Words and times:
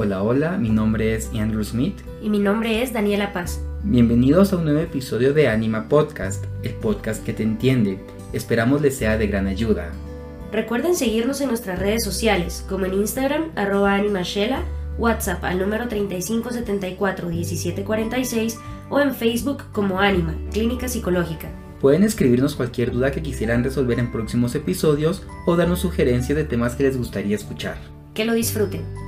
Hola, 0.00 0.22
hola, 0.22 0.58
mi 0.58 0.70
nombre 0.70 1.16
es 1.16 1.28
Andrew 1.36 1.64
Smith. 1.64 1.96
Y 2.22 2.30
mi 2.30 2.38
nombre 2.38 2.84
es 2.84 2.92
Daniela 2.92 3.32
Paz. 3.32 3.60
Bienvenidos 3.82 4.52
a 4.52 4.56
un 4.56 4.62
nuevo 4.62 4.78
episodio 4.78 5.34
de 5.34 5.48
Anima 5.48 5.88
Podcast, 5.88 6.44
el 6.62 6.74
podcast 6.74 7.24
que 7.24 7.32
te 7.32 7.42
entiende. 7.42 7.98
Esperamos 8.32 8.80
les 8.80 8.96
sea 8.96 9.18
de 9.18 9.26
gran 9.26 9.48
ayuda. 9.48 9.90
Recuerden 10.52 10.94
seguirnos 10.94 11.40
en 11.40 11.48
nuestras 11.48 11.80
redes 11.80 12.04
sociales, 12.04 12.64
como 12.68 12.86
en 12.86 12.94
Instagram, 12.94 13.46
arroba 13.56 13.96
animashela, 13.96 14.62
WhatsApp 14.98 15.42
al 15.42 15.58
número 15.58 15.86
3574-1746 15.86 18.56
o 18.90 19.00
en 19.00 19.16
Facebook 19.16 19.64
como 19.72 19.98
Anima, 19.98 20.36
Clínica 20.52 20.86
Psicológica. 20.86 21.50
Pueden 21.80 22.04
escribirnos 22.04 22.54
cualquier 22.54 22.92
duda 22.92 23.10
que 23.10 23.22
quisieran 23.22 23.64
resolver 23.64 23.98
en 23.98 24.12
próximos 24.12 24.54
episodios 24.54 25.24
o 25.44 25.56
darnos 25.56 25.80
sugerencias 25.80 26.38
de 26.38 26.44
temas 26.44 26.76
que 26.76 26.84
les 26.84 26.96
gustaría 26.96 27.34
escuchar. 27.34 27.78
Que 28.14 28.24
lo 28.24 28.34
disfruten. 28.34 29.07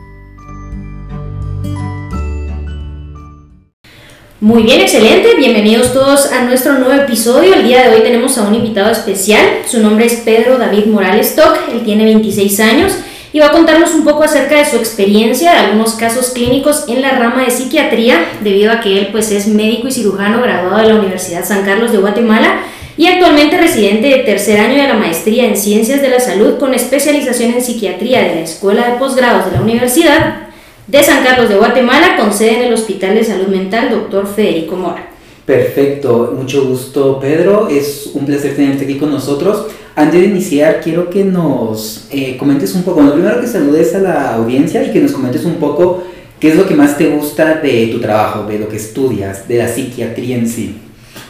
Muy 4.40 4.62
bien, 4.62 4.80
excelente. 4.80 5.34
Bienvenidos 5.36 5.92
todos 5.92 6.32
a 6.32 6.44
nuestro 6.44 6.72
nuevo 6.78 6.94
episodio. 6.94 7.52
El 7.52 7.64
día 7.64 7.82
de 7.82 7.94
hoy 7.94 8.00
tenemos 8.00 8.38
a 8.38 8.48
un 8.48 8.54
invitado 8.54 8.90
especial. 8.90 9.44
Su 9.66 9.80
nombre 9.80 10.06
es 10.06 10.14
Pedro 10.14 10.56
David 10.56 10.86
Morales 10.86 11.36
Toc. 11.36 11.58
Él 11.70 11.82
tiene 11.84 12.04
26 12.04 12.58
años 12.60 12.94
y 13.34 13.38
va 13.38 13.48
a 13.48 13.52
contarnos 13.52 13.92
un 13.92 14.02
poco 14.02 14.24
acerca 14.24 14.56
de 14.56 14.64
su 14.64 14.76
experiencia, 14.76 15.52
de 15.52 15.58
algunos 15.58 15.92
casos 15.92 16.30
clínicos 16.30 16.86
en 16.88 17.02
la 17.02 17.18
rama 17.18 17.44
de 17.44 17.50
psiquiatría, 17.50 18.16
debido 18.42 18.72
a 18.72 18.80
que 18.80 18.98
él 18.98 19.08
pues 19.12 19.30
es 19.30 19.46
médico 19.46 19.88
y 19.88 19.92
cirujano 19.92 20.40
graduado 20.40 20.78
de 20.78 20.88
la 20.88 20.98
Universidad 20.98 21.44
San 21.44 21.62
Carlos 21.62 21.92
de 21.92 21.98
Guatemala 21.98 22.62
y 22.96 23.08
actualmente 23.08 23.58
residente 23.58 24.06
de 24.08 24.18
tercer 24.20 24.58
año 24.58 24.80
de 24.80 24.88
la 24.88 24.94
maestría 24.94 25.44
en 25.44 25.56
Ciencias 25.58 26.00
de 26.00 26.08
la 26.08 26.18
Salud 26.18 26.58
con 26.58 26.72
especialización 26.72 27.52
en 27.52 27.62
psiquiatría 27.62 28.22
de 28.22 28.36
la 28.36 28.40
Escuela 28.40 28.88
de 28.88 28.98
Posgrados 28.98 29.50
de 29.50 29.58
la 29.58 29.60
Universidad 29.60 30.49
de 30.90 31.02
San 31.04 31.22
Carlos 31.22 31.48
de 31.48 31.54
Guatemala, 31.54 32.16
con 32.16 32.32
sede 32.32 32.56
en 32.56 32.62
el 32.64 32.74
Hospital 32.74 33.14
de 33.14 33.22
Salud 33.22 33.46
Mental 33.46 33.90
Dr. 33.90 34.26
Federico 34.26 34.74
Mora. 34.74 35.08
Perfecto, 35.46 36.34
mucho 36.36 36.64
gusto 36.66 37.18
Pedro, 37.20 37.68
es 37.68 38.10
un 38.14 38.26
placer 38.26 38.56
tenerte 38.56 38.84
aquí 38.84 38.96
con 38.98 39.10
nosotros. 39.10 39.66
Antes 39.94 40.20
de 40.20 40.26
iniciar, 40.26 40.80
quiero 40.82 41.08
que 41.08 41.24
nos 41.24 42.08
eh, 42.10 42.36
comentes 42.36 42.74
un 42.74 42.82
poco, 42.82 42.96
bueno, 42.96 43.12
primero 43.12 43.40
que 43.40 43.46
saludes 43.46 43.94
a 43.94 44.00
la 44.00 44.34
audiencia 44.34 44.82
y 44.82 44.90
que 44.90 45.00
nos 45.00 45.12
comentes 45.12 45.44
un 45.44 45.56
poco 45.56 46.04
qué 46.40 46.50
es 46.50 46.56
lo 46.56 46.66
que 46.66 46.74
más 46.74 46.98
te 46.98 47.08
gusta 47.08 47.56
de 47.56 47.88
tu 47.88 48.00
trabajo, 48.00 48.44
de 48.44 48.58
lo 48.58 48.68
que 48.68 48.76
estudias, 48.76 49.46
de 49.46 49.58
la 49.58 49.68
psiquiatría 49.68 50.36
en 50.36 50.48
sí. 50.48 50.76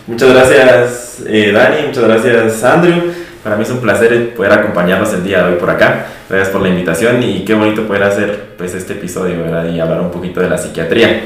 Muchas 0.07 0.31
gracias 0.31 1.23
eh, 1.27 1.53
Dani, 1.53 1.89
muchas 1.89 2.05
gracias 2.05 2.65
Andrew. 2.65 3.13
Para 3.43 3.57
mí 3.57 3.63
es 3.63 3.71
un 3.71 3.81
placer 3.81 4.35
poder 4.35 4.53
acompañarnos 4.53 5.15
el 5.15 5.25
día 5.25 5.43
de 5.43 5.53
hoy 5.53 5.59
por 5.59 5.71
acá. 5.71 6.07
Gracias 6.29 6.51
por 6.51 6.61
la 6.61 6.69
invitación 6.69 7.23
y 7.23 7.43
qué 7.45 7.55
bonito 7.55 7.87
poder 7.87 8.03
hacer 8.03 8.51
pues, 8.59 8.75
este 8.75 8.93
episodio 8.93 9.43
¿verdad? 9.43 9.67
y 9.73 9.81
hablar 9.81 10.01
un 10.03 10.11
poquito 10.11 10.41
de 10.41 10.51
la 10.51 10.59
psiquiatría. 10.59 11.23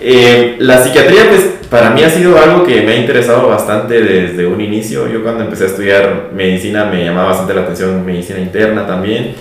Eh, 0.00 0.56
la 0.60 0.82
psiquiatría 0.82 1.28
pues 1.28 1.42
para 1.68 1.90
mí 1.90 2.02
ha 2.02 2.10
sido 2.10 2.38
algo 2.38 2.64
que 2.64 2.80
me 2.82 2.92
ha 2.92 2.96
interesado 2.96 3.48
bastante 3.48 4.00
desde 4.00 4.46
un 4.46 4.62
inicio. 4.62 5.08
Yo 5.08 5.22
cuando 5.22 5.44
empecé 5.44 5.64
a 5.64 5.66
estudiar 5.66 6.30
medicina 6.34 6.86
me 6.86 7.04
llamaba 7.04 7.28
bastante 7.28 7.54
la 7.54 7.60
atención 7.62 8.04
medicina 8.04 8.38
interna 8.38 8.86
también. 8.86 9.34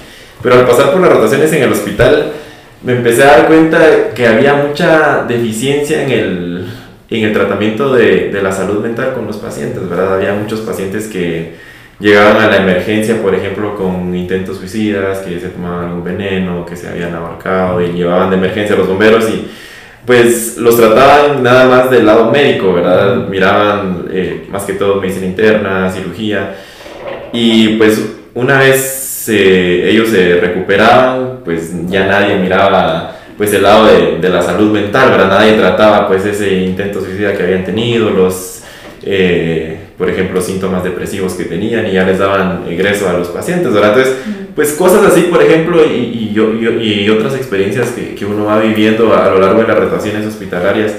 Pero 0.44 0.56
al 0.56 0.68
pasar 0.68 0.92
por 0.92 1.00
las 1.00 1.14
rotaciones 1.14 1.52
en 1.54 1.64
el 1.64 1.72
hospital 1.72 2.34
me 2.84 2.94
empecé 2.94 3.24
a 3.24 3.38
dar 3.38 3.48
cuenta 3.48 4.10
que 4.14 4.28
había 4.28 4.56
mucha 4.56 5.24
deficiencia 5.24 6.04
en 6.04 6.12
el, 6.12 6.68
en 7.10 7.24
el 7.24 7.32
tratamiento 7.32 7.94
de, 7.94 8.30
de 8.30 8.42
la 8.42 8.52
salud 8.52 8.82
mental 8.82 9.14
con 9.14 9.28
los 9.28 9.38
pacientes, 9.38 9.88
¿verdad? 9.90 10.16
Había 10.16 10.34
muchos 10.34 10.60
pacientes 10.62 11.08
que 11.08 11.71
llegaban 12.02 12.42
a 12.42 12.48
la 12.48 12.58
emergencia, 12.58 13.22
por 13.22 13.34
ejemplo, 13.36 13.76
con 13.76 14.14
intentos 14.16 14.58
suicidas, 14.58 15.20
que 15.20 15.40
se 15.40 15.50
tomaban 15.50 15.92
un 15.92 16.04
veneno, 16.04 16.66
que 16.66 16.76
se 16.76 16.90
habían 16.90 17.14
abarcado 17.14 17.80
y 17.82 17.94
llevaban 17.94 18.32
de 18.32 18.38
emergencia 18.38 18.76
a 18.76 18.80
los 18.80 18.88
bomberos 18.88 19.30
y 19.30 19.48
pues 20.06 20.58
los 20.58 20.76
trataban 20.76 21.44
nada 21.44 21.68
más 21.68 21.92
del 21.92 22.08
lado 22.08 22.32
médico, 22.32 22.74
¿verdad? 22.74 23.28
Miraban 23.28 24.08
eh, 24.12 24.48
más 24.50 24.64
que 24.64 24.74
todo 24.74 25.00
medicina 25.00 25.28
interna, 25.28 25.92
cirugía 25.92 26.56
y 27.32 27.78
pues 27.78 28.04
una 28.34 28.58
vez 28.58 29.30
ellos 29.30 30.10
se 30.10 30.40
recuperaban, 30.42 31.42
pues 31.46 31.72
ya 31.88 32.08
nadie 32.08 32.38
miraba 32.38 33.16
pues 33.38 33.54
el 33.54 33.62
lado 33.62 33.86
de, 33.86 34.18
de, 34.18 34.30
la 34.30 34.42
salud 34.42 34.72
mental, 34.72 35.12
¿verdad? 35.12 35.30
Nadie 35.30 35.54
trataba 35.54 36.08
pues 36.08 36.26
ese 36.26 36.56
intento 36.64 37.00
suicida 37.00 37.34
que 37.34 37.44
habían 37.44 37.64
tenido, 37.64 38.10
los... 38.10 38.64
Eh, 39.04 39.81
por 40.02 40.10
ejemplo, 40.10 40.42
síntomas 40.42 40.84
depresivos 40.84 41.36
que 41.36 41.44
tenían 41.44 41.86
y 41.86 41.92
ya 41.92 42.04
les 42.04 42.18
daban 42.18 42.64
ingreso 42.68 43.08
a 43.08 43.14
los 43.14 43.28
pacientes, 43.28 43.72
¿verdad? 43.72 43.96
Entonces, 43.96 44.16
pues 44.56 44.72
cosas 44.72 45.06
así, 45.06 45.28
por 45.30 45.44
ejemplo, 45.44 45.86
y, 45.86 45.92
y, 45.92 46.34
yo, 46.34 46.52
y 46.56 47.08
otras 47.08 47.36
experiencias 47.36 47.90
que, 47.90 48.16
que, 48.16 48.26
uno 48.26 48.46
va 48.46 48.60
viviendo 48.60 49.16
a 49.16 49.30
lo 49.30 49.40
largo 49.40 49.62
de 49.62 49.68
las 49.68 49.78
rotaciones 49.78 50.26
hospitalarias, 50.26 50.94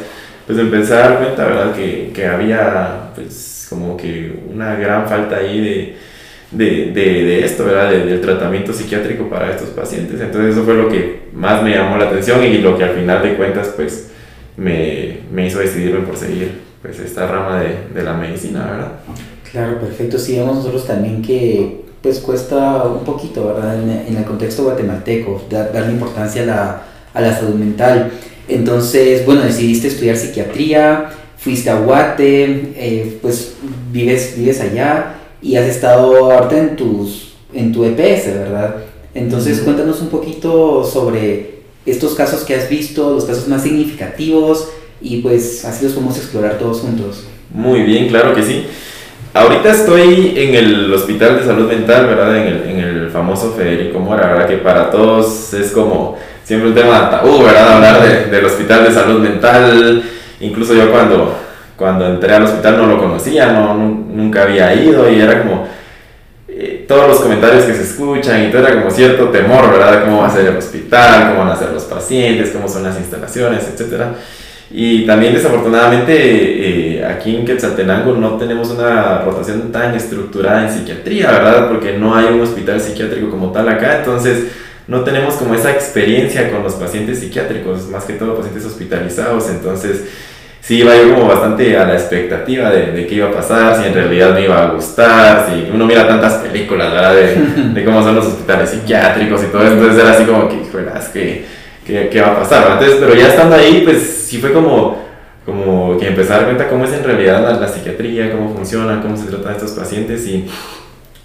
pues 0.47 0.57
empecé 0.57 0.95
a 0.95 0.99
dar 0.99 1.19
cuenta, 1.19 1.45
¿verdad? 1.45 1.75
Que, 1.75 2.13
que 2.15 2.27
había, 2.27 3.11
pues, 3.17 3.67
como 3.69 3.97
que 3.97 4.35
una 4.49 4.77
gran 4.77 5.09
falta 5.09 5.39
ahí 5.39 5.61
de, 5.61 5.97
de, 6.53 6.93
de, 6.93 7.25
de, 7.25 7.45
esto, 7.45 7.65
¿verdad? 7.65 7.91
del 7.91 8.21
tratamiento 8.21 8.73
psiquiátrico 8.73 9.29
para 9.29 9.51
estos 9.51 9.71
pacientes. 9.71 10.21
Entonces 10.21 10.55
eso 10.55 10.65
fue 10.65 10.75
lo 10.75 10.89
que 10.89 11.23
más 11.35 11.61
me 11.65 11.71
llamó 11.75 11.97
la 11.97 12.05
atención 12.05 12.45
y 12.45 12.59
lo 12.59 12.79
que 12.79 12.85
al 12.85 12.95
final 12.95 13.21
de 13.21 13.35
cuentas 13.35 13.73
pues 13.75 14.13
me, 14.57 15.23
me 15.33 15.49
hizo 15.49 15.59
decidirme 15.59 16.07
por 16.07 16.17
seguir 16.17 16.71
pues 16.83 16.99
esta 16.99 17.27
rama 17.27 17.61
de, 17.61 17.77
de, 17.95 18.03
la 18.03 18.15
medicina, 18.15 18.67
¿verdad? 18.71 18.93
Claro, 19.51 19.81
perfecto. 19.81 20.19
Sí, 20.19 20.37
vemos 20.37 20.57
nosotros 20.57 20.87
también 20.87 21.23
que 21.23 21.83
pues 22.03 22.19
cuesta 22.19 22.83
un 22.83 23.05
poquito, 23.05 23.47
¿verdad? 23.47 23.81
En, 23.81 23.91
en 24.09 24.17
el 24.17 24.25
contexto 24.25 24.65
guatemalteco, 24.65 25.43
dar, 25.49 25.73
darle 25.73 25.93
importancia 25.93 26.43
a 26.43 26.47
la, 26.47 26.83
a 27.15 27.21
la 27.21 27.37
salud 27.37 27.55
mental. 27.55 28.11
Entonces, 28.49 29.25
bueno, 29.25 29.43
decidiste 29.43 29.87
estudiar 29.87 30.17
psiquiatría, 30.17 31.11
fuiste 31.39 31.71
a 31.71 31.79
Guate, 31.79 32.73
eh, 32.77 33.19
pues 33.23 33.55
vives, 33.93 34.35
vives 34.37 34.61
allá 34.61 35.15
y 35.41 35.57
has 35.57 35.67
estado 35.67 36.33
ahorita 36.33 36.59
en, 36.59 36.77
tus, 36.77 37.35
en 37.55 37.73
tu 37.73 37.85
EPS, 37.85 38.27
¿verdad? 38.27 38.77
Entonces, 39.15 39.61
cuéntanos 39.61 40.01
un 40.01 40.09
poquito 40.09 40.85
sobre 40.85 41.63
estos 41.87 42.15
casos 42.15 42.43
que 42.43 42.55
has 42.55 42.69
visto, 42.69 43.13
los 43.13 43.25
casos 43.25 43.49
más 43.49 43.63
significativos, 43.63 44.69
y 45.03 45.21
pues 45.23 45.65
así 45.65 45.85
los 45.85 45.95
podemos 45.95 46.17
explorar 46.17 46.59
todos 46.59 46.81
juntos. 46.81 47.25
Muy 47.53 47.83
bien, 47.83 48.09
claro 48.09 48.35
que 48.35 48.43
sí. 48.43 48.67
Ahorita 49.35 49.71
estoy 49.71 50.35
en 50.37 50.55
el 50.55 50.93
Hospital 50.93 51.39
de 51.39 51.47
Salud 51.47 51.67
Mental, 51.67 52.07
¿verdad? 52.07 52.37
En 52.37 52.47
el, 52.47 52.63
en 52.69 52.79
el 52.79 53.11
famoso 53.11 53.55
Federico 53.57 53.99
Mora, 53.99 54.27
¿verdad? 54.27 54.47
Que 54.47 54.59
para 54.59 54.91
todos 54.91 55.55
es 55.55 55.71
como 55.71 56.19
siempre 56.45 56.69
un 56.69 56.75
tema 56.75 57.11
tabú, 57.11 57.43
¿verdad? 57.43 57.77
Hablar 57.77 58.03
de, 58.03 58.31
del 58.31 58.45
Hospital 58.45 58.85
de 58.85 58.93
Salud 58.93 59.21
Mental. 59.21 60.03
Incluso 60.41 60.75
yo 60.75 60.91
cuando, 60.91 61.35
cuando 61.77 62.07
entré 62.07 62.35
al 62.35 62.43
hospital 62.43 62.77
no 62.77 62.87
lo 62.87 62.99
conocía, 62.99 63.53
no, 63.53 63.75
nunca 63.75 64.43
había 64.43 64.75
ido 64.75 65.11
y 65.11 65.21
era 65.21 65.43
como 65.43 65.67
eh, 66.49 66.85
todos 66.87 67.09
los 67.09 67.21
comentarios 67.21 67.65
que 67.65 67.75
se 67.75 67.85
escuchan 67.85 68.45
y 68.45 68.51
todo 68.51 68.67
era 68.67 68.81
como 68.81 68.91
cierto 68.91 69.29
temor, 69.29 69.71
¿verdad? 69.71 70.05
cómo 70.05 70.19
va 70.19 70.27
a 70.27 70.31
ser 70.31 70.47
el 70.47 70.57
hospital, 70.57 71.31
cómo 71.31 71.45
van 71.45 71.57
a 71.57 71.59
ser 71.59 71.71
los 71.71 71.85
pacientes, 71.85 72.51
cómo 72.51 72.69
son 72.69 72.83
las 72.83 72.99
instalaciones, 72.99 73.65
etcétera. 73.73 74.15
Y 74.75 75.05
también 75.05 75.35
desafortunadamente 75.35 76.15
eh, 76.17 77.05
aquí 77.05 77.37
en 77.37 77.45
Quetzaltenango 77.45 78.15
no 78.15 78.39
tenemos 78.39 78.71
una 78.71 79.19
rotación 79.19 79.71
tan 79.71 79.95
estructurada 79.95 80.67
en 80.67 80.73
psiquiatría, 80.73 81.31
¿verdad? 81.31 81.69
Porque 81.69 81.99
no 81.99 82.17
hay 82.17 82.27
un 82.27 82.41
hospital 82.41 82.81
psiquiátrico 82.81 83.29
como 83.29 83.53
tal 83.53 83.69
acá, 83.69 83.99
entonces 83.99 84.47
no 84.89 85.03
tenemos 85.03 85.35
como 85.35 85.55
esa 85.55 85.71
experiencia 85.73 86.51
con 86.51 86.63
los 86.63 86.75
pacientes 86.75 87.21
psiquiátricos, 87.21 87.89
más 87.89 88.05
que 88.05 88.15
todo 88.15 88.35
pacientes 88.35 88.65
hospitalizados, 88.65 89.51
entonces 89.51 90.05
sí 90.63 90.79
iba 90.79 90.97
yo 90.97 91.15
como 91.15 91.29
bastante 91.29 91.77
a 91.77 91.87
la 91.87 91.95
expectativa 91.95 92.71
de, 92.71 93.07
qué 93.07 93.17
iba 93.17 93.29
a 93.29 93.33
pasar, 93.33 93.79
si 93.79 93.89
en 93.89 93.95
realidad 93.95 94.33
me 94.33 94.45
iba 94.45 94.63
a 94.63 94.71
gustar, 94.71 95.49
si 95.51 95.71
uno 95.71 95.85
mira 95.85 96.09
tantas 96.09 96.35
películas, 96.35 96.93
¿verdad? 96.93 97.15
De, 97.15 97.75
de 97.75 97.85
cómo 97.85 98.03
son 98.03 98.17
los 98.17 98.27
hospitales 98.27 98.71
psiquiátricos 98.71 99.43
y 99.43 99.47
todo 99.49 99.65
eso, 99.65 99.75
entonces 99.75 100.03
era 100.03 100.13
así 100.13 100.25
como 100.25 100.49
que, 100.49 100.63
es 100.63 101.09
que 101.09 101.62
qué, 101.87 102.09
qué, 102.11 102.21
va 102.21 102.29
a 102.29 102.39
pasar. 102.41 102.73
Entonces, 102.73 102.99
pero 103.01 103.15
ya 103.15 103.29
estando 103.29 103.57
ahí, 103.57 103.83
pues 103.85 104.03
sí 104.03 104.39
fue 104.39 104.53
como, 104.53 104.99
como 105.45 105.99
que 105.99 106.09
empezar 106.09 106.35
a 106.35 106.37
dar 106.39 106.45
cuenta 106.47 106.69
cómo 106.69 106.85
es 106.85 106.93
en 106.93 107.05
realidad 107.05 107.43
la, 107.43 107.61
la, 107.61 107.69
psiquiatría, 107.69 108.33
cómo 108.33 108.55
funciona, 108.55 109.01
cómo 109.01 109.17
se 109.17 109.27
tratan 109.27 109.55
estos 109.55 109.73
pacientes 109.73 110.27
y 110.27 110.47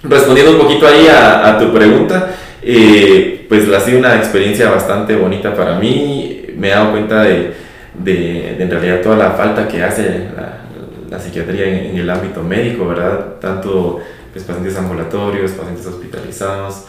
respondiendo 0.03 0.53
un 0.53 0.59
poquito 0.59 0.87
ahí 0.87 1.07
a, 1.07 1.47
a 1.47 1.59
tu 1.59 1.71
pregunta, 1.73 2.35
eh, 2.61 3.45
pues 3.47 3.69
ha 3.69 3.79
sido 3.79 3.99
una 3.99 4.15
experiencia 4.17 4.69
bastante 4.69 5.15
bonita 5.15 5.53
para 5.53 5.79
mí. 5.79 6.45
Me 6.55 6.69
he 6.69 6.71
dado 6.71 6.91
cuenta 6.91 7.23
de, 7.23 7.53
de, 7.93 8.55
de 8.57 8.63
en 8.63 8.69
realidad 8.69 9.01
toda 9.01 9.15
la 9.15 9.31
falta 9.31 9.67
que 9.67 9.83
hace 9.83 10.27
la, 10.35 10.57
la 11.09 11.19
psiquiatría 11.19 11.65
en, 11.65 11.91
en, 11.91 11.97
el 11.97 12.09
ámbito 12.09 12.41
médico, 12.43 12.87
¿verdad? 12.87 13.35
Tanto 13.39 14.01
pues, 14.33 14.43
pacientes 14.43 14.77
ambulatorios, 14.77 15.51
pacientes 15.51 15.85
hospitalizados. 15.85 16.85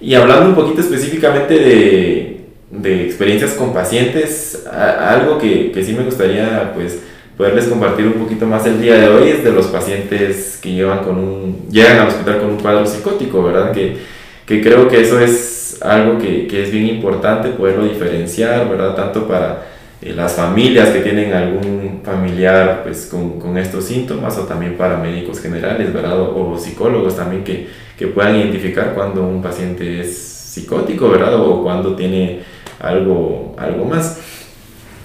Y 0.00 0.14
hablando 0.14 0.50
un 0.50 0.54
poquito 0.54 0.80
específicamente 0.80 1.54
de, 1.54 2.35
de 2.70 3.04
experiencias 3.04 3.52
con 3.52 3.72
pacientes, 3.72 4.66
algo 4.66 5.38
que, 5.38 5.70
que, 5.72 5.84
sí 5.84 5.92
me 5.92 6.04
gustaría 6.04 6.72
pues 6.74 7.00
poderles 7.36 7.66
compartir 7.66 8.06
un 8.06 8.14
poquito 8.14 8.46
más 8.46 8.66
el 8.66 8.80
día 8.80 8.94
de 8.94 9.08
hoy 9.08 9.28
es 9.28 9.44
de 9.44 9.52
los 9.52 9.66
pacientes 9.66 10.58
que 10.60 10.72
llevan 10.72 11.04
con 11.04 11.18
un, 11.18 11.68
llegan 11.70 11.98
al 11.98 12.08
hospital 12.08 12.40
con 12.40 12.50
un 12.50 12.58
cuadro 12.58 12.86
psicótico, 12.86 13.42
¿verdad? 13.42 13.72
Que, 13.72 13.98
que 14.46 14.62
creo 14.62 14.88
que 14.88 15.00
eso 15.00 15.20
es 15.20 15.78
algo 15.82 16.18
que, 16.18 16.46
que 16.46 16.62
es 16.64 16.70
bien 16.70 16.86
importante 16.86 17.50
poderlo 17.50 17.84
diferenciar, 17.84 18.68
¿verdad? 18.68 18.94
Tanto 18.94 19.28
para 19.28 19.66
eh, 20.02 20.12
las 20.14 20.34
familias 20.34 20.90
que 20.90 21.00
tienen 21.00 21.32
algún 21.32 22.00
familiar 22.04 22.82
pues, 22.84 23.06
con, 23.06 23.38
con, 23.40 23.56
estos 23.56 23.84
síntomas 23.84 24.36
o 24.38 24.42
también 24.42 24.76
para 24.76 24.98
médicos 24.98 25.40
generales, 25.40 25.92
¿verdad? 25.92 26.20
O, 26.20 26.58
psicólogos 26.58 27.16
también 27.16 27.44
que, 27.44 27.68
que, 27.98 28.06
puedan 28.06 28.36
identificar 28.36 28.94
cuando 28.94 29.26
un 29.26 29.42
paciente 29.42 30.00
es 30.00 30.16
psicótico, 30.16 31.08
¿verdad? 31.08 31.34
O 31.40 31.62
cuando 31.62 31.96
tiene 31.96 32.40
algo, 32.80 33.54
algo 33.58 33.84
más. 33.84 34.18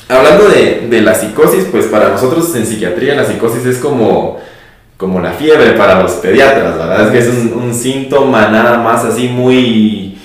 Hablando 0.09 0.50
de, 0.50 0.88
de 0.89 1.01
la 1.01 1.15
psicosis, 1.15 1.65
pues 1.71 1.85
para 1.85 2.09
nosotros 2.09 2.53
en 2.56 2.65
psiquiatría 2.65 3.15
la 3.15 3.25
psicosis 3.25 3.65
es 3.65 3.77
como 3.77 4.39
como 5.01 5.19
la 5.19 5.31
fiebre 5.31 5.71
para 5.71 6.00
los 6.00 6.12
pediatras, 6.12 6.77
¿verdad? 6.77 7.07
Es 7.07 7.12
que 7.12 7.18
es 7.18 7.27
un, 7.27 7.53
un 7.53 7.73
síntoma 7.73 8.50
nada 8.50 8.77
más 8.77 9.03
así 9.03 9.27
muy, 9.27 10.15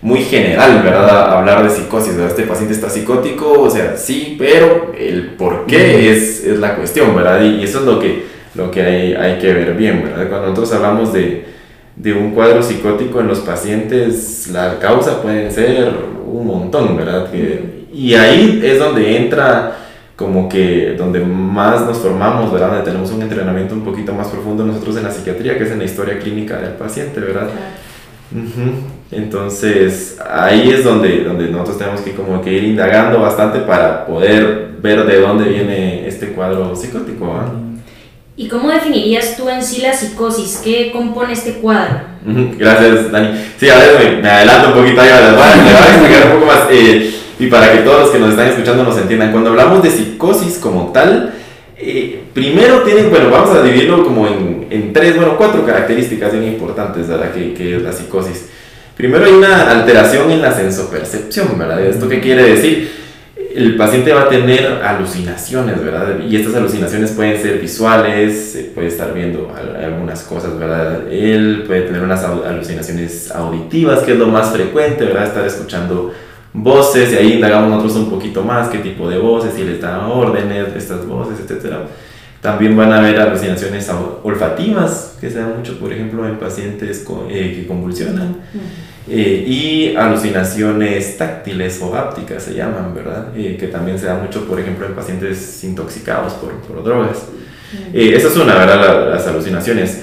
muy 0.00 0.22
general, 0.22 0.82
¿verdad? 0.82 1.36
Hablar 1.36 1.62
de 1.62 1.68
psicosis, 1.68 2.16
¿verdad? 2.16 2.30
Este 2.30 2.44
paciente 2.44 2.72
está 2.74 2.88
psicótico, 2.88 3.52
o 3.60 3.68
sea, 3.68 3.98
sí, 3.98 4.36
pero 4.38 4.92
el 4.98 5.34
por 5.36 5.66
qué 5.66 6.10
es, 6.10 6.44
es 6.44 6.58
la 6.58 6.76
cuestión, 6.76 7.14
¿verdad? 7.14 7.42
Y, 7.42 7.62
eso 7.62 7.80
es 7.80 7.84
lo 7.84 8.00
que, 8.00 8.24
lo 8.54 8.70
que 8.70 8.82
hay, 8.82 9.12
hay, 9.12 9.38
que 9.38 9.52
ver 9.52 9.74
bien, 9.74 10.02
¿verdad? 10.02 10.30
Cuando 10.30 10.48
nosotros 10.48 10.72
hablamos 10.72 11.12
de, 11.12 11.44
de 11.96 12.12
un 12.12 12.30
cuadro 12.32 12.62
psicótico 12.62 13.20
en 13.20 13.28
los 13.28 13.40
pacientes, 13.40 14.48
la 14.52 14.78
causa 14.78 15.22
puede 15.22 15.50
ser 15.50 15.92
un 16.26 16.46
montón, 16.46 16.96
¿verdad? 16.96 17.28
y 17.92 18.14
ahí 18.14 18.62
es 18.64 18.78
donde 18.78 19.16
entra 19.16 19.76
como 20.16 20.48
que 20.48 20.94
donde 20.96 21.20
más 21.20 21.84
nos 21.84 21.98
formamos, 21.98 22.52
¿verdad? 22.52 22.68
Donde 22.68 22.84
tenemos 22.84 23.10
un 23.10 23.22
entrenamiento 23.22 23.74
un 23.74 23.82
poquito 23.82 24.14
más 24.14 24.28
profundo 24.28 24.64
nosotros 24.64 24.96
en 24.96 25.04
la 25.04 25.10
psiquiatría, 25.10 25.58
que 25.58 25.64
es 25.64 25.70
en 25.70 25.78
la 25.78 25.84
historia 25.84 26.18
clínica 26.18 26.58
del 26.58 26.72
paciente, 26.72 27.20
¿verdad? 27.20 27.48
Entonces, 29.10 30.18
ahí 30.26 30.70
es 30.70 30.84
donde, 30.84 31.24
donde 31.24 31.48
nosotros 31.50 31.78
tenemos 31.78 32.00
que 32.00 32.12
como 32.12 32.40
que 32.40 32.52
ir 32.52 32.64
indagando 32.64 33.20
bastante 33.20 33.60
para 33.60 34.06
poder 34.06 34.76
ver 34.80 35.04
de 35.06 35.20
dónde 35.20 35.48
viene 35.48 36.06
este 36.06 36.28
cuadro 36.28 36.74
psicótico. 36.74 37.34
¿Y 38.34 38.48
cómo 38.48 38.70
definirías 38.70 39.36
tú 39.36 39.48
en 39.48 39.62
sí 39.62 39.82
la 39.82 39.92
psicosis? 39.92 40.60
¿Qué 40.64 40.90
compone 40.90 41.34
este 41.34 41.54
cuadro? 41.54 42.00
Gracias, 42.24 43.12
Dani. 43.12 43.28
Sí, 43.58 43.68
a 43.68 43.76
ver, 43.76 44.22
me, 44.22 44.28
adelanto 44.28 44.68
un 44.68 44.74
poquito 44.74 45.00
ahí, 45.02 45.10
me 45.10 45.32
voy 45.32 45.42
a 45.42 45.94
explicar 45.94 46.26
un 46.26 46.40
poco 46.40 46.46
más. 46.46 46.60
Eh, 46.70 47.14
y 47.38 47.46
para 47.48 47.72
que 47.72 47.78
todos 47.78 48.00
los 48.00 48.10
que 48.10 48.18
nos 48.18 48.30
están 48.30 48.48
escuchando 48.48 48.84
nos 48.84 48.96
entiendan, 48.96 49.32
cuando 49.32 49.50
hablamos 49.50 49.82
de 49.82 49.90
psicosis 49.90 50.56
como 50.58 50.92
tal, 50.92 51.34
eh, 51.76 52.22
primero 52.32 52.82
tienen, 52.82 53.10
bueno, 53.10 53.30
vamos 53.30 53.54
a 53.54 53.62
dividirlo 53.62 54.02
como 54.02 54.26
en, 54.26 54.66
en, 54.70 54.92
tres, 54.94 55.14
bueno, 55.16 55.36
cuatro 55.36 55.66
características 55.66 56.32
bien 56.32 56.44
importantes, 56.44 57.08
¿verdad? 57.08 57.32
Que, 57.32 57.52
que, 57.52 57.76
es 57.76 57.82
la 57.82 57.92
psicosis. 57.92 58.46
Primero 58.96 59.26
hay 59.26 59.32
una 59.32 59.70
alteración 59.70 60.30
en 60.30 60.40
la 60.40 60.54
sensopercepción, 60.54 61.58
¿verdad? 61.58 61.84
¿Esto 61.84 62.08
qué 62.08 62.20
quiere 62.20 62.44
decir? 62.44 63.01
El 63.54 63.76
paciente 63.76 64.12
va 64.12 64.22
a 64.22 64.28
tener 64.28 64.66
alucinaciones, 64.82 65.82
¿verdad? 65.84 66.18
Y 66.28 66.36
estas 66.36 66.54
alucinaciones 66.54 67.10
pueden 67.12 67.40
ser 67.40 67.58
visuales, 67.58 68.70
puede 68.74 68.88
estar 68.88 69.12
viendo 69.12 69.54
algunas 69.54 70.22
cosas, 70.22 70.58
¿verdad? 70.58 71.02
Él 71.10 71.64
puede 71.66 71.82
tener 71.82 72.02
unas 72.02 72.22
alucinaciones 72.24 73.30
auditivas, 73.30 74.00
que 74.00 74.12
es 74.12 74.18
lo 74.18 74.28
más 74.28 74.50
frecuente, 74.52 75.04
¿verdad? 75.04 75.26
Estar 75.26 75.46
escuchando 75.46 76.12
voces 76.54 77.12
y 77.12 77.16
ahí 77.16 77.32
indagamos 77.34 77.70
nosotros 77.70 77.96
un 77.96 78.10
poquito 78.10 78.42
más 78.42 78.68
qué 78.68 78.78
tipo 78.78 79.08
de 79.08 79.18
voces, 79.18 79.54
si 79.54 79.64
les 79.64 79.80
dan 79.80 80.00
órdenes 80.00 80.72
de 80.72 80.78
estas 80.78 81.06
voces, 81.06 81.38
etc. 81.40 81.74
También 82.42 82.76
van 82.76 82.92
a 82.92 82.98
haber 82.98 83.20
alucinaciones 83.20 83.88
olfativas, 84.24 85.16
que 85.20 85.30
se 85.30 85.38
dan 85.38 85.58
mucho, 85.58 85.78
por 85.78 85.92
ejemplo, 85.92 86.26
en 86.26 86.40
pacientes 86.40 87.06
eh, 87.30 87.54
que 87.54 87.66
convulsionan, 87.68 88.38
eh, 89.08 89.44
y 89.46 89.94
alucinaciones 89.94 91.16
táctiles 91.16 91.80
o 91.80 91.94
hápticas 91.94 92.42
se 92.42 92.54
llaman, 92.54 92.96
¿verdad? 92.96 93.28
Eh, 93.36 93.56
que 93.56 93.68
también 93.68 93.96
se 93.96 94.06
dan 94.06 94.24
mucho, 94.24 94.44
por 94.48 94.58
ejemplo, 94.58 94.84
en 94.86 94.94
pacientes 94.94 95.62
intoxicados 95.62 96.32
por, 96.32 96.52
por 96.62 96.82
drogas. 96.82 97.28
esa 97.94 98.26
es 98.26 98.36
una, 98.36 98.56
¿verdad? 98.56 99.08
las 99.10 99.24
alucinaciones. 99.28 100.02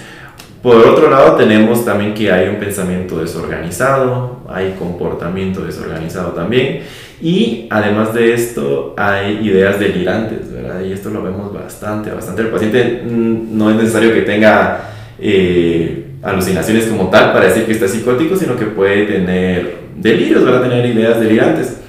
Por 0.64 0.78
otro 0.78 1.10
lado, 1.10 1.36
tenemos 1.36 1.84
también 1.84 2.14
que 2.14 2.32
hay 2.32 2.48
un 2.48 2.56
pensamiento 2.56 3.20
desorganizado, 3.20 4.44
hay 4.48 4.76
comportamiento 4.80 5.66
desorganizado 5.66 6.30
también, 6.30 6.84
y 7.22 7.68
además 7.70 8.14
de 8.14 8.34
esto, 8.34 8.94
hay 8.98 9.40
ideas 9.44 9.80
delirantes, 9.80 10.52
¿verdad? 10.54 10.82
Y 10.82 10.94
esto 10.94 11.10
lo 11.10 11.22
vemos 11.22 11.54
bastante, 11.54 12.12
bastante. 12.12 12.44
El 12.44 12.48
paciente 12.48 13.04
mm, 13.04 13.58
no 13.58 13.70
es 13.70 13.76
necesario 13.76 14.14
que 14.14 14.22
tenga 14.22 14.90
eh, 15.20 16.06
alucinaciones 16.24 16.86
como 16.86 17.10
tal 17.10 17.34
para 17.34 17.48
decir 17.48 17.66
que 17.66 17.74
está 17.74 17.90
psicótico, 17.90 18.38
sino 18.38 18.56
que 18.56 18.66
puede 18.66 19.06
tener 19.06 19.80
delirios, 19.98 20.46
¿verdad? 20.46 20.62
Tener 20.62 20.86
ideas 20.86 21.20
delirantes. 21.20 21.82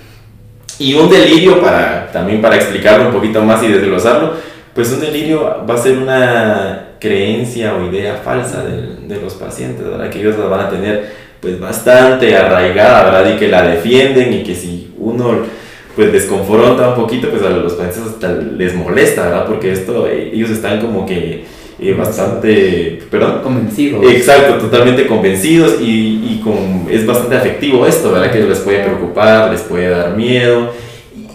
Y 0.81 0.95
un 0.95 1.09
delirio, 1.09 1.61
para, 1.61 2.11
también 2.11 2.41
para 2.41 2.57
explicarlo 2.57 3.07
un 3.07 3.13
poquito 3.13 3.41
más 3.43 3.63
y 3.63 3.69
desglosarlo, 3.69 4.35
pues 4.75 4.91
un 4.93 5.01
delirio 5.01 5.65
va 5.69 5.75
a 5.75 5.79
ser 5.79 5.97
una 5.99 6.87
creencia 6.99 7.77
o 7.77 7.89
idea 7.89 8.17
falsa 8.17 8.65
de, 8.65 9.07
de 9.07 9.21
los 9.21 9.35
pacientes, 9.35 9.87
¿verdad? 9.87 10.11
Que 10.11 10.21
ellos 10.21 10.37
la 10.39 10.47
van 10.47 10.67
a 10.67 10.71
tener 10.71 11.21
pues 11.41 11.59
bastante 11.61 12.37
arraigada, 12.37 13.05
¿verdad? 13.05 13.35
Y 13.35 13.39
que 13.39 13.49
la 13.49 13.63
defienden 13.63 14.33
y 14.33 14.43
que 14.43 14.55
si 14.55 14.90
uno 15.01 15.39
pues 15.97 16.13
desconfronta 16.13 16.91
un 16.91 16.95
poquito, 16.95 17.29
pues 17.31 17.43
a 17.43 17.51
los 17.51 17.73
pacientes 17.75 18.13
hasta 18.13 18.33
les 18.33 18.75
molesta, 18.75 19.25
¿verdad? 19.25 19.47
Porque 19.47 19.73
esto, 19.73 20.07
ellos 20.07 20.51
están 20.51 20.81
como 20.81 21.05
que 21.05 21.45
eh, 21.81 21.95
bastante, 21.95 23.03
perdón. 23.11 23.41
Convencidos. 23.43 24.05
Exacto, 24.13 24.55
totalmente 24.59 25.07
convencidos 25.07 25.81
y, 25.81 26.23
y 26.31 26.41
con, 26.45 26.87
es 26.89 27.05
bastante 27.05 27.37
afectivo 27.37 27.87
esto, 27.87 28.13
¿verdad? 28.13 28.31
Que 28.31 28.41
les 28.41 28.61
puede 28.61 28.85
preocupar, 28.85 29.51
les 29.51 29.63
puede 29.63 29.89
dar 29.89 30.17
miedo 30.17 30.71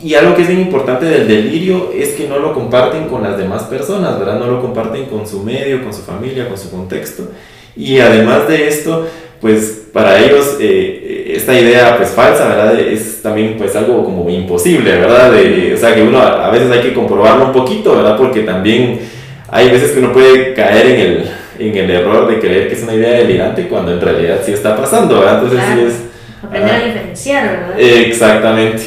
y 0.05 0.13
algo 0.13 0.35
que 0.35 0.43
es 0.43 0.47
bien 0.47 0.61
importante 0.61 1.03
del 1.07 1.27
delirio 1.27 1.91
es 1.91 2.09
que 2.09 2.27
no 2.27 2.37
lo 2.37 2.53
comparten 2.53 3.07
con 3.07 3.23
las 3.23 3.39
demás 3.39 3.63
personas, 3.63 4.19
¿verdad? 4.19 4.37
No 4.37 4.45
lo 4.45 4.61
comparten 4.61 5.05
con 5.05 5.25
su 5.25 5.41
medio, 5.41 5.83
con 5.83 5.91
su 5.91 6.03
familia, 6.03 6.47
con 6.47 6.59
su 6.59 6.69
contexto. 6.69 7.29
Y 7.75 7.97
además 7.97 8.47
de 8.47 8.67
esto, 8.67 9.07
pues 9.45 9.89
para 9.93 10.17
ellos 10.17 10.57
eh, 10.59 11.33
esta 11.35 11.53
idea 11.53 11.97
pues 11.97 12.09
falsa, 12.09 12.47
¿verdad? 12.47 12.79
Es 12.79 13.21
también 13.21 13.53
pues 13.59 13.75
algo 13.75 14.03
como 14.03 14.27
imposible, 14.27 14.89
¿verdad? 14.97 15.31
o 15.31 15.77
sea 15.77 15.93
que 15.93 16.01
uno 16.01 16.17
a 16.17 16.49
veces 16.49 16.71
hay 16.71 16.81
que 16.81 16.95
comprobarlo 16.95 17.45
un 17.45 17.53
poquito, 17.53 17.95
¿verdad? 17.95 18.17
Porque 18.17 18.39
también 18.39 19.01
hay 19.47 19.69
veces 19.69 19.91
que 19.91 19.99
uno 19.99 20.11
puede 20.11 20.55
caer 20.55 20.87
en 20.87 20.99
el, 20.99 21.29
en 21.59 21.77
el 21.77 21.91
error 21.91 22.27
de 22.27 22.39
creer 22.39 22.69
que 22.69 22.73
es 22.73 22.81
una 22.81 22.95
idea 22.95 23.19
delirante 23.19 23.67
cuando 23.67 23.93
en 23.93 24.01
realidad 24.01 24.41
sí 24.43 24.51
está 24.51 24.75
pasando, 24.75 25.19
¿verdad? 25.19 25.43
Entonces 25.43 25.61
sí 25.71 25.79
es... 25.79 26.43
Aprender 26.43 26.73
a 26.73 26.85
diferenciar, 26.85 27.43
¿verdad? 27.45 27.79
Exactamente. 27.79 28.83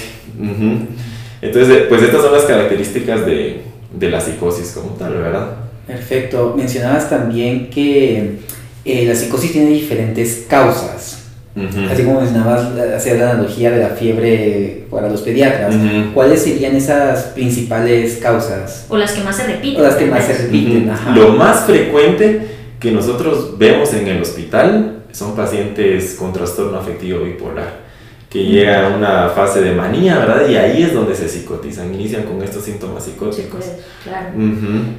Entonces, 1.40 1.84
pues 1.88 2.02
estas 2.02 2.20
son 2.20 2.32
las 2.32 2.42
características 2.42 3.24
de, 3.24 3.60
de 3.92 4.10
la 4.10 4.20
psicosis 4.20 4.72
como 4.72 4.96
tal, 4.96 5.18
¿verdad? 5.18 5.50
Perfecto. 5.86 6.54
Mencionabas 6.56 7.08
también 7.08 7.70
que 7.70 8.38
eh, 8.84 9.04
la 9.06 9.14
psicosis 9.14 9.52
tiene 9.52 9.70
diferentes 9.70 10.46
causas. 10.48 11.14
Así 11.90 12.04
como 12.04 12.20
mencionabas, 12.20 12.68
hacías 12.96 13.18
la 13.18 13.32
analogía 13.32 13.72
de 13.72 13.78
la 13.78 13.88
fiebre 13.88 14.84
para 14.92 15.08
los 15.08 15.22
pediatras. 15.22 15.74
¿Cuáles 16.14 16.42
serían 16.42 16.76
esas 16.76 17.24
principales 17.34 18.18
causas? 18.18 18.86
O 18.88 18.96
las 18.96 19.10
que 19.10 19.22
más 19.22 19.36
se 19.36 19.44
repiten. 19.44 19.80
O 19.80 19.84
las 19.84 19.96
que 19.96 20.06
más 20.06 20.24
se 20.24 20.34
repiten. 20.34 20.88
Lo 21.16 21.32
más 21.32 21.64
frecuente 21.64 22.42
que 22.78 22.92
nosotros 22.92 23.58
vemos 23.58 23.92
en 23.92 24.06
el 24.06 24.22
hospital 24.22 25.02
son 25.10 25.34
pacientes 25.34 26.14
con 26.14 26.32
trastorno 26.32 26.78
afectivo 26.78 27.24
bipolar 27.24 27.88
que 28.30 28.44
llega 28.44 28.86
a 28.86 28.96
una 28.96 29.30
fase 29.30 29.62
de 29.62 29.72
manía, 29.72 30.18
¿verdad? 30.18 30.48
Y 30.48 30.56
ahí 30.56 30.82
es 30.82 30.92
donde 30.92 31.14
se 31.14 31.28
psicotizan, 31.28 31.94
inician 31.94 32.24
con 32.24 32.42
estos 32.42 32.62
síntomas 32.62 33.04
psicóticos. 33.04 33.64
claro. 34.04 34.28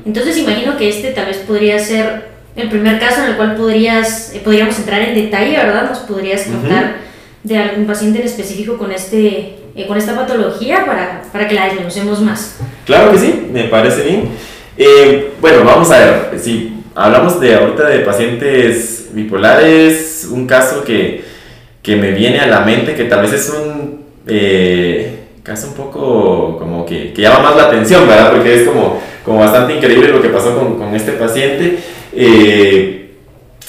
Entonces 0.03 0.37
imagino 0.39 0.75
que 0.77 0.89
este 0.89 1.11
tal 1.11 1.27
vez 1.27 1.37
podría 1.37 1.77
ser 1.77 2.38
el 2.55 2.69
primer 2.69 2.99
caso 2.99 3.23
en 3.23 3.31
el 3.31 3.35
cual 3.35 3.55
podrías, 3.55 4.33
eh, 4.33 4.41
podríamos 4.43 4.77
entrar 4.77 5.01
en 5.01 5.15
detalle, 5.15 5.57
¿verdad? 5.57 5.89
Nos 5.89 5.99
podrías 5.99 6.43
contar 6.43 6.97
de 7.43 7.57
algún 7.57 7.85
paciente 7.85 8.19
en 8.19 8.25
específico 8.25 8.77
con, 8.77 8.91
este, 8.91 9.55
eh, 9.75 9.85
con 9.87 9.97
esta 9.97 10.15
patología 10.15 10.85
para, 10.85 11.23
para 11.31 11.47
que 11.47 11.55
la 11.55 11.65
desmenuzemos 11.65 12.21
más. 12.21 12.57
Claro 12.85 13.11
que 13.11 13.19
sí, 13.19 13.49
me 13.51 13.65
parece 13.65 14.03
bien. 14.03 14.29
Eh, 14.77 15.31
bueno, 15.39 15.63
vamos 15.63 15.89
a 15.91 15.99
ver, 15.99 16.39
si 16.39 16.83
hablamos 16.95 17.39
de 17.39 17.55
ahorita 17.55 17.87
de 17.87 17.99
pacientes 17.99 19.09
bipolares, 19.13 20.27
un 20.31 20.47
caso 20.47 20.83
que 20.83 21.39
que 21.81 21.95
me 21.95 22.11
viene 22.11 22.39
a 22.39 22.47
la 22.47 22.61
mente, 22.61 22.95
que 22.95 23.05
tal 23.05 23.21
vez 23.21 23.33
es 23.33 23.49
un 23.49 24.05
eh, 24.27 25.19
caso 25.43 25.67
un 25.67 25.73
poco 25.73 26.57
como 26.59 26.85
que, 26.85 27.13
que, 27.13 27.21
llama 27.21 27.39
más 27.39 27.55
la 27.55 27.63
atención, 27.63 28.07
¿verdad? 28.07 28.31
Porque 28.31 28.61
es 28.61 28.67
como, 28.67 29.01
como 29.23 29.39
bastante 29.39 29.75
increíble 29.75 30.09
lo 30.09 30.21
que 30.21 30.29
pasó 30.29 30.57
con, 30.57 30.77
con 30.77 30.93
este 30.95 31.13
paciente. 31.13 31.79
Eh, 32.15 33.11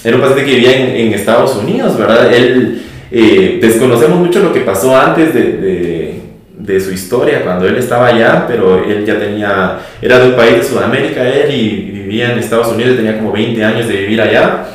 era 0.02 0.16
un 0.16 0.22
paciente 0.22 0.44
que 0.44 0.56
vivía 0.56 0.76
en, 0.76 0.96
en 0.96 1.14
Estados 1.14 1.56
Unidos, 1.56 1.98
¿verdad? 1.98 2.32
Él, 2.32 2.82
eh, 3.12 3.58
desconocemos 3.60 4.18
mucho 4.18 4.40
lo 4.40 4.52
que 4.52 4.60
pasó 4.60 4.96
antes 4.96 5.34
de, 5.34 5.42
de, 5.56 6.20
de, 6.58 6.80
su 6.80 6.92
historia, 6.92 7.42
cuando 7.42 7.66
él 7.66 7.76
estaba 7.76 8.06
allá, 8.06 8.46
pero 8.46 8.84
él 8.84 9.04
ya 9.04 9.18
tenía, 9.18 9.80
era 10.00 10.20
de 10.20 10.28
un 10.28 10.36
país 10.36 10.58
de 10.58 10.64
Sudamérica, 10.64 11.28
él, 11.28 11.52
y 11.52 11.90
vivía 11.90 12.32
en 12.32 12.38
Estados 12.38 12.68
Unidos, 12.68 12.96
tenía 12.96 13.18
como 13.18 13.32
20 13.32 13.64
años 13.64 13.88
de 13.88 13.96
vivir 13.96 14.20
allá. 14.20 14.66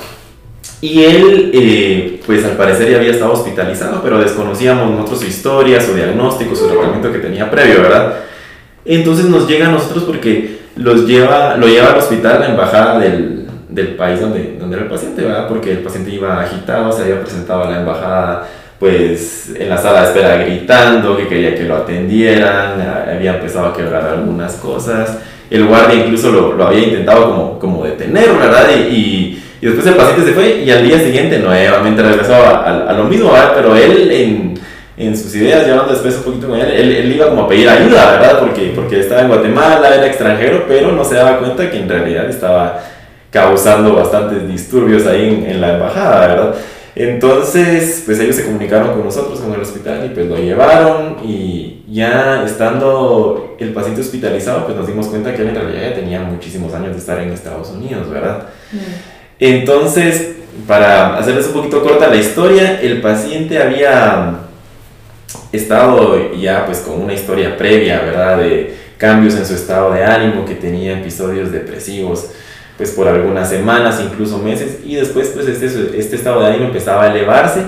Y 0.81 1.03
él, 1.03 1.51
eh, 1.53 2.19
pues 2.25 2.43
al 2.43 2.51
parecer 2.51 2.91
ya 2.91 2.97
había 2.97 3.11
estado 3.11 3.31
hospitalizado, 3.31 4.01
pero 4.03 4.19
desconocíamos 4.19 4.91
nosotros 4.91 5.21
su 5.21 5.27
historia, 5.27 5.79
su 5.81 5.95
diagnóstico, 5.95 6.55
su 6.55 6.67
tratamiento 6.67 7.11
que 7.11 7.19
tenía 7.19 7.49
previo, 7.49 7.81
¿verdad? 7.81 8.15
Entonces 8.83 9.25
nos 9.25 9.47
llega 9.47 9.67
a 9.67 9.71
nosotros 9.71 10.03
porque 10.03 10.57
los 10.75 11.07
lleva, 11.07 11.55
lo 11.57 11.67
lleva 11.67 11.93
al 11.93 11.97
hospital, 11.97 12.41
la 12.41 12.49
embajada 12.49 12.99
del, 12.99 13.34
del 13.75 13.95
país 13.95 14.21
donde, 14.21 14.55
donde 14.57 14.77
era 14.77 14.85
el 14.85 14.91
paciente, 14.91 15.21
¿verdad? 15.21 15.47
Porque 15.49 15.71
el 15.71 15.79
paciente 15.79 16.09
iba 16.09 16.41
agitado, 16.41 16.91
se 16.91 17.03
había 17.03 17.19
presentado 17.19 17.65
a 17.65 17.71
la 17.71 17.79
embajada 17.79 18.47
pues 18.79 19.53
en 19.57 19.69
la 19.69 19.77
sala 19.77 20.01
de 20.01 20.07
espera 20.07 20.37
gritando, 20.37 21.17
que 21.17 21.27
quería 21.27 21.55
que 21.55 21.63
lo 21.63 21.75
atendieran, 21.75 22.81
había 22.81 23.35
empezado 23.35 23.67
a 23.67 23.75
quebrar 23.75 24.05
algunas 24.05 24.53
cosas. 24.55 25.17
El 25.49 25.65
guardia 25.65 26.03
incluso 26.03 26.31
lo, 26.31 26.53
lo 26.53 26.67
había 26.67 26.83
intentado 26.83 27.29
como, 27.29 27.59
como 27.59 27.85
detener, 27.85 28.33
¿verdad? 28.33 28.67
Y, 28.75 29.41
y, 29.61 29.65
después 29.65 29.87
el 29.87 29.95
paciente 29.95 30.25
se 30.25 30.33
fue 30.33 30.63
y 30.63 30.71
al 30.71 30.85
día 30.85 30.99
siguiente 30.99 31.39
nuevamente 31.39 32.03
regresó 32.03 32.35
a, 32.35 32.89
a, 32.89 32.93
lo 32.93 33.05
mismo, 33.05 33.31
¿verdad? 33.31 33.53
Pero 33.55 33.75
él 33.75 34.11
en, 34.11 34.59
en, 34.97 35.17
sus 35.17 35.33
ideas, 35.35 35.65
llevando 35.65 35.93
después 35.93 36.15
un 36.17 36.23
poquito 36.23 36.47
con 36.49 36.59
él, 36.59 36.69
él, 36.69 36.91
él, 36.91 37.15
iba 37.15 37.29
como 37.29 37.43
a 37.43 37.47
pedir 37.47 37.69
ayuda, 37.69 38.11
¿verdad? 38.11 38.39
Porque, 38.39 38.73
porque 38.75 38.99
estaba 38.99 39.21
en 39.21 39.27
Guatemala, 39.29 39.95
era 39.95 40.05
extranjero, 40.05 40.65
pero 40.67 40.91
no 40.91 41.03
se 41.03 41.15
daba 41.15 41.39
cuenta 41.39 41.69
que 41.71 41.79
en 41.79 41.89
realidad 41.89 42.29
estaba 42.29 42.79
causando 43.35 43.95
bastantes 43.95 44.47
disturbios 44.47 45.05
ahí 45.05 45.27
en, 45.27 45.45
en 45.45 45.59
la 45.59 45.73
embajada, 45.73 46.25
¿verdad? 46.25 46.55
Entonces, 46.95 48.03
pues 48.05 48.17
ellos 48.21 48.37
se 48.37 48.45
comunicaron 48.45 48.93
con 48.93 49.03
nosotros, 49.03 49.41
con 49.41 49.53
el 49.53 49.59
hospital, 49.59 50.05
y 50.05 50.15
pues 50.15 50.25
lo 50.27 50.37
llevaron 50.37 51.17
y 51.21 51.83
ya 51.89 52.45
estando 52.45 53.57
el 53.59 53.73
paciente 53.73 53.99
hospitalizado, 53.99 54.63
pues 54.63 54.77
nos 54.77 54.87
dimos 54.87 55.07
cuenta 55.07 55.35
que 55.35 55.41
él 55.41 55.49
en 55.49 55.55
realidad 55.55 55.89
ya 55.89 55.95
tenía 55.95 56.21
muchísimos 56.21 56.73
años 56.73 56.93
de 56.93 56.99
estar 56.99 57.19
en 57.19 57.33
Estados 57.33 57.71
Unidos, 57.71 58.09
¿verdad? 58.09 58.47
Mm. 58.71 58.77
Entonces, 59.41 60.35
para 60.65 61.17
hacerles 61.17 61.47
un 61.47 61.53
poquito 61.55 61.83
corta 61.83 62.07
la 62.07 62.15
historia, 62.15 62.79
el 62.79 63.01
paciente 63.01 63.61
había 63.61 64.45
estado 65.51 66.33
ya 66.35 66.65
pues 66.65 66.79
con 66.79 67.01
una 67.01 67.11
historia 67.11 67.57
previa, 67.57 67.99
¿verdad? 67.99 68.37
De 68.37 68.73
cambios 68.97 69.35
en 69.35 69.45
su 69.45 69.55
estado 69.55 69.91
de 69.91 70.05
ánimo, 70.05 70.45
que 70.45 70.55
tenía 70.55 70.93
episodios 70.93 71.51
depresivos 71.51 72.29
pues 72.77 72.91
por 72.91 73.07
algunas 73.07 73.49
semanas, 73.49 74.01
incluso 74.03 74.39
meses, 74.39 74.79
y 74.85 74.95
después 74.95 75.29
pues 75.29 75.47
este, 75.47 75.97
este 75.97 76.15
estado 76.15 76.41
de 76.41 76.47
ánimo 76.47 76.65
empezaba 76.65 77.03
a 77.03 77.11
elevarse 77.11 77.61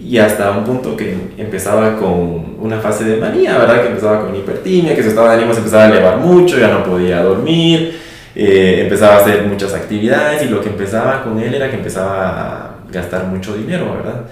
y 0.00 0.18
hasta 0.18 0.50
un 0.50 0.64
punto 0.64 0.96
que 0.96 1.16
empezaba 1.38 1.96
con 1.96 2.56
una 2.60 2.78
fase 2.80 3.04
de 3.04 3.16
manía, 3.16 3.58
¿verdad? 3.58 3.82
Que 3.82 3.88
empezaba 3.88 4.20
con 4.20 4.36
hipertimia, 4.36 4.94
que 4.94 5.02
su 5.02 5.08
estado 5.08 5.28
de 5.28 5.34
ánimo 5.34 5.52
se 5.52 5.58
empezaba 5.58 5.84
a 5.84 5.88
elevar 5.88 6.18
mucho, 6.18 6.58
ya 6.58 6.68
no 6.68 6.84
podía 6.84 7.22
dormir, 7.22 7.98
eh, 8.34 8.82
empezaba 8.82 9.14
a 9.14 9.18
hacer 9.18 9.44
muchas 9.46 9.72
actividades 9.72 10.42
y 10.42 10.48
lo 10.48 10.60
que 10.60 10.68
empezaba 10.68 11.22
con 11.22 11.40
él 11.40 11.54
era 11.54 11.70
que 11.70 11.76
empezaba 11.76 12.28
a 12.28 12.76
gastar 12.92 13.24
mucho 13.24 13.56
dinero, 13.56 13.94
¿verdad? 13.94 14.26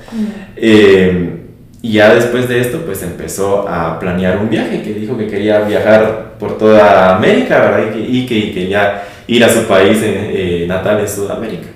Eh, 0.57 1.41
y 1.81 1.93
ya 1.93 2.15
después 2.15 2.49
de 2.49 2.61
esto, 2.61 2.83
pues 2.87 3.03
empezó 3.03 3.69
a 3.69 3.99
planear 3.99 4.39
un 4.39 4.49
viaje, 4.49 4.83
que 4.83 4.95
dijo 4.95 5.19
que 5.19 5.27
quería 5.27 5.61
viajar 5.61 6.35
por 6.39 6.57
toda 6.57 7.17
América, 7.17 7.59
¿verdad? 7.59 7.95
Y 7.95 8.27
que, 8.27 8.37
y 8.37 8.53
que, 8.53 8.69
ya 8.69 9.05
ir 9.27 9.45
a 9.45 9.49
su 9.49 9.65
país 9.65 9.99
eh, 10.03 10.65
natal 10.69 11.01
en 11.01 11.09
Sudamérica. 11.09 11.69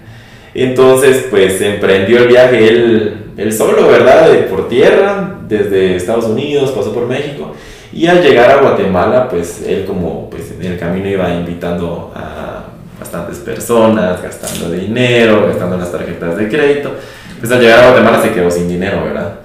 Entonces, 0.54 1.26
pues 1.30 1.60
emprendió 1.60 2.18
el 2.18 2.28
viaje 2.28 2.68
él, 2.68 3.16
él 3.36 3.52
solo, 3.52 3.86
¿verdad? 3.88 4.28
por 4.50 4.68
tierra, 4.68 5.38
desde 5.46 5.96
Estados 5.96 6.24
Unidos, 6.24 6.72
pasó 6.72 6.92
por 6.92 7.06
México. 7.06 7.54
Y 7.92 8.06
al 8.06 8.22
llegar 8.22 8.50
a 8.50 8.60
Guatemala, 8.60 9.28
pues 9.28 9.62
él 9.66 9.84
como 9.86 10.28
pues 10.28 10.52
en 10.58 10.72
el 10.72 10.78
camino 10.78 11.08
iba 11.08 11.32
invitando 11.32 12.12
a 12.14 12.64
bastantes 12.98 13.38
personas, 13.38 14.22
gastando 14.22 14.70
dinero, 14.70 15.46
gastando 15.46 15.76
las 15.76 15.90
tarjetas 15.90 16.36
de 16.36 16.48
crédito. 16.48 16.92
Pues 17.40 17.50
al 17.52 17.60
llegar 17.60 17.84
a 17.84 17.90
Guatemala 17.90 18.22
se 18.22 18.32
quedó 18.32 18.50
sin 18.50 18.68
dinero, 18.68 19.04
¿verdad? 19.04 19.36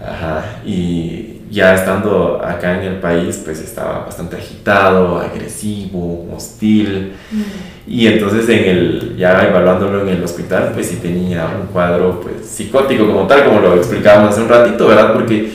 Ajá. 0.00 0.60
Y 0.64 1.17
ya 1.50 1.74
estando 1.74 2.40
acá 2.44 2.78
en 2.78 2.92
el 2.92 3.00
país, 3.00 3.40
pues 3.44 3.60
estaba 3.60 4.00
bastante 4.04 4.36
agitado, 4.36 5.18
agresivo, 5.18 6.28
hostil. 6.34 7.12
Mm. 7.30 7.90
Y 7.90 8.06
entonces 8.06 8.48
en 8.48 8.64
el, 8.64 9.16
ya 9.16 9.48
evaluándolo 9.48 10.02
en 10.02 10.08
el 10.16 10.22
hospital, 10.22 10.72
pues 10.74 10.88
sí 10.88 10.96
tenía 10.96 11.46
un 11.46 11.68
cuadro 11.68 12.20
pues 12.20 12.46
psicótico 12.46 13.06
como 13.06 13.26
tal, 13.26 13.44
como 13.44 13.60
lo 13.60 13.76
explicábamos 13.76 14.32
hace 14.32 14.42
un 14.42 14.48
ratito, 14.48 14.88
¿verdad? 14.88 15.14
Porque 15.14 15.50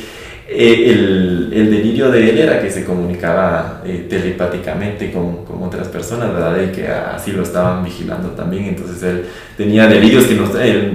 eh, 0.56 0.92
el, 0.92 1.52
el, 1.54 1.72
delirio 1.72 2.12
de 2.12 2.30
él 2.30 2.38
era 2.38 2.62
que 2.62 2.70
se 2.70 2.84
comunicaba 2.84 3.82
eh, 3.86 4.08
telepáticamente 4.10 5.12
con, 5.12 5.46
con, 5.46 5.64
otras 5.64 5.88
personas, 5.88 6.34
¿verdad? 6.34 6.58
Y 6.62 6.72
que 6.72 6.88
así 6.88 7.32
lo 7.32 7.44
estaban 7.44 7.84
vigilando 7.84 8.30
también. 8.30 8.66
Entonces 8.66 9.02
él 9.04 9.26
tenía 9.56 9.88
delirios 9.88 10.26
que 10.26 10.36
nos... 10.36 10.50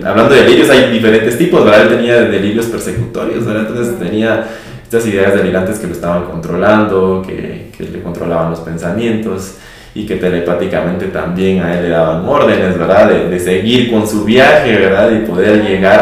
hablando 0.05 0.35
de 0.35 0.43
delirios 0.43 0.71
hay 0.71 0.93
diferentes 0.93 1.39
tipos, 1.39 1.65
¿verdad? 1.65 1.83
Él 1.83 1.97
tenía 1.97 2.23
delirios 2.23 2.67
persecutorios, 2.67 3.47
¿verdad? 3.47 3.67
Entonces 3.69 3.99
tenía 3.99 4.47
estas 4.89 5.07
ideas 5.07 5.35
delirantes 5.35 5.79
que 5.79 5.87
lo 5.87 5.93
estaban 5.93 6.25
controlando, 6.25 7.23
que, 7.27 7.71
que, 7.77 7.85
le 7.85 8.01
controlaban 8.03 8.51
los 8.51 8.61
pensamientos 8.61 9.57
y 9.95 10.07
que 10.07 10.17
telepáticamente 10.17 11.09
también 11.09 11.61
a 11.61 11.77
él 11.77 11.85
le 11.85 11.89
daban 11.91 12.27
órdenes, 12.27 12.79
¿verdad? 12.79 13.11
De, 13.11 13.29
de 13.29 13.39
seguir 13.39 13.93
con 13.93 14.09
su 14.09 14.25
viaje, 14.25 14.79
¿verdad? 14.79 15.11
Y 15.11 15.27
poder 15.27 15.63
llegar 15.63 16.01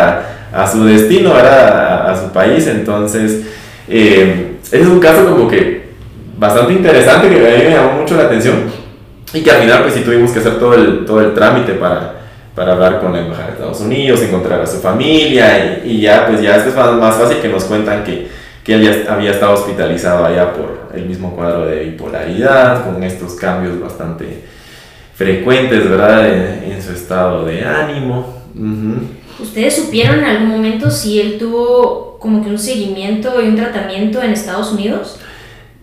a, 0.52 0.62
a 0.62 0.70
su 0.70 0.84
destino, 0.84 1.34
¿verdad? 1.34 1.68
A, 1.68 2.12
a 2.12 2.16
su 2.16 2.30
país. 2.30 2.64
Entonces, 2.68 3.44
eh, 3.88 4.52
es 4.70 4.86
un 4.86 5.00
caso 5.00 5.28
como 5.28 5.48
que 5.48 5.86
bastante 6.38 6.74
interesante 6.74 7.28
que 7.28 7.38
a 7.38 7.58
mí 7.58 7.64
me 7.64 7.70
llamó 7.70 8.02
mucho 8.02 8.16
la 8.16 8.26
atención 8.26 8.70
y 9.34 9.40
que 9.40 9.50
al 9.50 9.62
final 9.62 9.82
pues 9.82 9.94
sí 9.94 10.02
tuvimos 10.02 10.30
que 10.30 10.38
hacer 10.38 10.60
todo 10.60 10.74
el, 10.74 11.04
todo 11.04 11.20
el 11.22 11.34
trámite 11.34 11.72
para, 11.72 12.20
para 12.54 12.74
hablar 12.74 13.00
con 13.00 13.12
la 13.12 13.18
Embajada 13.18 13.48
de 13.48 13.52
Estados 13.54 13.80
Unidos, 13.80 14.22
encontrar 14.22 14.60
a 14.60 14.66
su 14.66 14.78
familia 14.78 15.82
y, 15.84 15.90
y 15.90 16.00
ya 16.02 16.28
pues 16.28 16.40
ya 16.40 16.54
es 16.54 16.72
más 16.76 17.16
fácil 17.16 17.38
que 17.38 17.48
nos 17.48 17.64
cuentan 17.64 18.04
que 18.04 18.45
que 18.66 18.74
él 18.74 18.82
ya 18.82 19.14
había 19.14 19.30
estado 19.30 19.54
hospitalizado 19.54 20.26
allá 20.26 20.52
por 20.52 20.90
el 20.92 21.06
mismo 21.06 21.36
cuadro 21.36 21.66
de 21.66 21.84
bipolaridad, 21.84 22.84
con 22.84 23.00
estos 23.04 23.34
cambios 23.34 23.80
bastante 23.80 24.42
frecuentes, 25.14 25.88
¿verdad?, 25.88 26.28
en, 26.28 26.82
su 26.82 26.92
estado 26.92 27.44
de 27.44 27.64
ánimo. 27.64 28.42
¿Ustedes 29.38 29.76
supieron 29.76 30.18
en 30.18 30.24
algún 30.24 30.48
momento 30.48 30.90
si 30.90 31.20
él 31.20 31.38
tuvo 31.38 32.18
como 32.18 32.42
que 32.42 32.50
un 32.50 32.58
seguimiento 32.58 33.40
y 33.40 33.46
un 33.46 33.56
tratamiento 33.56 34.20
en 34.20 34.32
Estados 34.32 34.72
Unidos? 34.72 35.20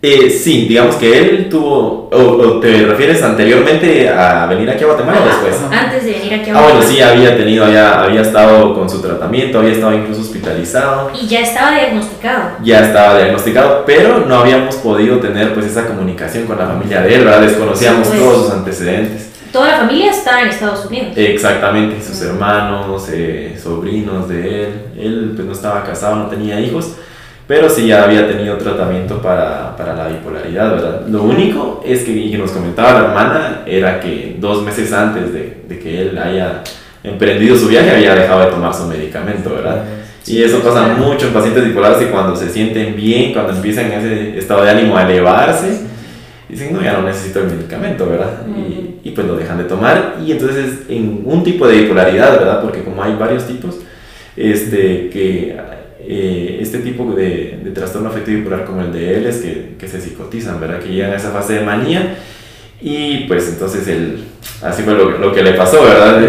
Eh, 0.05 0.29
sí, 0.29 0.65
digamos 0.67 0.97
que 0.97 1.17
él 1.17 1.47
tuvo, 1.49 2.09
o, 2.11 2.59
te 2.59 2.85
refieres 2.85 3.23
anteriormente 3.23 4.09
a 4.09 4.45
venir 4.47 4.69
aquí 4.69 4.83
a 4.83 4.87
Guatemala 4.87 5.21
o 5.21 5.25
después? 5.25 5.71
Antes 5.71 6.03
de 6.03 6.11
venir 6.11 6.33
aquí 6.33 6.49
a 6.49 6.53
Guatemala. 6.53 6.67
Ah, 6.67 6.73
bueno, 6.73 6.85
sí, 6.85 7.01
había 7.01 7.37
tenido, 7.37 7.63
había, 7.63 8.01
había 8.01 8.21
estado 8.21 8.73
con 8.73 8.89
su 8.89 9.01
tratamiento, 9.01 9.59
había 9.59 9.71
estado 9.71 9.93
incluso 9.93 10.19
hospitalizado. 10.19 11.09
Y 11.17 11.25
ya 11.25 11.39
estaba 11.39 11.71
diagnosticado. 11.71 12.49
Ya 12.65 12.79
estaba 12.81 13.17
diagnosticado, 13.17 13.83
pero 13.85 14.25
no 14.25 14.39
habíamos 14.39 14.75
podido 14.75 15.21
tener 15.21 15.53
pues 15.53 15.67
esa 15.67 15.87
comunicación 15.87 16.47
con 16.47 16.57
la 16.57 16.67
familia 16.67 16.99
de 16.99 17.15
él, 17.15 17.23
¿verdad? 17.23 17.39
Desconocíamos 17.39 18.05
pues. 18.05 18.19
todos 18.19 18.43
sus 18.43 18.53
antecedentes. 18.55 19.29
Toda 19.53 19.67
la 19.69 19.77
familia 19.77 20.11
está 20.11 20.41
en 20.41 20.49
Estados 20.49 20.85
Unidos. 20.85 21.13
Exactamente, 21.15 22.03
sus 22.05 22.21
hermanos, 22.23 23.07
eh, 23.09 23.57
sobrinos 23.57 24.27
de 24.27 24.65
él. 24.65 24.81
Él 24.97 25.31
pues 25.33 25.47
no 25.47 25.53
estaba 25.53 25.81
casado, 25.85 26.17
no 26.17 26.25
tenía 26.27 26.59
hijos 26.59 26.97
pero 27.47 27.69
sí 27.69 27.87
ya 27.87 28.03
había 28.03 28.27
tenido 28.27 28.57
tratamiento 28.57 29.21
para, 29.21 29.75
para 29.75 29.93
la 29.95 30.07
bipolaridad, 30.07 30.71
¿verdad? 30.71 31.07
Lo 31.07 31.23
único 31.23 31.83
es 31.85 32.03
que, 32.03 32.11
y 32.11 32.31
que 32.31 32.37
nos 32.37 32.51
comentaba 32.51 32.93
la 32.93 33.07
hermana, 33.07 33.61
era 33.65 33.99
que 33.99 34.37
dos 34.39 34.63
meses 34.63 34.93
antes 34.93 35.33
de, 35.33 35.57
de, 35.67 35.79
que 35.79 36.01
él 36.01 36.17
haya 36.17 36.61
emprendido 37.03 37.57
su 37.57 37.67
viaje 37.67 37.91
había 37.91 38.15
dejado 38.15 38.41
de 38.41 38.51
tomar 38.51 38.73
su 38.73 38.85
medicamento, 38.85 39.49
¿verdad? 39.49 39.83
y 40.25 40.41
eso 40.41 40.61
pasa 40.61 40.87
mucho 40.87 41.27
en 41.27 41.33
pacientes 41.33 41.65
bipolares 41.65 42.01
y 42.01 42.05
cuando 42.05 42.35
se 42.35 42.49
sienten 42.49 42.95
bien, 42.95 43.33
cuando 43.33 43.51
empiezan 43.51 43.91
ese 43.91 44.37
estado 44.37 44.63
de 44.63 44.69
ánimo 44.69 44.95
a 44.95 45.03
elevarse, 45.03 45.81
dicen, 46.47 46.71
no, 46.71 46.81
ya 46.81 46.93
no 46.93 47.03
necesito 47.03 47.41
el 47.41 47.47
medicamento, 47.47 48.07
¿verdad? 48.07 48.43
y, 48.47 48.99
y, 49.03 49.11
pues 49.11 49.27
lo 49.27 49.35
dejan 49.35 49.57
de 49.57 49.65
tomar. 49.65 50.15
Y 50.25 50.31
entonces 50.31 50.83
en 50.87 51.23
un 51.25 51.43
tipo 51.43 51.67
de 51.67 51.81
bipolaridad, 51.81 52.39
¿verdad? 52.39 52.61
Porque 52.61 52.83
como 52.83 53.03
hay 53.03 53.15
varios 53.15 53.45
tipos, 53.45 53.79
este, 54.37 55.09
que 55.09 55.57
eh, 56.05 56.57
este 56.61 56.79
tipo 56.79 57.13
de, 57.13 57.59
de, 57.63 57.71
trastorno 57.71 58.09
afectivo 58.09 58.39
bipolar 58.39 58.65
como 58.65 58.81
el 58.81 58.91
de 58.91 59.17
él 59.17 59.25
es 59.25 59.37
que, 59.37 59.75
que, 59.79 59.87
se 59.87 60.01
psicotizan, 60.01 60.59
¿verdad? 60.59 60.79
Que 60.79 60.89
llegan 60.89 61.11
a 61.11 61.15
esa 61.15 61.31
fase 61.31 61.53
de 61.53 61.65
manía 61.65 62.17
y 62.81 63.25
pues 63.27 63.47
entonces 63.47 63.87
él, 63.87 64.25
así 64.61 64.83
fue 64.83 64.93
lo, 64.93 65.17
lo 65.17 65.33
que 65.33 65.41
le 65.43 65.53
pasó, 65.53 65.83
¿verdad? 65.83 66.21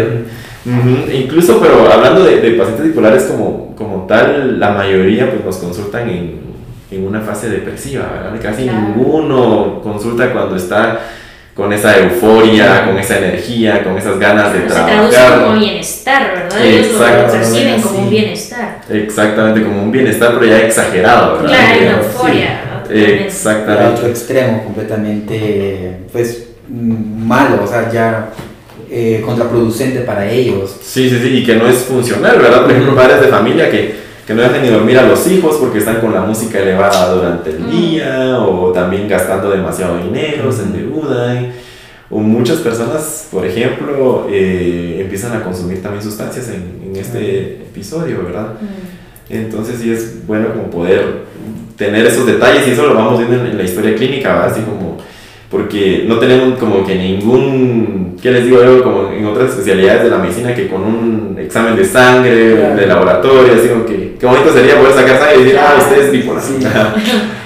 Incluso, 1.13 1.59
pero 1.59 1.91
hablando 1.91 2.23
de, 2.23 2.39
de, 2.41 2.51
pacientes 2.51 2.87
bipolares 2.87 3.23
como, 3.25 3.75
como 3.75 4.05
tal, 4.07 4.59
la 4.59 4.71
mayoría 4.71 5.29
pues 5.29 5.43
nos 5.43 5.57
consultan 5.57 6.09
en, 6.09 6.39
en 6.91 7.05
una 7.05 7.21
fase 7.21 7.49
depresiva, 7.49 8.09
¿verdad? 8.11 8.39
Casi 8.41 8.69
ninguno 8.69 9.81
consulta 9.83 10.31
cuando 10.31 10.55
está 10.55 10.99
con 11.55 11.71
esa 11.71 11.97
euforia, 11.97 12.85
con 12.85 12.99
esa 12.99 13.17
energía, 13.17 13.81
con 13.81 13.97
esas 13.97 14.19
ganas 14.19 14.51
de 14.51 14.59
trabajar. 14.59 15.05
Se 15.05 15.15
traduce 15.15 15.41
como 15.41 15.59
bienestar, 15.59 16.31
¿verdad? 16.35 16.65
Ellos 16.65 16.91
lo 16.91 17.31
perciben 17.31 17.81
como 17.81 17.99
un 17.99 18.09
bienestar. 18.09 18.81
Exactamente, 18.89 19.63
como 19.63 19.81
un 19.83 19.91
bienestar, 19.91 20.33
pero 20.33 20.45
ya 20.45 20.59
exagerado, 20.59 21.37
¿verdad? 21.37 21.47
Claro, 21.47 21.81
una 21.81 21.97
euforia. 21.97 22.61
Exactamente. 22.89 23.93
otro 23.93 24.07
extremo 24.09 24.63
completamente, 24.63 25.97
pues, 26.11 26.43
malo, 26.69 27.63
o 27.63 27.67
sea, 27.67 27.89
ya 27.89 28.29
eh, 28.91 29.21
contraproducente 29.25 30.01
para 30.01 30.29
ellos. 30.29 30.75
Sí, 30.81 31.09
sí, 31.09 31.19
sí, 31.21 31.37
y 31.37 31.45
que 31.45 31.55
no 31.55 31.69
es 31.69 31.77
funcional, 31.77 32.37
¿verdad? 32.37 32.63
Por 32.63 32.71
ejemplo, 32.71 32.95
padres 32.95 33.21
de 33.21 33.27
familia 33.27 33.71
que, 33.71 34.04
que 34.25 34.33
no 34.33 34.41
dejan 34.41 34.61
ni 34.61 34.69
dormir 34.69 34.97
a 34.97 35.07
los 35.07 35.27
hijos 35.27 35.57
porque 35.59 35.79
están 35.79 36.01
con 36.01 36.13
la 36.13 36.21
música 36.21 36.59
elevada 36.59 37.13
durante 37.13 37.51
el 37.51 37.69
día 37.69 38.39
o 38.39 38.71
también 38.71 39.07
gastando 39.07 39.51
demasiado 39.51 39.97
dinero, 39.97 40.51
se 40.51 40.63
endeudan. 40.63 41.51
O 42.09 42.19
muchas 42.19 42.57
personas, 42.59 43.27
por 43.31 43.45
ejemplo, 43.45 44.27
eh, 44.29 44.99
empiezan 45.01 45.35
a 45.35 45.43
consumir 45.43 45.81
también 45.81 46.03
sustancias 46.03 46.49
en, 46.49 46.89
en 46.89 46.95
este 46.95 47.63
episodio, 47.63 48.23
¿verdad? 48.23 48.53
Entonces 49.29 49.79
sí 49.79 49.91
es 49.91 50.25
bueno 50.25 50.49
como 50.49 50.69
poder 50.69 51.25
tener 51.77 52.05
esos 52.05 52.25
detalles 52.25 52.67
y 52.67 52.71
eso 52.71 52.85
lo 52.87 52.93
vamos 52.93 53.17
viendo 53.17 53.45
en, 53.45 53.57
la 53.57 53.63
historia 53.63 53.95
clínica, 53.95 54.33
¿verdad? 54.33 54.51
así 54.51 54.61
como 54.61 54.97
porque 55.49 56.05
no 56.07 56.17
tenemos 56.17 56.57
como 56.57 56.85
que 56.85 56.95
ningún, 56.95 58.04
¿qué 58.21 58.31
les 58.31 58.45
digo 58.45 58.63
yo? 58.63 58.83
Como 58.83 59.11
en 59.11 59.25
otras 59.25 59.51
especialidades 59.51 60.03
de 60.03 60.09
la 60.09 60.17
medicina 60.17 60.53
que 60.53 60.67
con 60.67 60.81
un 60.81 61.37
examen 61.39 61.75
de 61.75 61.85
sangre, 61.85 62.31
de 62.75 62.87
laboratorio, 62.87 63.53
así 63.53 63.67
como 63.67 63.85
que, 63.85 64.15
qué 64.19 64.25
bonito 64.25 64.51
sería 64.53 64.79
poder 64.79 64.93
sacar 64.93 65.19
sangre 65.19 65.35
y 65.35 65.43
decir, 65.43 65.59
ah, 65.59 65.75
usted 65.77 66.05
es 66.05 66.11
bipolar. 66.11 66.43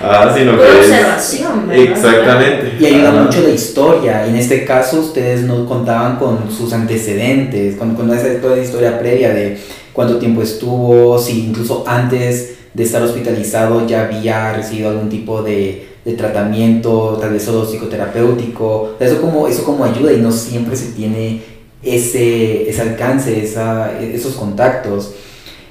ah, 0.03 0.33
sino 0.35 0.57
que 0.57 0.63
observación, 0.63 1.67
¿verdad? 1.67 1.83
Exactamente. 1.83 2.77
Y 2.79 2.85
ayuda 2.85 3.11
mucho 3.11 3.41
la 3.41 3.49
historia. 3.49 4.27
En 4.27 4.35
este 4.35 4.65
caso, 4.65 4.99
ustedes 4.99 5.41
no 5.41 5.65
contaban 5.65 6.17
con 6.17 6.51
sus 6.51 6.73
antecedentes, 6.73 7.75
con, 7.75 7.95
con 7.95 8.13
esa, 8.13 8.41
toda 8.41 8.55
la 8.55 8.63
historia 8.63 8.99
previa 8.99 9.33
de 9.33 9.57
cuánto 9.93 10.17
tiempo 10.17 10.41
estuvo, 10.41 11.19
si 11.19 11.47
incluso 11.47 11.83
antes 11.85 12.55
de 12.73 12.83
estar 12.83 13.01
hospitalizado 13.01 13.85
ya 13.87 14.03
había 14.03 14.53
recibido 14.53 14.89
algún 14.89 15.09
tipo 15.09 15.41
de 15.41 15.88
de 16.09 16.17
tratamiento, 16.17 17.17
tal 17.21 17.31
vez 17.31 17.43
solo 17.43 17.65
psicoterapéutico, 17.65 18.95
eso 18.99 19.21
como, 19.21 19.47
eso 19.47 19.63
como 19.63 19.85
ayuda 19.85 20.11
y 20.11 20.17
no 20.17 20.31
siempre 20.31 20.75
se 20.75 20.91
tiene 20.93 21.41
ese, 21.83 22.69
ese 22.69 22.81
alcance, 22.81 23.43
esa, 23.43 23.97
esos 23.99 24.33
contactos. 24.33 25.13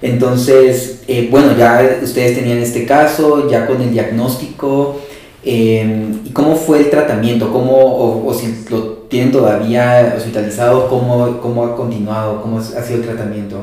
Entonces, 0.00 1.02
eh, 1.08 1.28
bueno, 1.30 1.56
ya 1.58 1.98
ustedes 2.02 2.38
tenían 2.38 2.58
este 2.58 2.86
caso, 2.86 3.50
ya 3.50 3.66
con 3.66 3.80
el 3.82 3.90
diagnóstico, 3.90 5.00
em, 5.44 6.20
¿y 6.24 6.30
cómo 6.30 6.54
fue 6.54 6.78
el 6.78 6.90
tratamiento? 6.90 7.52
¿Cómo, 7.52 8.24
o, 8.24 8.32
si 8.32 8.64
lo 8.70 8.98
tienen 9.08 9.32
todavía 9.32 10.14
hospitalizado, 10.16 10.88
cómo, 10.88 11.40
cómo 11.40 11.64
ha 11.64 11.74
continuado? 11.74 12.40
¿Cómo 12.42 12.58
ha 12.58 12.82
sido 12.82 13.00
el 13.00 13.06
tratamiento? 13.06 13.56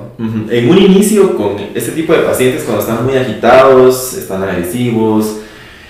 En 0.49 0.69
un 0.69 0.77
inicio, 0.77 1.37
con 1.37 1.55
este 1.73 1.91
tipo 1.91 2.11
de 2.11 2.19
pacientes, 2.19 2.63
cuando 2.63 2.81
están 2.81 3.05
muy 3.05 3.15
agitados, 3.15 4.15
están 4.15 4.43
agresivos, 4.43 5.37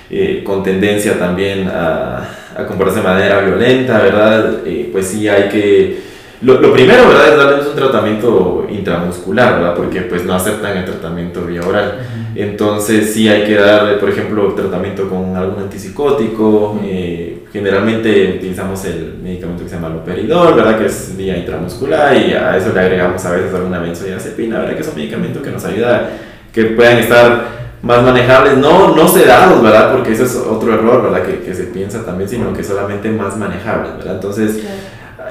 eh, 0.10 0.44
con 0.44 0.64
tendencia 0.64 1.18
también 1.18 1.68
a, 1.68 2.30
a, 2.56 2.66
comportarse 2.68 3.02
de 3.02 3.08
manera 3.08 3.42
violenta, 3.42 4.00
¿verdad? 4.00 4.60
Eh, 4.66 4.90
pues 4.92 5.08
sí 5.08 5.28
hay 5.28 5.50
que... 5.50 6.16
Lo, 6.42 6.60
lo, 6.60 6.74
primero, 6.74 7.08
¿verdad? 7.08 7.30
Es 7.30 7.38
darles 7.38 7.68
un 7.68 7.76
tratamiento 7.76 8.68
intramuscular, 8.70 9.56
¿verdad? 9.56 9.74
Porque 9.74 10.02
pues 10.02 10.26
no 10.26 10.36
aceptan 10.36 10.78
el 10.78 10.86
tratamiento 10.86 11.42
vía 11.42 11.62
oral. 11.62 12.00
Entonces 12.36 13.14
sí 13.14 13.28
hay 13.30 13.46
que 13.46 13.56
darle, 13.56 13.94
por 13.94 14.10
ejemplo, 14.10 14.54
tratamiento 14.54 15.10
con 15.10 15.36
algún 15.36 15.64
antipsicótico. 15.64 16.80
Eh, 16.84 17.46
generalmente 17.52 18.36
utilizamos 18.38 18.84
el 18.86 19.16
medicamento 19.24 19.64
que 19.64 19.70
se 19.70 19.76
llama 19.76 19.90
loperidol, 19.90 20.56
¿verdad? 20.56 20.78
Que 20.78 20.86
es 20.86 21.16
vía 21.18 21.38
intramuscular 21.38 22.16
y 22.16 22.34
a 22.34 22.58
eso 22.58 22.72
le 22.74 22.80
agregamos 22.82 23.26
a 23.26 23.32
veces 23.32 23.54
alguna 23.54 23.80
benzodiazepina, 23.80 24.60
¿verdad? 24.60 24.76
Que 24.76 24.82
es 24.82 24.88
un 24.90 24.96
medicamento 24.96 25.42
que 25.42 25.52
nos 25.52 25.64
ayuda 25.64 25.96
a 25.96 26.10
que 26.52 26.66
puedan 26.66 26.98
estar 27.00 27.64
más 27.86 28.01
manejables, 28.01 28.58
no, 28.58 28.96
no 28.96 29.08
sedados, 29.08 29.62
¿verdad? 29.62 29.94
Porque 29.94 30.13
ese 30.13 30.24
es 30.24 30.36
otro 30.36 30.74
error, 30.74 31.04
¿verdad? 31.04 31.24
Que, 31.24 31.46
que 31.46 31.54
se 31.54 31.65
piensa 31.65 32.04
también, 32.04 32.27
sino 32.27 32.51
que 32.51 32.63
solamente 32.63 33.12
más 33.12 33.38
manejables, 33.38 33.98
¿verdad? 33.98 34.15
Entonces, 34.15 34.60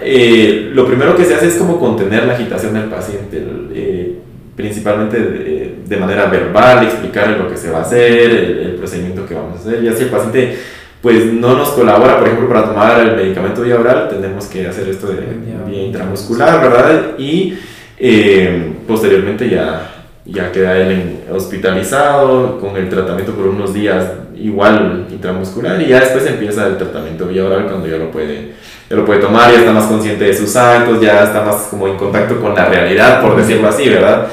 eh, 0.01 0.71
lo 0.73 0.87
primero 0.87 1.17
que 1.17 1.25
se 1.25 1.35
hace 1.35 1.49
es 1.49 1.57
como 1.57 1.81
contener 1.81 2.27
la 2.27 2.35
agitación 2.35 2.75
del 2.75 2.85
paciente, 2.85 3.45
eh, 3.75 4.19
principalmente 4.55 5.19
de, 5.19 5.79
de, 5.85 5.97
manera 5.97 6.27
verbal, 6.27 6.85
explicarle 6.85 7.39
lo 7.39 7.49
que 7.49 7.57
se 7.57 7.73
va 7.73 7.79
a 7.79 7.83
hacer, 7.83 8.31
el, 8.31 8.75
procedimiento 8.77 9.27
que 9.27 9.35
vamos 9.35 9.57
a 9.57 9.61
hacer, 9.61 9.83
y 9.83 9.89
así 9.89 10.05
el 10.05 10.11
paciente 10.11 10.57
pues 11.03 11.33
no 11.33 11.57
nos 11.57 11.71
colabora, 11.71 12.19
por 12.19 12.29
ejemplo, 12.29 12.49
para 12.49 12.67
tomar 12.67 13.01
el 13.01 13.17
medicamento 13.17 13.63
vía 13.63 13.81
oral, 13.81 14.09
tenemos 14.09 14.47
que 14.47 14.67
hacer 14.67 14.89
esto 14.89 15.09
de 15.09 15.17
vía 15.17 15.83
intramuscular, 15.83 16.61
¿verdad? 16.63 17.19
Y 17.19 17.59
eh, 17.99 18.75
posteriormente 18.87 19.49
ya 19.51 19.94
ya 20.27 20.51
queda 20.53 20.77
él 20.79 21.21
hospitalizado 21.31 22.59
con 22.59 22.77
el 22.77 22.89
tratamiento 22.89 23.33
por 23.33 23.47
unos 23.47 23.75
días 23.75 24.05
igual 24.37 25.07
intramuscular 25.11 25.81
y 25.83 25.89
ya 25.89 26.01
después 26.01 26.27
empieza 26.27 26.67
el 26.67 26.79
tratamiento 26.79 27.27
vía 27.27 27.45
oral 27.45 27.67
cuando 27.67 27.87
ya 27.87 27.99
lo 27.99 28.11
puede 28.11 28.53
ya 28.89 28.97
lo 28.97 29.05
puede 29.05 29.21
tomar, 29.21 29.51
ya 29.51 29.61
está 29.61 29.73
más 29.73 29.87
consciente 29.87 30.25
de 30.25 30.35
sus 30.35 30.55
actos, 30.57 31.01
ya 31.01 31.25
está 31.25 31.43
más 31.43 31.69
como 31.71 31.89
en 31.89 31.97
contacto 31.97 32.39
con 32.41 32.55
la 32.55 32.67
realidad, 32.67 33.23
por 33.23 33.35
decirlo 33.35 33.69
así, 33.69 33.89
¿verdad? 33.89 34.29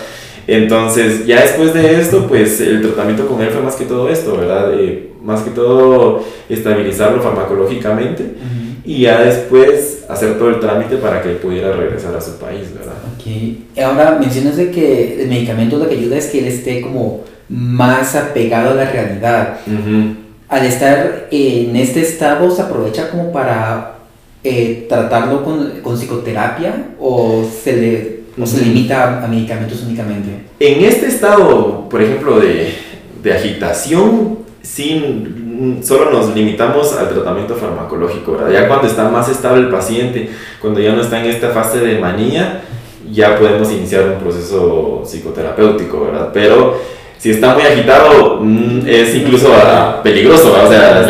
Entonces, 0.45 1.25
ya 1.25 1.41
después 1.41 1.73
de 1.73 2.01
esto, 2.01 2.27
pues 2.27 2.59
el 2.59 2.81
tratamiento 2.81 3.27
con 3.27 3.41
él 3.41 3.49
fue 3.49 3.61
más 3.61 3.75
que 3.75 3.85
todo 3.85 4.09
esto, 4.09 4.35
¿verdad? 4.35 4.73
Eh, 4.77 5.11
más 5.23 5.41
que 5.41 5.51
todo 5.51 6.25
estabilizarlo 6.49 7.21
farmacológicamente 7.21 8.25
y 8.83 9.01
ya 9.01 9.21
después 9.21 10.05
hacer 10.09 10.37
todo 10.37 10.49
el 10.49 10.59
trámite 10.59 10.97
para 10.97 11.21
que 11.21 11.31
él 11.31 11.37
pudiera 11.37 11.71
regresar 11.73 12.15
a 12.15 12.21
su 12.21 12.37
país, 12.37 12.67
¿verdad? 12.73 12.93
Ahora 13.83 14.17
mencionas 14.19 14.57
de 14.57 14.71
que 14.71 15.21
el 15.21 15.27
medicamento 15.27 15.77
lo 15.77 15.87
que 15.87 15.95
ayuda 15.95 16.17
es 16.17 16.27
que 16.27 16.39
él 16.39 16.47
esté 16.47 16.81
como 16.81 17.21
más 17.49 18.15
apegado 18.15 18.71
a 18.71 18.75
la 18.75 18.89
realidad. 18.89 19.59
Al 20.49 20.65
estar 20.65 21.27
en 21.31 21.75
este 21.75 22.01
estado, 22.01 22.49
¿se 22.51 22.61
aprovecha 22.61 23.09
como 23.09 23.31
para 23.31 23.99
eh, 24.43 24.85
tratarlo 24.89 25.43
con, 25.43 25.81
con, 25.81 25.95
psicoterapia 25.95 26.87
o 26.99 27.45
se 27.63 27.77
le, 27.77 28.45
se 28.45 28.65
limita 28.65 29.23
a, 29.23 29.27
medicamentos 29.27 29.83
únicamente? 29.83 30.29
En 30.59 30.83
este 30.83 31.07
estado, 31.07 31.87
por 31.87 32.01
ejemplo, 32.01 32.39
de, 32.39 32.73
de 33.23 33.33
agitación, 33.33 34.39
sin, 34.61 35.40
solo 35.81 36.11
nos 36.11 36.35
limitamos 36.35 36.93
al 36.97 37.09
tratamiento 37.09 37.55
farmacológico, 37.55 38.33
¿verdad? 38.33 38.51
Ya 38.51 38.67
cuando 38.67 38.87
está 38.87 39.09
más 39.09 39.29
estable 39.29 39.61
el 39.61 39.69
paciente, 39.69 40.29
cuando 40.59 40.79
ya 40.79 40.93
no 40.93 41.01
está 41.01 41.19
en 41.19 41.25
esta 41.29 41.49
fase 41.49 41.79
de 41.79 41.99
manía, 41.99 42.61
ya 43.11 43.37
podemos 43.37 43.71
iniciar 43.71 44.05
un 44.05 44.19
proceso 44.19 45.03
psicoterapéutico, 45.05 46.05
¿verdad? 46.05 46.29
Pero 46.33 46.77
si 47.17 47.29
está 47.29 47.53
muy 47.53 47.63
agitado, 47.63 48.39
mm, 48.41 48.81
es 48.87 49.15
incluso 49.15 49.53
ah, 49.53 50.01
peligroso, 50.03 50.53
O 50.53 50.71
sea, 50.71 51.05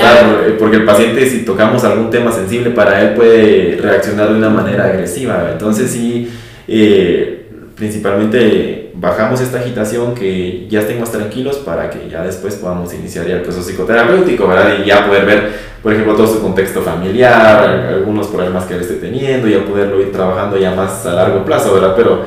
porque 0.60 0.78
el 0.78 0.86
paciente, 0.86 1.30
si 1.30 1.46
tocamos 1.46 1.84
algún 1.86 2.10
tema 2.10 2.32
sensible 2.32 2.72
para 2.72 3.02
él, 3.02 3.14
puede 3.14 3.78
reaccionar 3.82 4.30
de 4.30 4.36
una 4.36 4.50
manera 4.50 4.88
agresiva. 4.88 5.50
Entonces, 5.54 5.90
sí, 5.90 6.30
eh, 6.68 7.46
principalmente 7.76 8.81
bajamos 8.94 9.42
esta 9.42 9.60
agitación, 9.60 10.16
que 10.16 10.68
ya 10.70 10.82
estemos 10.82 11.12
tranquilos 11.12 11.58
para 11.58 11.90
que 11.90 12.10
ya 12.10 12.24
después 12.24 12.56
podamos 12.56 12.94
iniciar 12.94 13.28
ya 13.28 13.36
el 13.36 13.42
proceso 13.42 13.64
psicoterapéutico, 13.66 14.48
¿verdad? 14.48 14.76
Y 14.82 14.86
ya 14.86 15.06
poder 15.08 15.26
ver, 15.26 15.52
por 15.82 15.94
ejemplo, 15.94 16.16
todo 16.16 16.28
su 16.28 16.42
contexto 16.42 16.82
familiar, 16.82 17.70
algunos 17.90 18.28
problemas 18.28 18.66
que 18.66 18.76
él 18.76 18.82
esté 18.82 18.96
teniendo, 18.96 19.48
ya 19.48 19.66
poderlo 19.66 20.02
ir 20.02 20.12
trabajando 20.12 20.58
ya 20.58 20.72
más 20.72 21.06
a 21.06 21.14
largo 21.14 21.44
plazo, 21.46 21.74
¿verdad? 21.74 21.94
Pero 21.96 22.24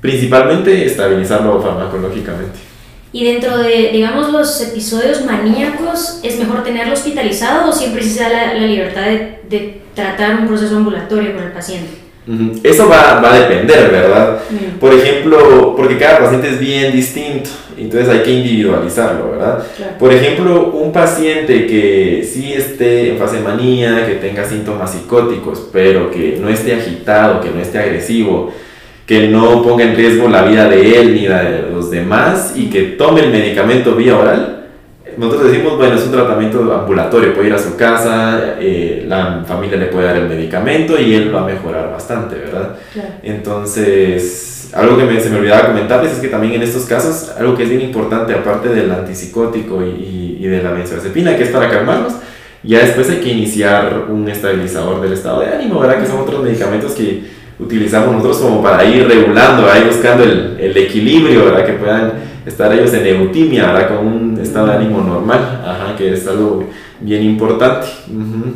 principalmente 0.00 0.84
estabilizarlo 0.86 1.60
farmacológicamente. 1.60 2.58
Y 3.12 3.24
dentro 3.24 3.58
de, 3.58 3.90
digamos, 3.92 4.30
los 4.30 4.60
episodios 4.60 5.24
maníacos, 5.24 6.20
¿es 6.22 6.38
mejor 6.38 6.62
tenerlo 6.62 6.92
hospitalizado 6.92 7.70
o 7.70 7.72
siempre 7.72 8.02
se 8.02 8.22
da 8.22 8.28
la, 8.28 8.54
la 8.54 8.66
libertad 8.66 9.02
de, 9.02 9.40
de 9.48 9.80
tratar 9.94 10.40
un 10.40 10.46
proceso 10.46 10.76
ambulatorio 10.76 11.34
con 11.34 11.44
el 11.44 11.52
paciente? 11.52 12.05
Eso 12.64 12.88
va, 12.88 13.20
va, 13.20 13.34
a 13.34 13.38
depender, 13.40 13.88
¿verdad? 13.90 14.38
Por 14.80 14.92
ejemplo, 14.92 15.74
porque 15.76 15.96
cada 15.96 16.18
paciente 16.18 16.48
es 16.48 16.58
bien 16.58 16.90
distinto, 16.90 17.50
entonces 17.78 18.08
hay 18.08 18.20
que 18.20 18.32
individualizarlo, 18.32 19.30
¿verdad? 19.30 19.64
Por 19.96 20.12
ejemplo, 20.12 20.72
un 20.72 20.90
paciente 20.92 21.66
que 21.66 22.28
sí 22.28 22.52
esté 22.52 23.12
en 23.12 23.18
fase 23.18 23.36
de 23.36 23.42
manía, 23.42 24.06
que 24.06 24.14
tenga 24.14 24.44
síntomas 24.44 24.90
psicóticos, 24.90 25.68
pero 25.72 26.10
que 26.10 26.38
no 26.40 26.48
esté 26.48 26.74
agitado, 26.74 27.40
que 27.40 27.50
no 27.50 27.60
esté 27.60 27.78
agresivo, 27.78 28.52
que 29.06 29.28
no 29.28 29.62
ponga 29.62 29.84
en 29.84 29.94
riesgo 29.94 30.28
la 30.28 30.42
vida 30.42 30.68
de 30.68 30.98
él 30.98 31.14
ni 31.14 31.28
la 31.28 31.44
de 31.44 31.70
los 31.70 31.92
demás 31.92 32.54
y 32.56 32.70
que 32.70 32.82
tome 32.82 33.20
el 33.20 33.30
medicamento 33.30 33.94
vía 33.94 34.16
oral, 34.16 34.55
nosotros 35.16 35.50
decimos, 35.50 35.76
bueno, 35.76 35.96
es 35.96 36.04
un 36.04 36.12
tratamiento 36.12 36.74
ambulatorio, 36.74 37.34
puede 37.34 37.48
ir 37.48 37.54
a 37.54 37.58
su 37.58 37.76
casa, 37.76 38.56
eh, 38.60 39.04
la 39.06 39.44
familia 39.46 39.78
le 39.78 39.86
puede 39.86 40.06
dar 40.06 40.16
el 40.16 40.28
medicamento 40.28 41.00
y 41.00 41.14
él 41.14 41.34
va 41.34 41.42
a 41.42 41.46
mejorar 41.46 41.90
bastante, 41.90 42.36
¿verdad? 42.36 42.76
Entonces, 43.22 44.70
algo 44.74 44.96
que 44.96 45.04
me, 45.04 45.20
se 45.20 45.30
me 45.30 45.38
olvidaba 45.38 45.68
comentarles 45.68 46.12
es 46.12 46.18
que 46.18 46.28
también 46.28 46.54
en 46.54 46.62
estos 46.62 46.84
casos, 46.84 47.32
algo 47.38 47.56
que 47.56 47.62
es 47.62 47.70
bien 47.70 47.80
importante, 47.80 48.34
aparte 48.34 48.68
del 48.68 48.90
antipsicótico 48.90 49.82
y, 49.82 50.38
y 50.40 50.46
de 50.46 50.62
la 50.62 50.72
benzodiazepina, 50.72 51.36
que 51.36 51.44
es 51.44 51.50
para 51.50 51.70
calmarnos, 51.70 52.14
ya 52.62 52.80
después 52.80 53.08
hay 53.08 53.18
que 53.18 53.30
iniciar 53.30 54.06
un 54.08 54.28
estabilizador 54.28 55.00
del 55.00 55.12
estado 55.12 55.40
de 55.40 55.48
ánimo, 55.48 55.80
¿verdad? 55.80 56.00
Que 56.00 56.06
son 56.06 56.20
otros 56.20 56.42
medicamentos 56.42 56.92
que 56.92 57.24
utilizamos 57.58 58.12
nosotros 58.12 58.38
como 58.38 58.62
para 58.62 58.84
ir 58.84 59.06
regulando, 59.06 59.70
ahí 59.70 59.84
buscando 59.86 60.24
el, 60.24 60.56
el 60.60 60.76
equilibrio, 60.76 61.46
¿verdad? 61.46 61.64
Que 61.64 61.72
puedan 61.72 62.12
estar 62.46 62.72
ellos 62.72 62.94
en 62.94 63.06
eutimia, 63.06 63.72
¿verdad? 63.72 63.88
Con 63.88 64.06
un 64.06 64.40
estado 64.40 64.68
de 64.68 64.74
ánimo 64.74 65.00
normal, 65.00 65.62
ajá, 65.64 65.96
que 65.96 66.14
es 66.14 66.26
algo 66.26 66.64
bien 67.00 67.22
importante. 67.24 67.88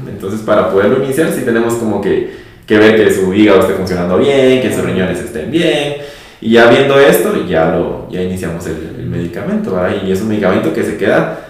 Entonces, 0.08 0.40
para 0.40 0.70
poderlo 0.70 1.04
iniciar, 1.04 1.30
sí 1.32 1.42
tenemos 1.44 1.74
como 1.74 2.00
que, 2.00 2.36
que 2.66 2.78
ver 2.78 2.96
que 2.96 3.12
su 3.12 3.34
hígado 3.34 3.60
esté 3.60 3.74
funcionando 3.74 4.18
bien, 4.18 4.62
que 4.62 4.72
sus 4.72 4.84
riñones 4.84 5.18
estén 5.18 5.50
bien. 5.50 5.96
Y 6.40 6.52
ya 6.52 6.70
viendo 6.70 6.98
esto, 6.98 7.46
ya, 7.46 7.70
lo, 7.72 8.08
ya 8.10 8.22
iniciamos 8.22 8.66
el, 8.66 9.06
medicamento, 9.10 9.76
Y 10.06 10.12
es 10.12 10.22
un 10.22 10.28
medicamento 10.28 10.72
que 10.72 10.84
se 10.84 10.96
queda 10.96 11.40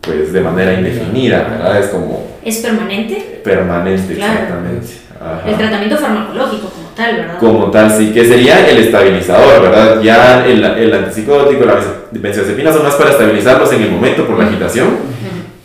pues 0.00 0.32
de 0.32 0.40
manera 0.40 0.74
indefinida, 0.74 1.46
¿verdad? 1.48 1.78
Es 1.78 1.86
como... 1.86 2.26
¿Es 2.42 2.56
permanente? 2.56 3.40
Permanente, 3.44 4.14
exactamente. 4.14 4.88
El 5.46 5.56
tratamiento 5.56 5.96
farmacológico 5.96 6.68
como 6.70 6.81
tal, 6.94 7.16
¿verdad? 7.16 7.38
Como 7.38 7.70
tal, 7.70 7.90
sí, 7.90 8.12
que 8.12 8.24
sería 8.24 8.68
el 8.68 8.78
estabilizador, 8.78 9.62
¿verdad? 9.62 10.00
Ya 10.02 10.44
el, 10.46 10.64
el 10.64 10.94
antipsicótico, 10.94 11.64
la 11.64 11.78
benzodiazepina 12.10 12.72
son 12.72 12.82
más 12.84 12.94
para 12.94 13.10
estabilizarlos 13.10 13.72
en 13.72 13.82
el 13.82 13.90
momento 13.90 14.26
por 14.26 14.38
la 14.38 14.46
agitación, 14.46 14.88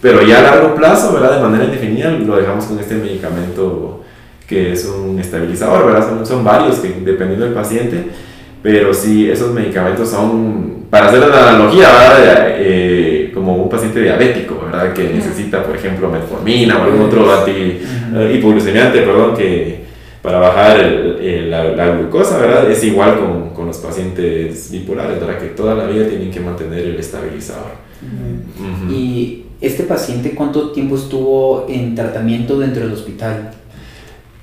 pero 0.01 0.21
ya 0.21 0.39
a 0.39 0.41
largo 0.43 0.75
plazo, 0.75 1.13
¿verdad? 1.13 1.37
De 1.37 1.41
manera 1.41 1.65
indefinida 1.65 2.11
lo 2.11 2.37
dejamos 2.37 2.65
con 2.65 2.79
este 2.79 2.95
medicamento 2.95 4.03
que 4.47 4.71
es 4.71 4.85
un 4.85 5.19
estabilizador, 5.19 5.85
¿verdad? 5.85 6.07
Son, 6.07 6.25
son 6.25 6.43
varios 6.43 6.77
que 6.77 6.89
dependiendo 7.03 7.45
del 7.45 7.53
paciente, 7.53 8.05
pero 8.63 8.93
sí, 8.93 9.29
esos 9.29 9.53
medicamentos 9.53 10.09
son, 10.09 10.85
para 10.89 11.07
hacer 11.07 11.19
la 11.19 11.49
analogía, 11.49 11.89
¿verdad? 11.89 12.47
Eh, 12.57 13.31
como 13.33 13.55
un 13.55 13.69
paciente 13.69 14.01
diabético, 14.01 14.61
¿verdad? 14.65 14.93
Que 14.93 15.09
necesita, 15.09 15.63
por 15.63 15.75
ejemplo, 15.75 16.09
metformina 16.09 16.77
o 16.77 16.83
algún 16.83 17.01
otro 17.01 17.31
anti, 17.31 17.81
uh 18.13 18.33
hipoglucemiante, 18.33 19.01
perdón, 19.01 19.35
que 19.35 19.86
para 20.27 20.39
bajar 20.39 20.77
el, 20.81 21.49
la, 21.49 21.87
glucosa, 21.95 22.37
¿verdad? 22.37 22.69
Es 22.69 22.83
igual 22.83 23.17
con, 23.17 23.51
con, 23.51 23.67
los 23.67 23.77
pacientes 23.77 24.69
bipolares, 24.69 25.21
¿verdad? 25.21 25.39
Que 25.39 25.47
toda 25.47 25.73
la 25.73 25.85
vida 25.85 26.05
tienen 26.05 26.29
que 26.31 26.41
mantener 26.41 26.79
el 26.79 26.99
estabilizador. 26.99 27.71
¿Y 28.91 29.45
este 29.61 29.83
paciente 29.83 30.35
cuánto 30.35 30.73
tiempo 30.73 30.97
estuvo 30.97 31.65
en 31.69 31.95
tratamiento 31.95 32.59
dentro 32.59 32.83
del 32.83 32.91
hospital? 32.91 33.51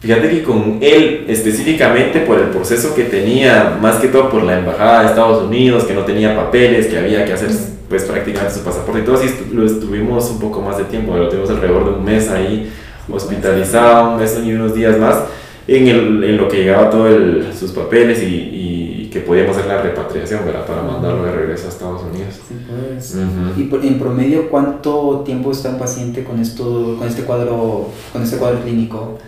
Fíjate 0.01 0.31
que 0.31 0.43
con 0.43 0.79
él 0.81 1.27
específicamente 1.29 2.21
por 2.21 2.39
el 2.39 2.47
proceso 2.47 2.95
que 2.95 3.05
tenía, 3.05 3.77
más 3.79 3.97
que 3.97 4.09
todo 4.09 4.31
por 4.31 4.43
la 4.43 4.61
embajada 4.61 5.03
de 5.03 5.09
Estados 5.09 5.43
Unidos, 5.43 5.85
que 5.85 5.93
no 5.93 6.07
tenía 6.07 6.35
papeles, 6.35 6.87
que 6.87 6.97
había 6.97 7.27
que 7.27 7.35
hacer 7.35 7.51
pues 7.91 8.05
prácticamente 8.05 8.55
su 8.55 8.65
pasaporte 8.65 9.01
y 9.03 9.05
todo, 9.05 9.17
así 9.17 9.29
lo 9.53 9.67
estuvimos 9.67 10.31
un 10.31 10.41
poco 10.41 10.63
más 10.63 10.79
de 10.79 10.85
tiempo, 10.85 11.15
lo 11.15 11.29
tuvimos 11.29 11.51
alrededor 11.51 11.85
de 11.85 11.91
un 11.99 12.05
mes 12.07 12.31
ahí 12.31 12.73
hospitalizado, 13.07 14.13
un 14.13 14.19
mes 14.19 14.41
y 14.43 14.51
unos 14.55 14.75
días 14.75 14.99
más, 14.99 15.25
en, 15.67 15.89
el, 15.89 16.25
en 16.25 16.37
lo 16.37 16.49
que 16.49 16.59
llegaba 16.59 16.91
todos 16.91 17.55
sus 17.59 17.73
papeles 17.73 18.23
y, 18.23 18.27
y, 18.27 19.11
que 19.11 19.21
podíamos 19.21 19.57
hacer 19.57 19.69
la 19.69 19.81
repatriación, 19.81 20.45
¿verdad? 20.45 20.67
Para 20.67 20.83
mandarlo 20.83 21.25
de 21.25 21.31
regreso 21.31 21.67
a 21.67 21.69
Estados 21.69 22.03
Unidos. 22.03 22.35
Sí, 22.49 22.55
pues. 22.69 23.85
¿Y 23.85 23.87
en 23.87 23.99
promedio 24.01 24.51
cuánto 24.51 25.23
tiempo 25.25 25.53
está 25.53 25.69
un 25.69 25.79
paciente 25.79 26.25
con, 26.25 26.41
esto, 26.41 26.97
con, 26.99 27.07
este, 27.07 27.23
cuadro, 27.23 27.91
con 28.13 28.23
este 28.25 28.39
cuadro 28.39 28.61
clínico? 28.63 29.21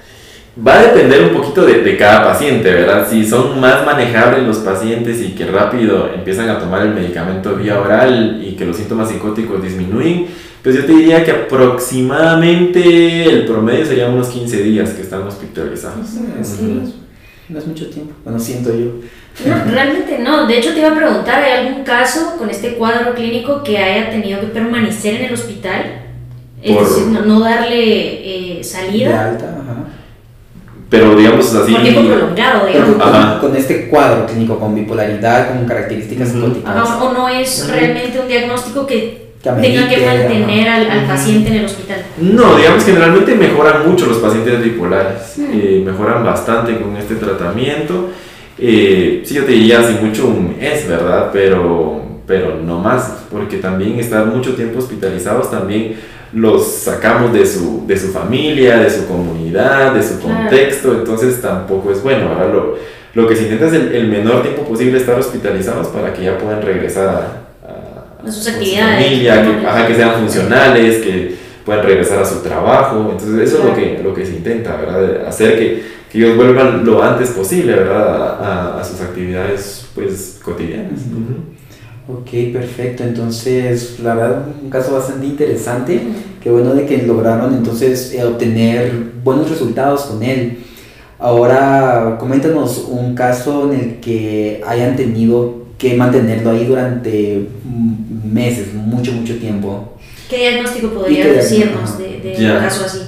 Va 0.66 0.80
a 0.80 0.82
depender 0.82 1.22
un 1.22 1.40
poquito 1.40 1.64
de, 1.64 1.82
de, 1.82 1.96
cada 1.96 2.24
paciente, 2.24 2.68
¿verdad? 2.68 3.06
Si 3.08 3.24
son 3.24 3.60
más 3.60 3.86
manejables 3.86 4.42
los 4.44 4.56
pacientes 4.58 5.20
y 5.20 5.36
que 5.36 5.46
rápido 5.46 6.10
empiezan 6.12 6.48
a 6.48 6.58
tomar 6.58 6.82
el 6.82 6.92
medicamento 6.92 7.54
vía 7.54 7.78
oral 7.78 8.42
y 8.44 8.56
que 8.56 8.66
los 8.66 8.76
síntomas 8.76 9.08
psicóticos 9.08 9.62
disminuyen, 9.62 10.26
pues 10.62 10.76
yo 10.76 10.84
te 10.84 10.92
diría 10.92 11.24
que 11.24 11.30
aproximadamente 11.30 13.24
el 13.24 13.46
promedio 13.46 13.86
sería 13.86 14.08
unos 14.08 14.28
15 14.28 14.62
días 14.62 14.90
que 14.90 15.02
están 15.02 15.22
hospitalizados. 15.22 16.06
No 17.48 17.58
es 17.60 17.66
mucho 17.66 17.88
tiempo, 17.88 18.12
bueno, 18.24 18.40
siento 18.40 18.70
yo. 18.74 18.92
No, 19.46 19.64
realmente 19.70 20.18
no. 20.18 20.48
De 20.48 20.58
hecho, 20.58 20.72
te 20.72 20.80
iba 20.80 20.90
a 20.90 20.96
preguntar, 20.96 21.42
¿hay 21.42 21.66
algún 21.66 21.84
caso 21.84 22.36
con 22.36 22.50
este 22.50 22.74
cuadro 22.74 23.14
clínico 23.14 23.62
que 23.62 23.78
haya 23.78 24.10
tenido 24.10 24.40
que 24.40 24.46
permanecer 24.48 25.14
en 25.14 25.26
el 25.26 25.34
hospital? 25.34 26.02
Es 26.60 26.76
decir, 26.76 27.06
no, 27.06 27.38
darle 27.38 28.58
eh, 28.58 28.64
salida. 28.64 29.08
De 29.08 29.14
alta, 29.14 29.58
ajá 29.62 29.86
pero 30.88 31.16
digamos 31.16 31.52
así. 31.54 31.72
Por 31.72 31.82
tiempo 31.82 32.02
prolongado, 32.02 32.66
digamos. 32.66 32.96
Con, 32.96 33.50
con, 33.50 33.56
este 33.56 33.88
cuadro 33.88 34.26
clínico, 34.26 34.58
con 34.58 34.74
bipolaridad, 34.74 35.48
con 35.48 35.66
características 35.66 36.28
psicóticas. 36.28 36.90
o 37.00 37.12
no 37.12 37.28
es 37.28 37.68
realmente 37.68 38.20
un 38.20 38.28
diagnóstico 38.28 38.86
que, 38.86 39.25
tenga 39.42 39.88
que 39.88 40.04
mantener 40.04 40.68
al, 40.68 41.06
paciente 41.06 41.50
en 41.50 41.56
el 41.56 41.64
hospital. 41.64 42.02
No, 42.18 42.56
digamos 42.56 42.84
que 42.84 42.92
generalmente 42.92 43.34
mejoran 43.34 43.88
mucho 43.88 44.06
los 44.06 44.18
pacientes 44.18 44.62
bipolares, 44.62 45.38
eh, 45.38 45.82
mejoran 45.84 46.24
bastante 46.24 46.78
con 46.78 46.96
este 46.96 47.16
tratamiento. 47.16 48.10
Eh, 48.58 49.22
sí, 49.24 49.34
yo 49.34 49.44
te 49.44 49.52
diría 49.52 49.80
así 49.80 49.94
mucho 50.02 50.26
un 50.26 50.56
es, 50.60 50.88
¿verdad? 50.88 51.30
Pero, 51.32 52.02
pero 52.26 52.56
no 52.56 52.78
más, 52.78 53.24
porque 53.30 53.58
también 53.58 53.98
estar 54.00 54.26
mucho 54.26 54.54
tiempo 54.54 54.78
hospitalizados 54.78 55.50
también 55.50 55.96
los 56.32 56.66
sacamos 56.66 57.32
de 57.32 57.46
su, 57.46 57.84
de 57.86 57.96
su 57.96 58.08
familia, 58.08 58.78
de 58.78 58.90
su 58.90 59.06
comunidad, 59.06 59.94
de 59.94 60.02
su 60.02 60.20
contexto, 60.20 60.92
entonces 60.92 61.40
tampoco 61.40 61.92
es 61.92 62.02
bueno, 62.02 62.28
¿verdad? 62.30 62.52
Lo, 62.52 62.76
lo, 63.14 63.28
que 63.28 63.36
se 63.36 63.44
intenta 63.44 63.66
es 63.66 63.72
el, 63.74 64.08
menor 64.08 64.42
tiempo 64.42 64.64
posible 64.64 64.98
estar 64.98 65.18
hospitalizados 65.18 65.88
para 65.88 66.12
que 66.12 66.24
ya 66.24 66.36
puedan 66.36 66.62
regresar 66.62 67.08
a, 67.08 67.45
sus 68.32 68.48
actividades. 68.48 69.04
Su 69.04 69.10
familia, 69.10 69.42
que, 69.42 69.86
que 69.88 69.94
sean 69.94 70.20
funcionales, 70.20 71.02
que 71.02 71.34
puedan 71.64 71.84
regresar 71.84 72.20
a 72.20 72.24
su 72.24 72.42
trabajo, 72.42 73.08
entonces 73.10 73.48
eso 73.48 73.58
es 73.58 73.64
lo 73.64 73.74
que, 73.74 74.00
lo 74.02 74.14
que 74.14 74.24
se 74.24 74.36
intenta, 74.36 74.76
¿verdad? 74.76 75.26
Hacer 75.26 75.58
que, 75.58 75.82
que 76.10 76.18
ellos 76.18 76.36
vuelvan 76.36 76.84
lo 76.84 77.02
antes 77.02 77.30
posible, 77.30 77.74
¿verdad? 77.74 78.40
A, 78.40 78.80
a 78.80 78.84
sus 78.84 79.00
actividades 79.00 79.86
pues 79.94 80.38
cotidianas. 80.44 81.00
Ok, 82.08 82.52
perfecto. 82.52 83.02
Entonces, 83.02 83.98
la 84.00 84.14
verdad, 84.14 84.46
un 84.62 84.70
caso 84.70 84.92
bastante 84.92 85.26
interesante. 85.26 86.00
Qué 86.40 86.50
bueno 86.50 86.72
de 86.72 86.86
que 86.86 87.02
lograron 87.02 87.52
entonces 87.52 88.14
eh, 88.14 88.24
obtener 88.24 88.92
buenos 89.24 89.50
resultados 89.50 90.02
con 90.02 90.22
él. 90.22 90.58
Ahora, 91.18 92.16
coméntanos 92.20 92.86
un 92.88 93.16
caso 93.16 93.72
en 93.72 93.80
el 93.80 94.00
que 94.00 94.62
hayan 94.64 94.94
tenido 94.94 95.66
que 95.78 95.94
mantenerlo 95.96 96.50
ahí 96.50 96.64
durante 96.66 97.48
meses, 98.32 98.74
mucho, 98.74 99.12
mucho 99.12 99.36
tiempo. 99.36 99.96
¿Qué 100.28 100.38
diagnóstico 100.38 100.90
podría 100.90 101.26
decirnos 101.26 101.98
de, 101.98 102.34
un 102.38 102.60
caso 102.60 102.84
así? 102.84 103.00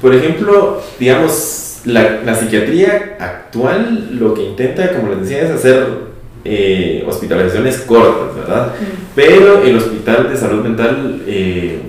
Por 0.00 0.14
ejemplo, 0.14 0.82
digamos, 0.98 1.80
la, 1.84 2.22
la 2.22 2.34
psiquiatría 2.34 3.16
actual 3.18 4.18
lo 4.18 4.34
que 4.34 4.44
intenta, 4.44 4.92
como 4.92 5.10
les 5.10 5.20
decía, 5.20 5.42
es 5.42 5.50
hacer 5.50 6.06
eh, 6.48 7.04
hospitalizaciones 7.08 7.78
cortas, 7.78 8.36
¿verdad? 8.36 8.72
Pero 9.16 9.62
el 9.62 9.76
Hospital 9.76 10.30
de 10.30 10.36
Salud 10.36 10.62
Mental, 10.62 11.22
eh, 11.26 11.80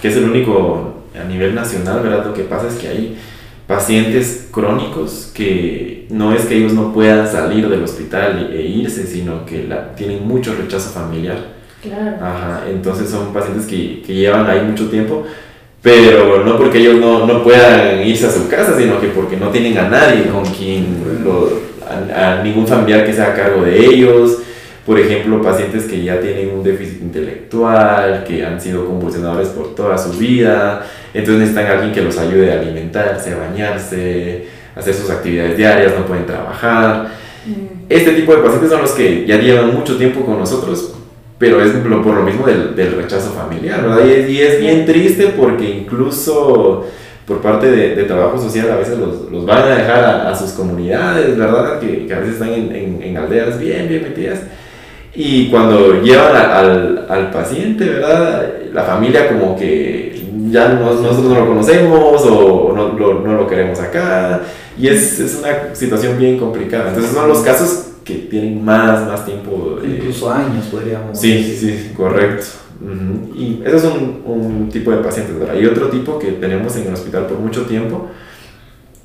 que 0.00 0.08
es 0.08 0.16
el 0.16 0.24
único 0.24 1.02
a 1.20 1.24
nivel 1.24 1.54
nacional, 1.54 2.00
¿verdad? 2.00 2.26
Lo 2.26 2.34
que 2.34 2.44
pasa 2.44 2.68
es 2.68 2.74
que 2.74 2.88
hay 2.88 3.18
pacientes 3.66 4.48
crónicos 4.52 5.32
que 5.34 6.06
no 6.10 6.32
es 6.32 6.44
que 6.44 6.56
ellos 6.58 6.74
no 6.74 6.92
puedan 6.92 7.26
salir 7.26 7.68
del 7.68 7.82
hospital 7.82 8.50
e 8.52 8.62
irse, 8.62 9.04
sino 9.04 9.44
que 9.46 9.64
la, 9.64 9.94
tienen 9.96 10.28
mucho 10.28 10.54
rechazo 10.54 10.90
familiar. 10.90 11.38
Claro. 11.82 12.16
Ajá, 12.20 12.62
entonces 12.70 13.10
son 13.10 13.32
pacientes 13.32 13.66
que, 13.66 14.02
que 14.06 14.14
llevan 14.14 14.48
ahí 14.48 14.62
mucho 14.62 14.88
tiempo 14.88 15.24
pero 15.82 16.44
no 16.44 16.56
porque 16.56 16.78
ellos 16.78 17.00
no, 17.00 17.26
no, 17.26 17.42
puedan 17.42 18.06
irse 18.06 18.26
a 18.26 18.30
su 18.30 18.48
casa, 18.48 18.78
sino 18.78 19.00
que 19.00 19.08
porque 19.08 19.36
no 19.36 19.48
tienen 19.48 19.76
a 19.78 19.88
nadie 19.88 20.28
con 20.28 20.44
quien 20.44 21.24
lo, 21.24 21.50
a, 22.14 22.40
ningún 22.42 22.66
familiar 22.68 23.04
que 23.04 23.12
sea 23.12 23.32
a 23.32 23.34
cargo 23.34 23.64
de 23.64 23.84
ellos. 23.84 24.38
Por 24.86 24.98
ejemplo, 24.98 25.42
pacientes 25.42 25.84
que 25.84 26.02
ya 26.02 26.20
tienen 26.20 26.50
un 26.50 26.62
déficit 26.62 27.02
intelectual, 27.02 28.24
que 28.24 28.44
han 28.44 28.60
sido 28.60 28.86
convulsionadores 28.86 29.48
por 29.48 29.74
toda 29.74 29.98
su 29.98 30.10
vida, 30.12 30.86
entonces 31.12 31.40
necesitan 31.40 31.66
a 31.66 31.74
alguien 31.74 31.92
que 31.92 32.02
los 32.02 32.16
ayude 32.18 32.52
a 32.52 32.60
alimentarse, 32.60 33.32
a 33.32 33.38
bañarse, 33.38 34.46
a 34.74 34.80
hacer 34.80 34.94
sus 34.94 35.10
actividades 35.10 35.56
diarias, 35.56 35.94
no 35.98 36.06
pueden 36.06 36.26
trabajar. 36.26 37.08
Mm. 37.44 37.86
Este 37.88 38.12
tipo 38.12 38.34
de 38.34 38.42
pacientes 38.42 38.70
son 38.70 38.82
los 38.82 38.92
que 38.92 39.26
ya 39.26 39.36
llevan 39.36 39.74
mucho 39.74 39.96
tiempo 39.96 40.24
con 40.24 40.38
nosotros, 40.38 40.94
pero 41.42 41.60
es 41.60 41.72
por 41.72 42.14
lo 42.14 42.22
mismo 42.22 42.46
del, 42.46 42.76
del 42.76 42.94
rechazo 42.94 43.32
familiar, 43.32 43.82
¿verdad? 43.82 44.06
Y 44.06 44.30
y 44.30 44.40
es 44.42 44.60
bien 44.60 44.86
triste 44.86 45.34
porque 45.36 45.68
incluso 45.68 46.86
por 47.26 47.40
parte 47.40 47.68
de, 47.68 47.96
de, 47.96 48.04
trabajo 48.04 48.38
social 48.38 48.70
a 48.70 48.76
veces 48.76 48.96
los, 48.96 49.28
los 49.28 49.44
van 49.44 49.64
a 49.64 49.74
dejar 49.74 50.04
a, 50.04 50.36
sus 50.36 50.52
comunidades, 50.52 51.36
¿verdad? 51.36 51.80
Que, 51.80 52.06
que, 52.06 52.14
a 52.14 52.20
veces 52.20 52.34
están 52.34 52.52
en, 52.52 52.72
en, 52.72 53.02
en, 53.02 53.16
aldeas 53.16 53.58
bien, 53.58 53.88
bien 53.88 54.02
metidas. 54.04 54.38
Y 55.16 55.50
cuando 55.50 56.00
llevan 56.00 56.36
al, 56.36 57.06
al, 57.08 57.30
paciente, 57.32 57.88
¿verdad? 57.88 58.48
La 58.72 58.84
familia 58.84 59.26
como 59.26 59.56
que 59.56 60.24
ya 60.48 60.68
nosotros 60.68 61.24
no 61.24 61.40
lo 61.40 61.46
conocemos 61.48 62.22
o 62.24 62.72
no, 62.72 62.96
lo, 62.96 63.14
no 63.18 63.34
lo 63.34 63.48
queremos 63.48 63.80
acá. 63.80 64.42
Y 64.78 64.86
es, 64.86 65.18
es, 65.18 65.40
una 65.40 65.74
situación 65.74 66.16
bien 66.20 66.38
complicada. 66.38 66.90
Entonces 66.90 67.10
son 67.10 67.28
los 67.28 67.40
casos 67.40 67.91
que 68.04 68.14
tienen 68.14 68.64
más, 68.64 69.06
más 69.06 69.24
tiempo. 69.24 69.78
Incluso 69.84 70.30
años, 70.30 70.66
podríamos 70.66 71.18
Sí, 71.18 71.42
sí, 71.42 71.56
sí, 71.56 71.92
correcto. 71.96 72.46
Y 73.34 73.62
ese 73.64 73.76
es 73.76 73.84
un, 73.84 74.22
un, 74.24 74.68
tipo 74.68 74.90
de 74.90 74.98
pacientes, 74.98 75.38
¿verdad? 75.38 75.54
Y 75.54 75.66
otro 75.66 75.88
tipo 75.88 76.18
que 76.18 76.32
tenemos 76.32 76.76
en 76.76 76.88
el 76.88 76.94
hospital 76.94 77.26
por 77.26 77.38
mucho 77.38 77.62
tiempo, 77.62 78.08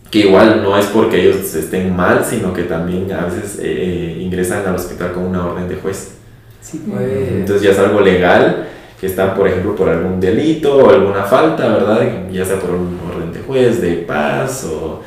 que 0.09 0.19
igual 0.19 0.63
no 0.63 0.77
es 0.77 0.87
porque 0.87 1.21
ellos 1.21 1.53
estén 1.53 1.95
mal, 1.95 2.25
sino 2.25 2.53
que 2.53 2.63
también 2.63 3.11
a 3.11 3.25
veces 3.25 3.59
eh, 3.61 4.17
ingresan 4.19 4.65
al 4.65 4.75
hospital 4.75 5.11
con 5.11 5.25
una 5.25 5.45
orden 5.45 5.67
de 5.67 5.75
juez. 5.75 6.15
Sí, 6.59 6.81
pues. 6.89 7.29
Entonces 7.29 7.61
ya 7.61 7.71
es 7.71 7.79
algo 7.79 8.01
legal, 8.01 8.67
que 8.99 9.05
están, 9.05 9.35
por 9.35 9.47
ejemplo, 9.47 9.75
por 9.75 9.89
algún 9.89 10.19
delito 10.19 10.77
o 10.77 10.89
alguna 10.89 11.23
falta, 11.23 11.67
¿verdad? 11.67 12.29
Ya 12.31 12.43
sea 12.43 12.59
por 12.59 12.71
un 12.71 12.99
orden 13.07 13.31
de 13.31 13.41
juez, 13.41 13.79
de 13.79 13.97
paz 13.97 14.65
o 14.65 15.01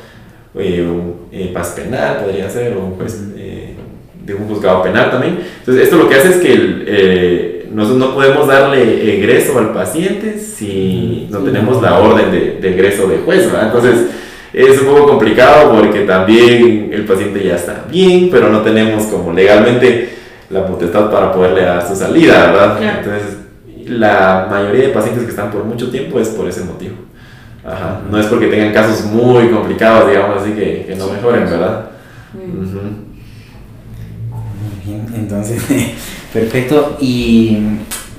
eh, 0.55 0.81
un 0.81 1.27
eh, 1.31 1.51
paz 1.53 1.71
penal, 1.71 2.23
podría 2.23 2.49
ser, 2.49 2.75
o 2.77 2.85
un 2.85 2.95
juez 2.95 3.21
eh, 3.35 3.40
de 4.31 4.41
un 4.41 4.47
juzgado 4.47 4.83
penal 4.83 5.11
también. 5.11 5.39
Entonces, 5.59 5.83
esto 5.83 5.97
lo 5.97 6.09
que 6.09 6.15
hace 6.15 6.29
es 6.29 6.37
que 6.37 6.53
el, 6.53 7.65
nosotros 7.73 7.99
no 7.99 8.15
podemos 8.15 8.47
darle 8.47 9.17
egreso 9.17 9.57
al 9.57 9.73
paciente 9.73 10.39
si 10.39 11.27
no 11.29 11.39
tenemos 11.39 11.81
la 11.81 11.99
orden 11.99 12.31
de, 12.31 12.59
de 12.61 12.73
egreso 12.73 13.07
de 13.07 13.17
juez, 13.19 13.45
¿verdad? 13.51 13.67
Entonces, 13.67 14.07
es 14.53 14.81
un 14.81 14.87
poco 14.87 15.07
complicado 15.07 15.71
porque 15.73 16.01
también 16.01 16.89
el 16.91 17.05
paciente 17.05 17.43
ya 17.43 17.55
está 17.55 17.85
bien, 17.89 18.29
pero 18.29 18.49
no 18.49 18.61
tenemos 18.61 19.05
como 19.05 19.31
legalmente 19.31 20.09
la 20.49 20.65
potestad 20.65 21.09
para 21.09 21.31
poderle 21.31 21.61
dar 21.61 21.87
su 21.87 21.95
salida, 21.95 22.51
¿verdad? 22.51 22.97
Entonces, 22.99 23.37
la 23.87 24.47
mayoría 24.49 24.87
de 24.87 24.89
pacientes 24.89 25.23
que 25.23 25.29
están 25.29 25.51
por 25.51 25.63
mucho 25.63 25.89
tiempo 25.89 26.19
es 26.19 26.27
por 26.29 26.47
ese 26.47 26.65
motivo. 26.65 26.95
Ajá. 27.63 28.01
No 28.09 28.19
es 28.19 28.25
porque 28.25 28.47
tengan 28.47 28.73
casos 28.73 29.05
muy 29.05 29.49
complicados, 29.49 30.09
digamos 30.09 30.41
así, 30.41 30.51
que, 30.51 30.85
que 30.87 30.95
no 30.95 31.07
mejoren, 31.07 31.45
¿verdad? 31.45 31.91
Muy 32.33 32.45
bien, 32.45 33.10
entonces, 34.87 35.61
perfecto. 36.33 36.97
Y 36.99 37.57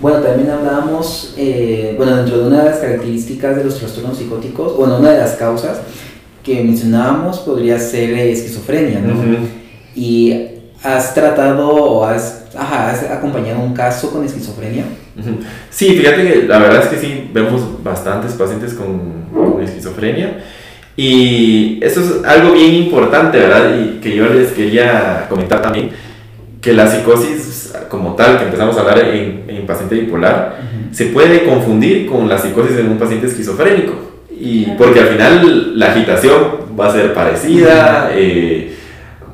bueno, 0.01 0.19
también 0.19 0.51
hablábamos, 0.51 1.35
eh, 1.37 1.95
bueno, 1.97 2.17
dentro 2.17 2.39
de 2.39 2.47
una 2.49 2.65
de 2.65 2.71
las 2.71 2.79
características 2.79 3.57
de 3.57 3.65
los 3.65 3.79
trastornos 3.79 4.19
psicóticos, 4.19 4.77
bueno, 4.77 4.99
una 4.99 5.11
de 5.11 5.19
las 5.19 5.33
causas 5.33 5.81
que 6.43 6.63
mencionábamos 6.63 7.41
podría 7.41 7.79
ser 7.79 8.11
esquizofrenia, 8.15 9.01
¿no? 9.01 9.15
Y 9.95 10.35
has 10.83 11.15
tratado 11.15 11.69
o 11.69 12.05
has, 12.05 12.47
ajá, 12.57 12.91
has 12.91 13.05
acompañado 13.05 13.61
un 13.61 13.75
caso 13.75 14.11
con 14.11 14.25
esquizofrenia. 14.25 14.85
Sí, 15.71 15.91
fíjate 15.97 16.23
que 16.27 16.43
la 16.49 16.59
verdad 16.59 16.83
es 16.83 16.89
que 16.89 16.99
sí, 16.99 17.31
vemos 17.33 17.83
bastantes 17.83 18.33
pacientes 18.33 18.75
con, 18.75 19.27
con 19.33 19.63
esquizofrenia. 19.63 20.43
Y 20.97 21.79
eso 21.83 22.01
es 22.01 22.25
algo 22.25 22.53
bien 22.53 22.75
importante, 22.75 23.39
¿verdad? 23.39 23.79
Y 23.79 24.01
que 24.01 24.15
yo 24.15 24.27
les 24.27 24.51
quería 24.53 25.27
comentar 25.29 25.63
también, 25.63 25.91
que 26.63 26.73
la 26.73 26.87
psicosis 26.87 27.75
como 27.89 28.15
tal, 28.15 28.39
que 28.39 28.45
empezamos 28.45 28.77
a 28.77 28.81
hablar 28.81 29.01
en, 29.01 29.45
en 29.49 29.67
paciente 29.67 29.97
bipolar, 29.97 30.61
se 30.93 31.07
puede 31.07 31.45
confundir 31.45 32.07
con 32.07 32.29
la 32.29 32.39
psicosis 32.39 32.79
en 32.79 32.89
un 32.89 32.99
paciente 32.99 33.27
esquizofrénico. 33.27 33.95
Y 34.31 34.67
porque 34.79 35.01
al 35.01 35.09
final 35.09 35.79
la 35.79 35.87
agitación 35.87 36.33
va 36.79 36.87
a 36.87 36.93
ser 36.93 37.13
parecida, 37.13 38.11
eh, 38.15 38.77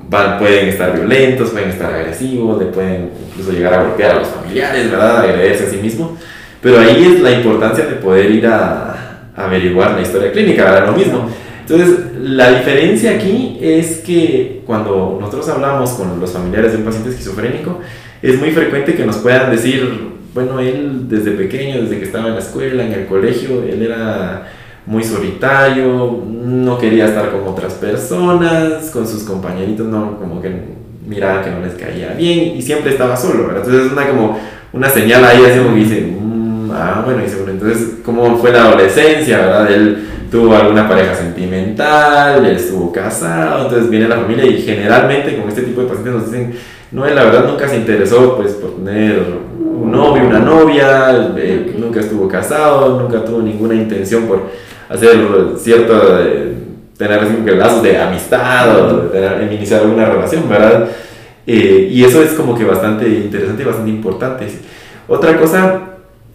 van, 0.09 0.39
pueden 0.39 0.69
estar 0.69 0.95
violentos, 0.95 1.51
pueden 1.51 1.69
estar 1.69 1.93
agresivos, 1.93 2.59
le 2.59 2.67
pueden 2.67 3.11
incluso 3.29 3.53
llegar 3.53 3.75
a 3.75 3.83
golpear 3.83 4.13
a 4.13 4.19
los 4.21 4.29
familiares, 4.29 4.91
¿verdad? 4.91 5.21
Agredirse 5.21 5.67
a 5.67 5.71
sí 5.71 5.77
mismo. 5.77 6.17
Pero 6.63 6.81
ahí 6.81 7.13
es 7.15 7.21
la 7.21 7.33
importancia 7.33 7.85
de 7.85 7.97
poder 7.97 8.31
ir 8.31 8.47
a, 8.47 9.31
a 9.37 9.45
averiguar 9.45 9.93
la 9.93 10.01
historia 10.01 10.33
clínica, 10.33 10.65
¿verdad? 10.65 10.87
Lo 10.87 10.93
mismo. 10.93 11.29
Entonces, 11.69 11.99
la 12.19 12.51
diferencia 12.59 13.13
aquí 13.13 13.59
es 13.61 13.99
que 13.99 14.63
cuando 14.67 15.19
nosotros 15.21 15.49
hablamos 15.51 15.91
con 15.91 16.19
los 16.19 16.33
familiares 16.33 16.73
de 16.73 16.79
un 16.79 16.85
paciente 16.85 17.11
esquizofrénico, 17.11 17.81
es 18.23 18.39
muy 18.39 18.53
frecuente 18.53 18.95
que 18.95 19.05
nos 19.05 19.17
puedan 19.17 19.51
decir, 19.51 19.87
bueno, 20.33 20.61
él 20.61 21.09
desde 21.09 21.33
pequeño, 21.33 21.83
desde 21.83 21.99
que 21.99 22.07
estaba 22.07 22.29
en 22.29 22.35
la 22.35 22.41
escuela, 22.41 22.85
en 22.85 22.93
el 22.93 23.07
colegio, 23.07 23.63
él 23.63 23.83
era 23.83 24.49
muy 24.87 25.05
solitario, 25.05 26.23
no 26.27 26.79
quería 26.79 27.09
estar 27.09 27.31
con 27.31 27.47
otras 27.47 27.75
personas, 27.75 28.91
con 28.91 29.07
sus 29.07 29.25
compañeritos, 29.25 29.87
no, 29.87 30.19
como 30.19 30.41
que 30.41 30.51
miraba 31.07 31.43
que 31.43 31.51
no 31.51 31.61
les 31.61 31.75
caía 31.75 32.15
bien 32.17 32.57
y 32.57 32.63
siempre 32.63 32.93
estaba 32.93 33.15
solo, 33.17 33.49
¿verdad? 33.49 33.65
Entonces 33.65 33.87
es 33.87 33.93
una 33.93 34.09
como 34.09 34.39
una 34.73 34.89
señal 34.89 35.25
ahí 35.25 35.45
así 35.45 35.59
como 35.59 35.75
que 35.75 35.81
dice, 35.81 36.17
ah, 36.73 37.03
bueno, 37.05 37.23
y 37.25 37.29
seguro, 37.29 37.53
entonces, 37.53 37.99
¿cómo 38.05 38.37
fue 38.39 38.53
la 38.53 38.65
adolescencia, 38.65 39.39
verdad? 39.39 39.73
Él 39.73 40.09
tuvo 40.31 40.55
alguna 40.55 40.89
pareja 40.89 41.15
sentimental, 41.15 42.45
él 42.45 42.57
estuvo 42.57 42.93
casado, 42.93 43.65
entonces 43.65 43.89
viene 43.91 44.09
la 44.09 44.17
familia 44.17 44.45
y 44.47 44.63
generalmente 44.63 45.37
con 45.37 45.49
este 45.49 45.63
tipo 45.63 45.81
de 45.81 45.87
pacientes 45.87 46.15
nos 46.15 46.31
dicen, 46.31 46.55
no, 46.91 47.07
él 47.07 47.15
la 47.15 47.25
verdad 47.25 47.47
nunca 47.47 47.69
se 47.69 47.77
interesó 47.77 48.37
pues 48.37 48.53
por 48.53 48.77
tener 48.77 49.23
un 49.61 49.91
novio, 49.91 50.25
una 50.25 50.41
novia, 50.41 51.33
eh, 51.37 51.75
nunca 51.79 52.01
estuvo 52.01 52.29
casado, 52.29 53.01
nunca 53.01 53.25
tuvo 53.25 53.43
ninguna 53.43 53.75
intención 53.75 54.25
por 54.25 54.49
hacer 54.89 55.17
cierto, 55.59 56.19
eh, 56.21 56.55
tener 56.97 57.21
así 57.21 57.35
como 57.35 57.49
lazos 57.49 57.83
de 57.83 57.99
amistad 57.99 58.81
o 58.81 58.97
tener, 59.09 59.53
iniciar 59.53 59.83
alguna 59.83 60.07
relación, 60.07 60.49
¿verdad? 60.49 60.89
Eh, 61.47 61.89
y 61.91 62.05
eso 62.05 62.23
es 62.23 62.33
como 62.33 62.57
que 62.57 62.65
bastante 62.65 63.09
interesante 63.09 63.63
y 63.63 63.67
bastante 63.67 63.91
importante. 63.91 64.47
Otra 65.07 65.39
cosa 65.39 65.88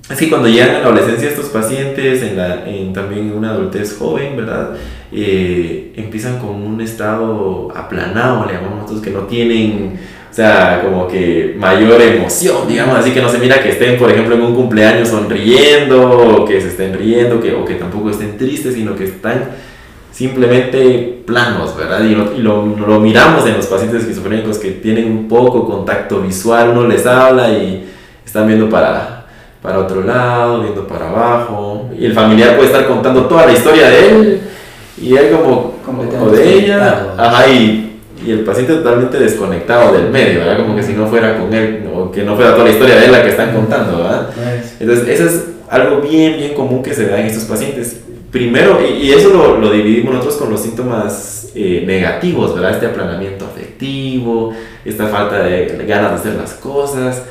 que 0.10 0.30
cuando 0.30 0.48
llegan 0.48 0.70
a 0.70 0.80
la 0.80 0.86
adolescencia 0.86 1.30
estos 1.30 1.48
pacientes, 1.48 2.22
en, 2.24 2.38
la, 2.38 2.68
en 2.68 2.94
también 2.94 3.32
una 3.32 3.52
adultez 3.52 3.98
joven, 3.98 4.36
¿verdad? 4.36 4.72
Eh, 5.12 5.94
empiezan 5.96 6.40
con 6.40 6.50
un 6.50 6.82
estado 6.82 7.70
aplanado, 7.76 8.46
le 8.46 8.54
llamamos 8.54 8.80
nosotros, 8.80 9.02
que 9.02 9.12
no 9.12 9.22
tienen 9.22 10.00
o 10.34 10.36
sea, 10.36 10.82
como 10.84 11.08
que 11.08 11.54
mayor 11.60 12.02
emoción, 12.02 12.68
digamos, 12.68 12.98
así 12.98 13.12
que 13.12 13.22
no 13.22 13.30
se 13.30 13.38
mira 13.38 13.62
que 13.62 13.70
estén, 13.70 14.00
por 14.00 14.10
ejemplo, 14.10 14.34
en 14.34 14.42
un 14.42 14.56
cumpleaños 14.56 15.10
sonriendo, 15.10 16.10
o 16.10 16.44
que 16.44 16.60
se 16.60 16.70
estén 16.70 16.98
riendo, 16.98 17.40
que, 17.40 17.54
o 17.54 17.64
que 17.64 17.76
tampoco 17.76 18.10
estén 18.10 18.36
tristes, 18.36 18.74
sino 18.74 18.96
que 18.96 19.04
están 19.04 19.52
simplemente 20.12 21.22
planos, 21.28 21.78
¿verdad? 21.78 22.04
Y, 22.04 22.16
lo, 22.16 22.34
y 22.36 22.42
lo, 22.42 22.66
lo, 22.66 23.00
miramos 23.00 23.46
en 23.46 23.58
los 23.58 23.68
pacientes 23.68 24.02
esquizofrénicos 24.02 24.58
que 24.58 24.72
tienen 24.72 25.06
un 25.06 25.28
poco 25.28 25.68
contacto 25.68 26.22
visual, 26.22 26.70
uno 26.70 26.88
les 26.88 27.06
habla 27.06 27.52
y 27.52 27.86
están 28.26 28.48
viendo 28.48 28.68
para, 28.72 29.23
para 29.64 29.80
otro 29.80 30.04
lado, 30.04 30.62
viendo 30.62 30.88
para 30.88 31.10
abajo, 31.10 31.90
y 31.98 32.06
el 32.06 32.14
familiar 32.14 32.56
puede 32.56 32.68
estar 32.68 32.88
contando 32.88 33.26
toda 33.26 33.48
la 33.48 33.54
historia 33.54 33.90
de 33.90 34.10
él, 34.10 34.42
y 35.02 35.16
él 35.16 35.32
como, 35.32 35.74
como 35.84 36.30
de 36.30 36.54
ella, 36.54 37.16
ajá, 37.18 37.48
y 37.48 37.94
y 38.26 38.32
el 38.32 38.40
paciente 38.42 38.74
totalmente 38.76 39.20
desconectado 39.20 39.94
del 39.94 40.10
medio, 40.10 40.40
¿verdad? 40.40 40.60
Como 40.60 40.76
que 40.76 40.84
si 40.84 40.94
no 40.94 41.08
fuera 41.08 41.38
con 41.38 41.54
él, 41.54 41.90
o 41.94 42.12
que 42.12 42.24
no 42.24 42.36
fuera 42.36 42.54
toda 42.54 42.66
la 42.66 42.72
historia 42.72 42.96
de 42.96 43.06
él 43.06 43.12
la 43.12 43.24
que 43.24 43.30
están 43.30 43.54
contando, 43.54 43.98
¿verdad? 43.98 44.30
Entonces, 44.80 45.08
eso 45.10 45.26
es 45.26 45.46
algo 45.70 46.02
bien, 46.02 46.38
bien 46.38 46.54
común 46.54 46.82
que 46.82 46.94
se 46.94 47.08
da 47.08 47.20
en 47.20 47.28
estos 47.28 47.44
pacientes. 47.44 48.00
Primero, 48.32 48.80
y, 48.82 49.12
eso 49.12 49.30
lo, 49.30 49.58
lo, 49.58 49.72
dividimos 49.72 50.14
nosotros 50.14 50.38
con 50.38 50.50
los 50.52 50.62
síntomas 50.62 51.52
eh, 51.54 51.84
negativos, 51.86 52.56
¿verdad? 52.56 52.72
Este 52.72 52.86
aplanamiento 52.86 53.46
afectivo, 53.46 54.54
esta 54.86 55.08
falta 55.08 55.44
de 55.44 55.84
ganas 55.86 56.12
de 56.12 56.30
hacer 56.30 56.42
las 56.42 56.54
cosas. 56.54 57.24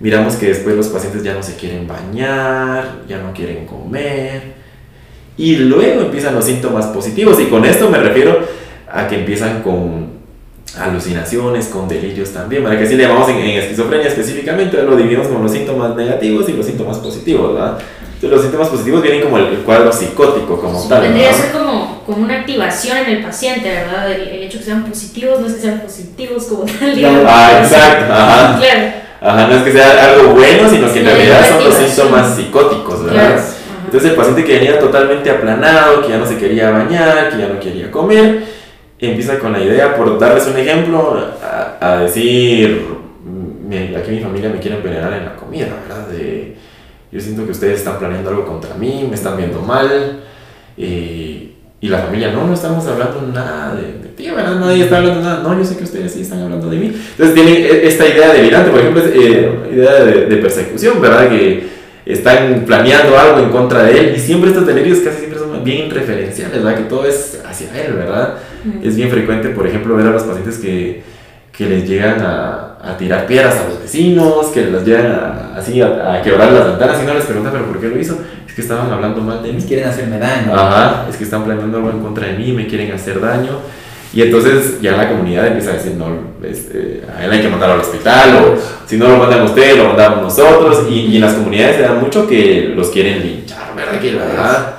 Miramos 0.00 0.36
que 0.36 0.46
después 0.46 0.74
los 0.74 0.88
pacientes 0.88 1.22
ya 1.22 1.34
no 1.34 1.42
se 1.42 1.56
quieren 1.56 1.86
bañar, 1.86 3.02
ya 3.06 3.18
no 3.18 3.34
quieren 3.34 3.66
comer. 3.66 4.54
Y 5.36 5.56
luego 5.56 6.00
empiezan 6.00 6.34
los 6.34 6.46
síntomas 6.46 6.86
positivos, 6.86 7.38
y 7.38 7.44
con 7.44 7.64
esto 7.66 7.90
me 7.90 7.98
refiero 7.98 8.40
a 8.90 9.06
que 9.06 9.16
empiezan 9.20 9.62
con 9.62 10.20
alucinaciones, 10.78 11.66
con 11.66 11.88
delirios 11.88 12.30
también, 12.30 12.62
¿verdad? 12.62 12.78
Que 12.78 12.84
así 12.84 12.96
le 12.96 13.02
llamamos 13.04 13.28
en, 13.28 13.36
esquizofrenia 13.38 14.08
específicamente, 14.08 14.82
lo 14.82 14.96
dividimos 14.96 15.28
con 15.28 15.42
los 15.42 15.52
síntomas 15.52 15.94
negativos 15.96 16.48
y 16.48 16.52
los 16.54 16.64
síntomas 16.64 16.98
positivos, 16.98 17.54
¿verdad? 17.54 17.78
Entonces 18.14 18.30
los 18.30 18.42
síntomas 18.42 18.68
positivos 18.68 19.02
vienen 19.02 19.22
como 19.22 19.38
el, 19.38 19.58
cuadro 19.58 19.92
psicótico 19.92 20.60
como 20.60 20.82
tal. 20.88 21.02
Tendría 21.02 21.28
que 21.28 21.34
ser 21.34 21.52
como, 21.52 22.02
como 22.04 22.24
una 22.24 22.40
activación 22.40 22.98
en 22.98 23.16
el 23.16 23.22
paciente, 23.22 23.68
¿verdad? 23.68 24.12
El, 24.12 24.42
hecho 24.42 24.58
que 24.58 24.64
sean 24.64 24.84
positivos, 24.84 25.40
no 25.40 25.46
es 25.46 25.54
que 25.54 25.60
sean 25.60 25.80
positivos 25.80 26.44
como 26.44 26.64
tal. 26.64 27.24
Ah, 27.26 27.60
exacto, 27.62 28.12
ajá. 28.12 28.58
Claro. 28.58 28.99
Ajá, 29.20 29.48
no 29.48 29.56
es 29.56 29.62
que 29.62 29.72
sea 29.72 30.12
algo 30.12 30.32
bueno, 30.32 30.68
sino 30.68 30.92
que 30.92 31.00
en 31.00 31.06
realidad 31.06 31.48
son 31.48 31.64
los 31.64 31.74
síntomas 31.74 32.34
psicóticos, 32.34 33.04
¿verdad? 33.04 33.34
Claro. 33.34 33.42
Entonces 33.84 34.10
el 34.10 34.16
paciente 34.16 34.44
que 34.44 34.58
venía 34.58 34.78
totalmente 34.78 35.30
aplanado, 35.30 36.02
que 36.02 36.10
ya 36.10 36.18
no 36.18 36.26
se 36.26 36.38
quería 36.38 36.70
bañar, 36.70 37.28
que 37.28 37.38
ya 37.38 37.48
no 37.48 37.60
quería 37.60 37.90
comer, 37.90 38.44
empieza 38.98 39.38
con 39.38 39.52
la 39.52 39.60
idea, 39.60 39.96
por 39.96 40.18
darles 40.18 40.46
un 40.46 40.56
ejemplo, 40.56 41.26
a, 41.80 41.96
decir, 41.96 42.86
aquí 43.98 44.10
mi 44.10 44.20
familia 44.20 44.50
me 44.50 44.58
quiere 44.58 44.76
envenenar 44.76 45.12
en 45.14 45.24
la 45.24 45.36
comida, 45.36 45.68
¿verdad? 45.88 46.06
De, 46.08 46.56
yo 47.10 47.20
siento 47.20 47.44
que 47.44 47.52
ustedes 47.52 47.80
están 47.80 47.98
planeando 47.98 48.30
algo 48.30 48.46
contra 48.46 48.74
mí, 48.74 49.06
me 49.08 49.16
están 49.16 49.36
viendo 49.36 49.60
mal, 49.60 50.20
y, 50.76 51.52
y 51.82 51.88
la 51.88 51.98
familia, 51.98 52.30
no, 52.30 52.46
no 52.46 52.52
estamos 52.52 52.86
hablando 52.86 53.22
nada 53.32 53.74
de, 53.74 53.82
de, 54.02 54.08
ti, 54.14 54.28
¿verdad? 54.28 54.60
Nadie 54.60 54.84
está 54.84 54.98
hablando 54.98 55.22
nada, 55.22 55.42
no, 55.42 55.56
yo 55.56 55.64
sé 55.64 55.78
que 55.78 55.84
ustedes 55.84 56.12
sí 56.12 56.20
están 56.20 56.42
hablando 56.42 56.68
de 56.68 56.76
mí. 56.76 56.86
Entonces 57.12 57.34
tienen 57.34 57.54
e, 57.54 57.86
esta 57.86 58.06
idea 58.06 58.34
delirante, 58.34 58.70
por 58.70 58.80
ejemplo, 58.80 59.02
eh, 59.06 59.70
idea 59.72 60.04
de, 60.04 60.26
de, 60.26 60.36
persecución, 60.36 61.00
¿verdad? 61.00 61.30
Que 61.30 61.68
están 62.04 62.64
planeando 62.66 63.18
algo 63.18 63.40
en 63.40 63.50
contra 63.50 63.84
de 63.84 63.98
él, 63.98 64.14
y 64.14 64.20
siempre 64.20 64.50
estos 64.50 64.66
delirios 64.66 64.98
casi 64.98 65.20
siempre 65.20 65.38
son 65.38 65.64
bien 65.64 65.90
referenciales, 65.90 66.62
¿verdad? 66.62 66.76
Que 66.76 66.84
todo 66.84 67.06
es 67.06 67.40
hacia 67.48 67.68
él, 67.82 67.94
¿verdad? 67.94 68.34
Es 68.82 68.94
bien 68.94 69.08
frecuente, 69.08 69.48
por 69.48 69.66
ejemplo, 69.66 69.96
ver 69.96 70.06
a 70.06 70.10
los 70.10 70.24
pacientes 70.24 70.58
que, 70.58 71.02
que 71.50 71.66
les 71.66 71.88
llegan 71.88 72.20
a, 72.20 72.76
a, 72.82 72.96
tirar 72.98 73.26
piedras 73.26 73.56
a 73.56 73.68
los 73.68 73.80
vecinos, 73.80 74.46
que 74.48 74.66
les 74.66 74.84
llegan 74.84 75.12
a, 75.12 75.56
así 75.56 75.80
a, 75.80 76.20
quebrar 76.22 76.52
las 76.52 76.66
ventanas 76.66 77.02
y 77.02 77.06
no 77.06 77.14
les 77.14 77.24
preguntan, 77.24 77.52
pero 77.52 77.66
¿por 77.66 77.80
qué 77.80 77.88
lo 77.88 77.98
hizo? 77.98 78.18
Que 78.60 78.66
estaban 78.66 78.92
hablando 78.92 79.22
mal 79.22 79.42
de 79.42 79.54
mí. 79.54 79.62
quieren 79.62 79.88
hacerme 79.88 80.18
daño. 80.18 80.54
Ajá, 80.54 81.06
es 81.08 81.16
que 81.16 81.24
están 81.24 81.44
planeando 81.44 81.78
algo 81.78 81.90
en 81.90 82.00
contra 82.00 82.26
de 82.26 82.34
mí, 82.34 82.52
me 82.52 82.66
quieren 82.66 82.92
hacer 82.92 83.18
daño. 83.18 83.52
Y 84.12 84.20
entonces 84.20 84.80
ya 84.82 84.92
la 84.96 85.08
comunidad 85.08 85.46
empieza 85.46 85.70
a 85.70 85.74
decir, 85.74 85.92
no, 85.92 86.06
este, 86.42 87.02
a 87.16 87.24
él 87.24 87.30
hay 87.30 87.40
que 87.40 87.48
mandarlo 87.48 87.76
al 87.76 87.80
hospital, 87.80 88.36
o 88.36 88.58
si 88.86 88.98
no 88.98 89.08
lo 89.08 89.16
mandan 89.16 89.42
usted, 89.42 89.78
lo 89.78 89.84
mandamos 89.84 90.22
nosotros. 90.22 90.86
Y, 90.90 91.06
y 91.06 91.16
en 91.16 91.22
las 91.22 91.34
comunidades 91.34 91.76
se 91.76 91.82
da 91.82 91.94
mucho 91.94 92.26
que 92.26 92.74
los 92.76 92.90
quieren 92.90 93.22
linchar, 93.22 93.74
¿verdad? 93.74 93.98
Que, 93.98 94.14
¿verdad? 94.14 94.74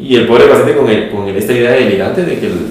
Y 0.00 0.16
el 0.16 0.26
pobre 0.26 0.46
paciente 0.46 0.74
con, 0.74 0.88
el, 0.88 1.10
con 1.10 1.28
esta 1.28 1.52
idea 1.52 1.72
delirante 1.72 2.22
de 2.22 2.38
que 2.38 2.46
el, 2.46 2.66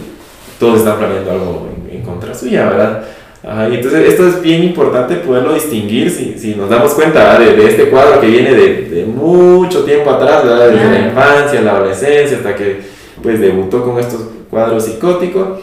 todos 0.59 0.79
están 0.79 0.97
planeando 0.97 1.31
algo 1.31 1.69
en, 1.91 2.01
contra 2.01 2.33
suya, 2.33 2.65
¿verdad? 2.65 3.03
Y 3.43 3.75
entonces 3.75 4.09
esto 4.09 4.27
es 4.27 4.41
bien 4.41 4.63
importante 4.63 5.15
poderlo 5.15 5.55
distinguir 5.55 6.11
si, 6.11 6.37
si 6.37 6.53
nos 6.53 6.69
damos 6.69 6.93
cuenta 6.93 7.39
de, 7.39 7.55
de, 7.55 7.67
este 7.67 7.85
cuadro 7.89 8.21
que 8.21 8.27
viene 8.27 8.53
de, 8.53 8.83
de 8.83 9.05
mucho 9.05 9.83
tiempo 9.83 10.11
atrás, 10.11 10.43
¿verdad? 10.43 10.69
desde 10.69 10.91
la 10.91 11.07
infancia, 11.07 11.61
la 11.61 11.71
adolescencia, 11.71 12.37
hasta 12.37 12.55
que 12.55 12.81
pues 13.21 13.39
debutó 13.41 13.83
con 13.83 13.99
estos 13.99 14.21
cuadros 14.47 14.85
psicóticos, 14.85 15.59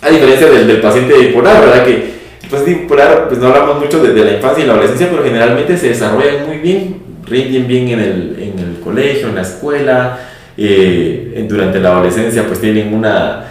a 0.00 0.08
diferencia 0.08 0.48
del, 0.48 0.68
del 0.68 0.80
paciente 0.80 1.18
bipolar, 1.18 1.60
¿verdad? 1.60 1.84
Que 1.84 2.10
paciente 2.48 2.82
bipolar, 2.82 3.26
pues 3.28 3.40
no 3.40 3.48
hablamos 3.48 3.80
mucho 3.80 4.00
de, 4.02 4.12
de, 4.12 4.24
la 4.24 4.32
infancia 4.34 4.62
y 4.62 4.66
la 4.66 4.74
adolescencia, 4.74 5.08
pero 5.10 5.24
generalmente 5.24 5.76
se 5.76 5.88
desarrollan 5.88 6.46
muy 6.46 6.58
bien, 6.58 6.96
rinden 7.26 7.66
bien 7.66 7.88
en 7.88 8.00
el, 8.00 8.36
en 8.38 8.58
el 8.58 8.80
colegio, 8.84 9.28
en 9.28 9.34
la 9.34 9.42
escuela, 9.42 10.18
eh, 10.56 11.46
durante 11.48 11.80
la 11.80 11.90
adolescencia 11.90 12.46
pues 12.46 12.60
tienen 12.60 12.92
una 12.92 13.49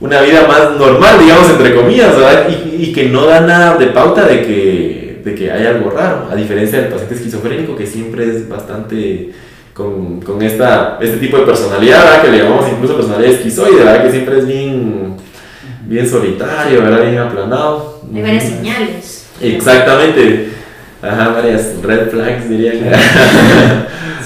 una 0.00 0.20
vida 0.22 0.46
más 0.48 0.78
normal, 0.78 1.18
digamos, 1.20 1.50
entre 1.50 1.74
comillas, 1.74 2.16
¿verdad? 2.16 2.48
Y, 2.48 2.84
y, 2.84 2.92
que 2.92 3.10
no 3.10 3.26
da 3.26 3.40
nada 3.40 3.76
de 3.76 3.88
pauta 3.88 4.24
de 4.26 4.42
que, 4.42 5.20
de 5.22 5.34
que 5.34 5.52
hay 5.52 5.66
algo 5.66 5.90
raro, 5.90 6.28
a 6.30 6.34
diferencia 6.34 6.80
del 6.80 6.88
paciente 6.88 7.14
esquizofrénico 7.14 7.76
que 7.76 7.86
siempre 7.86 8.24
es 8.24 8.48
bastante 8.48 9.30
con, 9.74 10.20
con 10.20 10.42
esta, 10.42 10.98
este 11.00 11.18
tipo 11.18 11.36
de 11.38 11.44
personalidad, 11.44 12.04
¿verdad? 12.04 12.22
Que 12.22 12.30
le 12.30 12.38
llamamos 12.38 12.66
incluso 12.72 12.96
personalidad 12.96 13.32
esquizoide, 13.32 13.76
¿verdad? 13.76 14.02
Que 14.04 14.10
siempre 14.10 14.38
es 14.38 14.46
bien, 14.46 15.16
bien 15.86 16.08
solitario, 16.08 16.82
¿verdad? 16.82 17.02
Bien 17.02 17.18
aplanado. 17.18 18.00
Hay 18.14 18.22
varias 18.22 18.44
señales. 18.44 19.26
Exactamente. 19.40 20.48
Ajá, 21.02 21.28
varias 21.28 21.80
red 21.82 22.10
flags 22.10 22.48
diría 22.48 22.72
que. 22.72 22.78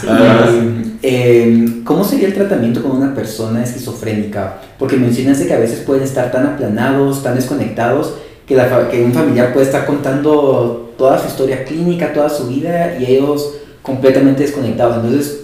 sí, 0.01 0.07
Em, 1.07 1.85
¿Cómo 1.85 2.03
sería 2.03 2.29
el 2.29 2.33
tratamiento 2.33 2.83
con 2.83 2.93
una 2.93 3.15
persona 3.15 3.63
esquizofrénica? 3.63 4.63
Porque 4.79 4.97
mencionas 4.97 5.39
que 5.39 5.53
a 5.53 5.59
veces 5.59 5.81
pueden 5.81 6.03
estar 6.03 6.33
tan 6.33 6.47
aplanados, 6.47 7.23
tan 7.23 7.35
desconectados, 7.35 8.15
que, 8.47 8.57
la, 8.57 8.89
que 8.89 9.05
un 9.05 9.13
familiar 9.13 9.53
puede 9.53 9.67
estar 9.67 9.85
contando 9.85 10.95
toda 10.97 11.19
su 11.19 11.29
historia 11.29 11.63
clínica, 11.65 12.15
toda 12.15 12.31
su 12.31 12.49
vida, 12.49 12.97
y 12.99 13.05
ellos 13.05 13.57
completamente 13.83 14.45
desconectados. 14.45 14.97
Entonces, 14.97 15.41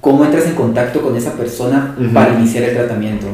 ¿cómo 0.00 0.24
entras 0.24 0.46
en 0.46 0.56
contacto 0.56 1.00
con 1.00 1.14
esa 1.14 1.34
persona 1.34 1.94
para 2.12 2.34
iniciar 2.34 2.64
el 2.64 2.74
tratamiento? 2.74 3.28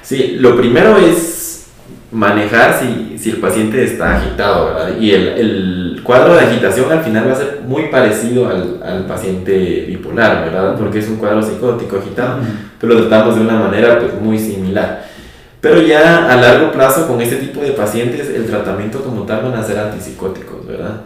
Sí, 0.00 0.36
lo 0.38 0.56
primero 0.56 0.96
es 0.96 1.66
manejar 2.12 2.80
si, 2.80 3.18
si 3.18 3.28
el 3.28 3.36
paciente 3.36 3.84
está 3.84 4.16
agitado, 4.16 4.66
¿verdad? 4.68 4.98
Y 4.98 5.10
el, 5.10 5.28
el 5.28 5.93
cuadro 6.04 6.34
de 6.34 6.40
agitación 6.40 6.92
al 6.92 7.02
final 7.02 7.28
va 7.28 7.32
a 7.32 7.36
ser 7.36 7.62
muy 7.66 7.88
parecido 7.88 8.48
al, 8.48 8.80
al 8.84 9.06
paciente 9.06 9.86
bipolar, 9.88 10.44
¿verdad? 10.44 10.76
Porque 10.78 11.00
es 11.00 11.08
un 11.08 11.16
cuadro 11.16 11.42
psicótico 11.42 11.98
agitado, 11.98 12.38
pero 12.78 12.94
lo 12.94 13.06
tratamos 13.06 13.36
de 13.36 13.40
una 13.40 13.58
manera 13.58 13.98
pues, 13.98 14.20
muy 14.20 14.38
similar. 14.38 15.04
Pero 15.60 15.80
ya 15.80 16.30
a 16.30 16.36
largo 16.36 16.70
plazo 16.72 17.08
con 17.08 17.22
este 17.22 17.36
tipo 17.36 17.62
de 17.62 17.70
pacientes 17.70 18.28
el 18.28 18.44
tratamiento 18.44 19.02
como 19.02 19.22
tal 19.22 19.44
van 19.44 19.54
a 19.54 19.62
ser 19.62 19.78
antipsicóticos, 19.78 20.66
¿verdad? 20.66 21.00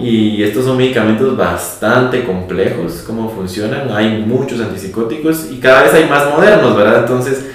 Y 0.00 0.42
estos 0.42 0.64
son 0.64 0.76
medicamentos 0.76 1.36
bastante 1.36 2.24
complejos, 2.24 3.04
cómo 3.06 3.30
funcionan, 3.30 3.92
hay 3.92 4.24
muchos 4.26 4.60
antipsicóticos 4.60 5.52
y 5.52 5.58
cada 5.58 5.84
vez 5.84 5.94
hay 5.94 6.08
más 6.08 6.28
modernos, 6.28 6.76
¿verdad? 6.76 7.00
Entonces, 7.00 7.46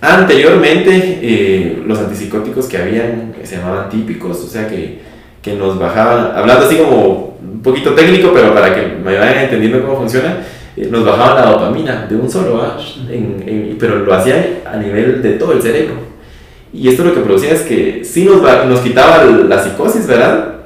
anteriormente 0.00 1.20
eh, 1.22 1.82
los 1.86 2.00
antipsicóticos 2.00 2.66
que 2.66 2.78
habían, 2.78 3.34
se 3.44 3.56
llamaban 3.56 3.88
típicos, 3.88 4.38
o 4.38 4.48
sea 4.48 4.66
que 4.66 5.05
que 5.46 5.54
nos 5.54 5.78
bajaban, 5.78 6.32
hablando 6.34 6.66
así 6.66 6.76
como 6.76 7.36
un 7.40 7.62
poquito 7.62 7.94
técnico, 7.94 8.32
pero 8.34 8.52
para 8.52 8.74
que 8.74 8.84
me 8.84 9.16
vayan 9.16 9.44
entendiendo 9.44 9.80
cómo 9.80 9.98
funciona, 9.98 10.38
eh, 10.76 10.88
nos 10.90 11.04
bajaban 11.04 11.36
la 11.36 11.52
dopamina 11.52 12.06
de 12.10 12.16
un 12.16 12.28
solo, 12.28 12.60
en, 13.08 13.76
pero 13.78 14.00
lo 14.00 14.12
hacían 14.12 14.44
a 14.66 14.76
nivel 14.76 15.22
de 15.22 15.34
todo 15.34 15.52
el 15.52 15.62
cerebro. 15.62 15.94
Y 16.72 16.88
esto 16.88 17.04
lo 17.04 17.14
que 17.14 17.20
producía 17.20 17.52
es 17.52 17.62
que 17.62 18.02
sí 18.04 18.24
nos, 18.24 18.42
nos 18.42 18.80
quitaba 18.80 19.22
la 19.24 19.62
psicosis, 19.62 20.08
¿verdad? 20.08 20.56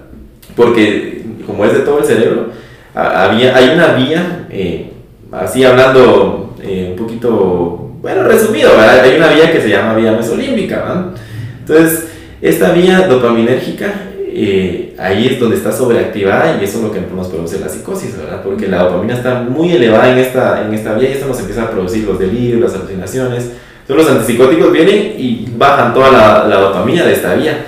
Porque 0.57 1.25
como 1.47 1.67
es 1.67 1.75
de 1.75 1.81
todo 1.81 1.99
el 1.99 2.07
cerebro, 2.07 2.47
había, 2.95 3.55
hay 3.55 3.75
una 3.75 3.89
vía, 3.93 4.47
eh, 4.49 4.93
así 5.31 5.63
hablando 5.63 6.57
eh, 6.63 6.89
un 6.93 7.05
poquito, 7.05 7.97
bueno, 8.01 8.23
resumido, 8.23 8.71
¿verdad? 8.71 9.01
Hay 9.01 9.19
una 9.19 9.29
vía 9.29 9.53
que 9.53 9.61
se 9.61 9.69
llama 9.69 9.93
vía 9.93 10.13
mesolímbica, 10.13 10.77
¿verdad? 10.77 11.07
Entonces, 11.61 12.07
esta 12.41 12.73
vía 12.73 13.07
dopaminérgica 13.07 14.07
eh, 14.35 14.95
ahí 14.99 15.27
es 15.27 15.41
donde 15.41 15.57
está 15.57 15.73
sobreactivada 15.73 16.59
y 16.61 16.65
eso 16.65 16.79
es 16.79 16.85
lo 16.85 16.93
que 16.93 17.01
nos 17.01 17.29
produce 17.29 17.59
la 17.59 17.69
psicosis, 17.69 18.17
¿verdad? 18.17 18.43
Porque 18.43 18.69
la 18.69 18.85
dopamina 18.85 19.15
está 19.15 19.43
muy 19.43 19.73
elevada 19.73 20.13
en 20.13 20.19
esta, 20.19 20.65
en 20.67 20.75
esta 20.75 20.95
vía 20.95 21.11
y 21.11 21.13
esto 21.13 21.27
nos 21.27 21.39
empieza 21.41 21.65
a 21.65 21.71
producir 21.71 22.05
los 22.05 22.19
delirios, 22.19 22.61
las 22.61 22.75
alucinaciones. 22.75 23.51
Entonces 23.83 24.07
los 24.07 24.09
antipsicóticos 24.09 24.73
vienen 24.73 25.15
y 25.19 25.49
bajan 25.57 25.93
toda 25.93 26.11
la, 26.11 26.49
la 26.49 26.61
dopamina 26.61 27.05
de 27.05 27.13
esta 27.13 27.35
vía. 27.35 27.67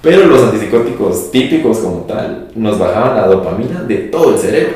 Pero 0.00 0.26
los 0.26 0.44
antipsicóticos 0.44 1.30
típicos 1.32 1.78
como 1.78 2.02
tal 2.02 2.48
nos 2.54 2.78
bajaban 2.78 3.16
la 3.16 3.26
dopamina 3.26 3.82
de 3.82 3.96
todo 3.96 4.34
el 4.34 4.38
cerebro. 4.38 4.74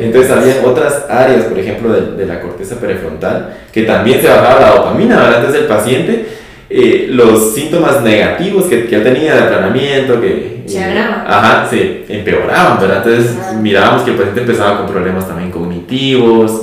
Entonces 0.00 0.30
había 0.30 0.66
otras 0.66 1.06
áreas, 1.08 1.44
por 1.44 1.58
ejemplo, 1.58 1.92
de, 1.92 2.16
de, 2.16 2.26
la 2.26 2.40
corteza 2.40 2.78
prefrontal, 2.80 3.56
que 3.72 3.84
también 3.84 4.20
se 4.20 4.28
bajaba 4.28 4.60
la 4.60 4.74
dopamina, 4.74 5.16
¿verdad? 5.16 5.36
Entonces 5.36 5.62
el 5.62 5.68
paciente, 5.68 6.26
eh, 6.68 7.06
los 7.10 7.54
síntomas 7.54 8.02
negativos 8.02 8.64
que, 8.64 8.86
que 8.86 8.98
tenía 8.98 9.34
de 9.34 9.40
aplanamiento, 9.42 10.20
que 10.20 10.64
se 10.66 10.82
agrava. 10.82 11.24
Ajá, 11.26 11.68
se 11.68 12.04
empeoraban, 12.08 12.80
¿verdad? 12.80 13.06
Entonces 13.06 13.36
mirábamos 13.60 14.02
que 14.02 14.10
el 14.10 14.16
paciente 14.16 14.40
empezaba 14.40 14.78
con 14.78 14.86
problemas 14.86 15.28
también 15.28 15.50
cognitivos, 15.50 16.62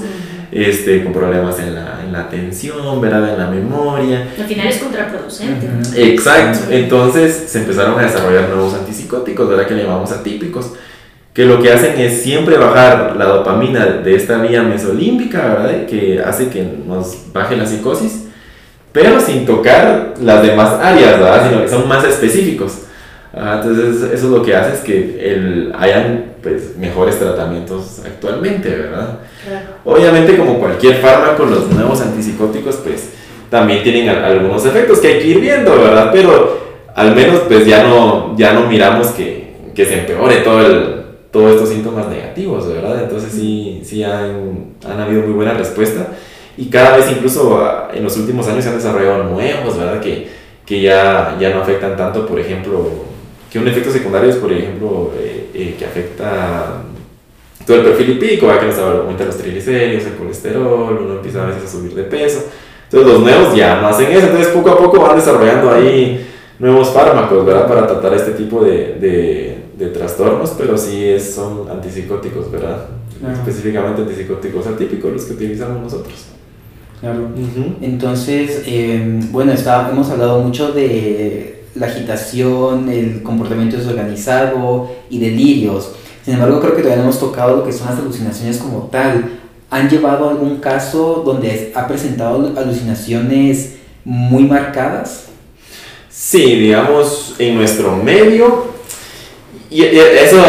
este, 0.52 1.04
con 1.04 1.14
problemas 1.14 1.58
en 1.60 1.76
la, 1.76 2.02
en 2.06 2.12
la 2.12 2.22
atención, 2.22 3.00
¿verdad? 3.02 3.34
En 3.34 3.40
la 3.40 3.50
memoria. 3.50 4.28
Al 4.38 4.46
final 4.46 4.68
es 4.68 4.78
contraproducente. 4.78 5.68
Exacto. 5.96 6.72
Entonces 6.72 7.46
se 7.48 7.60
empezaron 7.60 7.98
a 7.98 8.04
desarrollar 8.04 8.50
nuevos 8.50 8.74
antipsicóticos, 8.74 9.50
¿verdad? 9.50 9.66
Que 9.66 9.76
le 9.76 9.84
llamamos 9.84 10.12
atípicos 10.12 10.74
que 11.34 11.46
lo 11.46 11.62
que 11.62 11.72
hacen 11.72 12.00
es 12.00 12.22
siempre 12.22 12.58
bajar 12.58 13.16
la 13.18 13.26
dopamina 13.26 13.86
de 13.86 14.16
esta 14.16 14.38
vía 14.38 14.62
mesolímbica, 14.62 15.40
¿verdad? 15.40 15.86
Que 15.88 16.22
hace 16.24 16.50
que 16.50 16.64
nos 16.86 17.34
baje 17.34 17.58
la 17.58 17.66
psicosis, 17.66 18.23
pero 18.94 19.20
sin 19.20 19.46
tocar 19.46 20.14
las 20.22 20.42
demás 20.42 20.80
áreas, 20.82 21.20
¿verdad? 21.20 21.50
Sino 21.50 21.62
que 21.62 21.70
son 21.70 21.88
más 21.88 22.06
específicos 22.06 22.84
entonces 23.36 24.12
eso 24.12 24.14
es 24.14 24.32
lo 24.32 24.44
que 24.44 24.56
hace 24.56 24.76
es 24.76 24.80
que 24.82 25.34
el, 25.34 25.74
hayan 25.78 26.34
pues, 26.42 26.78
mejores 26.78 27.18
tratamientos 27.18 28.02
actualmente, 28.06 28.70
¿verdad? 28.70 29.20
Obviamente 29.84 30.38
como 30.38 30.60
cualquier 30.60 30.98
fármaco, 30.98 31.46
los 31.46 31.68
nuevos 31.72 32.00
antipsicóticos 32.02 32.76
pues 32.84 33.10
también 33.50 33.82
tienen 33.82 34.10
algunos 34.10 34.64
efectos 34.66 35.00
que 35.00 35.08
hay 35.08 35.20
que 35.20 35.28
ir 35.28 35.40
viendo, 35.40 35.72
¿verdad? 35.72 36.10
Pero 36.14 36.60
al 36.94 37.16
menos 37.16 37.42
pues 37.48 37.66
ya 37.66 37.84
no, 37.84 38.38
ya 38.38 38.54
no 38.54 38.68
miramos 38.68 39.08
que, 39.08 39.56
que 39.74 39.84
se 39.84 40.02
empeore 40.02 40.38
todo 40.38 40.64
el, 40.64 41.04
todos 41.32 41.54
estos 41.54 41.70
síntomas 41.70 42.08
negativos, 42.10 42.72
¿verdad? 42.72 43.02
Entonces 43.02 43.32
sí, 43.32 43.82
sí 43.84 44.04
han, 44.04 44.76
han 44.88 45.00
habido 45.00 45.24
muy 45.24 45.34
buena 45.34 45.54
respuesta 45.54 46.06
y 46.58 46.66
cada 46.66 46.98
vez 46.98 47.10
incluso 47.12 47.60
ah, 47.64 47.90
en 47.94 48.04
los 48.04 48.16
últimos 48.18 48.48
años 48.48 48.64
se 48.64 48.70
han 48.70 48.78
desarrollado 48.78 49.24
nuevos, 49.24 49.78
¿verdad? 49.78 50.00
Que, 50.00 50.28
que 50.66 50.82
ya, 50.82 51.36
ya 51.40 51.50
no 51.50 51.62
afectan 51.62 51.98
tanto, 51.98 52.26
por 52.26 52.40
ejemplo, 52.40 52.90
que 53.52 53.60
un 53.60 53.68
efecto 53.68 53.92
secundario 53.92 54.30
es, 54.30 54.38
por 54.38 54.52
ejemplo, 54.52 55.12
eh, 55.20 55.50
eh, 55.54 55.76
que 55.78 55.86
afecta 55.86 56.84
todo 57.66 57.78
el 57.78 57.84
perfil 57.84 58.08
lipídico, 58.16 58.48
que 58.60 58.66
nos 58.66 58.78
aumenta 58.78 59.26
los 59.26 59.38
triglicéridos, 59.38 60.06
el 60.06 60.14
colesterol, 60.14 61.00
uno 61.04 61.14
empieza 61.16 61.44
a 61.44 61.48
veces 61.48 61.64
a 61.64 61.68
subir 61.68 61.94
de 61.94 62.04
peso. 62.04 62.46
Entonces 62.86 63.14
los 63.14 63.22
nuevos 63.22 63.56
ya 63.56 63.82
no 63.82 63.88
hacen 63.88 64.12
eso, 64.12 64.28
entonces 64.28 64.48
poco 64.48 64.70
a 64.70 64.78
poco 64.78 65.02
van 65.02 65.16
desarrollando 65.16 65.72
ahí 65.72 66.28
nuevos 66.60 66.90
fármacos, 66.90 67.46
¿verdad? 67.46 67.68
Para 67.68 67.88
tratar 67.88 68.14
este 68.14 68.32
tipo 68.32 68.64
de, 68.64 68.96
de, 69.00 69.58
de 69.78 69.88
trastornos, 69.88 70.52
pero 70.58 70.78
sí 70.78 71.04
es, 71.10 71.34
son 71.34 71.68
antipsicóticos, 71.70 72.52
¿verdad? 72.52 72.88
Específicamente 73.34 74.02
antipsicóticos 74.02 74.68
atípicos 74.68 75.12
los 75.12 75.24
que 75.24 75.34
utilizamos 75.34 75.82
nosotros. 75.82 76.26
Claro. 77.04 77.32
Entonces, 77.82 78.64
eh, 78.66 79.20
bueno, 79.30 79.52
está, 79.52 79.90
hemos 79.92 80.10
hablado 80.10 80.40
mucho 80.40 80.72
de 80.72 81.66
la 81.76 81.88
agitación, 81.88 82.88
el 82.88 83.22
comportamiento 83.22 83.76
desorganizado 83.76 84.90
y 85.10 85.20
delirios. 85.20 85.92
Sin 86.24 86.36
embargo, 86.36 86.62
creo 86.62 86.78
que 86.78 86.82
todavía 86.82 87.04
no 87.04 87.10
hemos 87.10 87.20
tocado 87.20 87.58
lo 87.58 87.66
que 87.66 87.74
son 87.74 87.88
las 87.88 88.00
alucinaciones 88.00 88.58
como 88.58 88.84
tal. 88.84 89.32
¿Han 89.70 89.90
llevado 89.90 90.30
algún 90.30 90.62
caso 90.62 91.24
donde 91.26 91.74
ha 91.76 91.86
presentado 91.90 92.54
alucinaciones 92.58 93.74
muy 94.06 94.46
marcadas? 94.46 95.26
Sí, 96.10 96.56
digamos, 96.56 97.36
en 97.38 97.56
nuestro 97.56 97.98
medio, 97.98 98.72
y 99.70 99.84
eso, 99.84 100.42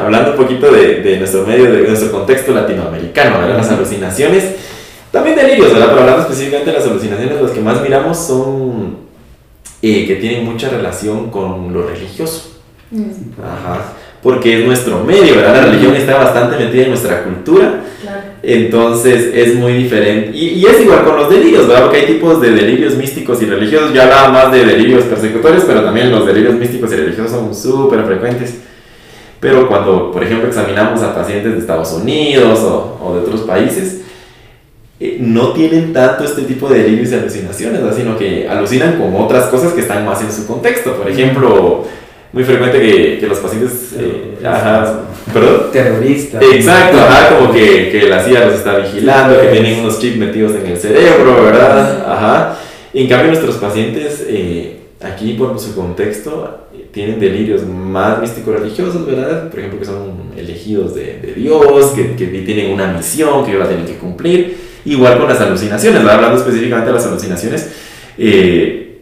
hablando 0.00 0.30
un 0.30 0.36
poquito 0.38 0.70
de, 0.70 1.02
de, 1.02 1.18
nuestro 1.18 1.44
medio, 1.44 1.70
de 1.70 1.88
nuestro 1.88 2.10
contexto 2.10 2.54
latinoamericano, 2.54 3.40
¿verdad? 3.40 3.58
las 3.58 3.68
alucinaciones, 3.68 4.44
también 5.14 5.36
delirios, 5.36 5.72
¿verdad? 5.72 5.86
pero 5.88 6.00
hablando 6.00 6.22
específicamente 6.22 6.70
de 6.70 6.76
las 6.76 6.86
alucinaciones, 6.86 7.40
los 7.40 7.50
que 7.52 7.60
más 7.60 7.80
miramos 7.80 8.18
son 8.18 9.04
que 9.80 10.16
tienen 10.16 10.44
mucha 10.44 10.68
relación 10.68 11.30
con 11.30 11.72
lo 11.72 11.86
religioso. 11.86 12.50
Mm. 12.90 13.40
Ajá. 13.42 13.92
porque 14.22 14.60
es 14.60 14.66
nuestro 14.66 15.02
medio, 15.04 15.36
¿verdad? 15.36 15.54
La 15.54 15.66
religión 15.66 15.94
está 15.96 16.16
bastante 16.16 16.56
metida 16.56 16.84
en 16.84 16.88
nuestra 16.90 17.24
cultura. 17.24 17.82
Entonces 18.42 19.30
es 19.34 19.54
muy 19.54 19.74
diferente. 19.74 20.36
Y, 20.36 20.64
es 20.64 20.80
igual 20.80 21.04
con 21.04 21.16
los 21.16 21.28
delirios, 21.28 21.66
¿verdad? 21.66 21.84
Porque 21.84 21.98
hay 21.98 22.06
tipos 22.06 22.40
de 22.40 22.52
delirios 22.52 22.94
místicos 22.94 23.42
y 23.42 23.46
religiosos. 23.46 23.92
Yo 23.92 24.02
hablaba 24.02 24.30
más 24.30 24.52
de 24.52 24.64
delirios 24.64 25.04
persecutorios, 25.04 25.64
pero 25.64 25.82
también 25.82 26.10
los 26.10 26.26
delirios 26.26 26.54
místicos 26.54 26.90
y 26.92 26.96
religiosos 26.96 27.32
son 27.32 27.54
súper 27.54 28.04
frecuentes. 28.04 28.60
Pero 29.40 29.68
cuando, 29.68 30.10
por 30.10 30.24
ejemplo, 30.24 30.48
examinamos 30.48 31.02
a 31.02 31.14
pacientes 31.14 31.52
de 31.52 31.58
Estados 31.58 31.92
Unidos 31.92 32.60
o, 32.60 32.98
o 33.02 33.14
de 33.14 33.20
otros 33.20 33.42
países, 33.42 34.03
eh, 35.00 35.18
no 35.20 35.52
tienen 35.52 35.92
tanto 35.92 36.24
este 36.24 36.42
tipo 36.42 36.68
de 36.68 36.82
delirios 36.82 37.10
y 37.10 37.14
alucinaciones, 37.14 37.80
sino 37.96 38.16
que 38.16 38.48
alucinan 38.48 38.98
con 38.98 39.14
otras 39.16 39.46
cosas 39.46 39.72
que 39.72 39.80
están 39.80 40.04
más 40.04 40.22
en 40.22 40.32
su 40.32 40.46
contexto. 40.46 40.94
Por 40.96 41.10
ejemplo, 41.10 41.84
muy 42.32 42.44
frecuente 42.44 42.80
que, 42.80 43.18
que 43.18 43.26
los 43.26 43.38
pacientes... 43.38 43.94
Eh, 43.98 44.38
ajá, 44.44 45.00
¿Perdón? 45.32 45.72
Terroristas. 45.72 46.42
Exacto, 46.42 46.98
ajá, 46.98 47.36
como 47.36 47.52
que, 47.52 47.90
que, 47.90 48.08
la 48.08 48.22
CIA 48.22 48.46
los 48.46 48.54
está 48.54 48.78
vigilando, 48.78 49.40
que 49.40 49.48
tienen 49.48 49.80
unos 49.80 49.98
chips 49.98 50.16
metidos 50.16 50.52
en 50.54 50.66
el 50.66 50.76
cerebro, 50.76 51.44
¿verdad? 51.44 52.04
Ajá. 52.06 52.58
en 52.92 53.08
cambio 53.08 53.28
nuestros 53.28 53.56
pacientes, 53.56 54.26
eh, 54.28 54.76
aquí 55.00 55.32
por 55.32 55.58
su 55.58 55.74
contexto, 55.74 56.66
tienen 56.92 57.18
delirios 57.18 57.66
más 57.66 58.20
místico-religiosos, 58.20 59.04
¿verdad? 59.04 59.50
Por 59.50 59.58
ejemplo, 59.58 59.80
que 59.80 59.86
son 59.86 60.30
elegidos 60.36 60.94
de, 60.94 61.18
de 61.20 61.34
Dios, 61.34 61.86
que, 61.92 62.14
que, 62.14 62.26
tienen 62.26 62.72
una 62.72 62.92
misión 62.92 63.44
que 63.44 63.50
ellos 63.50 63.62
la 63.62 63.68
tienen 63.68 63.86
que 63.86 63.96
cumplir. 63.96 64.56
Igual 64.84 65.18
con 65.18 65.28
las 65.28 65.40
alucinaciones, 65.40 66.00
¿verdad? 66.00 66.16
hablando 66.16 66.38
específicamente 66.38 66.90
de 66.90 66.96
las 66.96 67.06
alucinaciones. 67.06 67.72
Eh, 68.18 69.00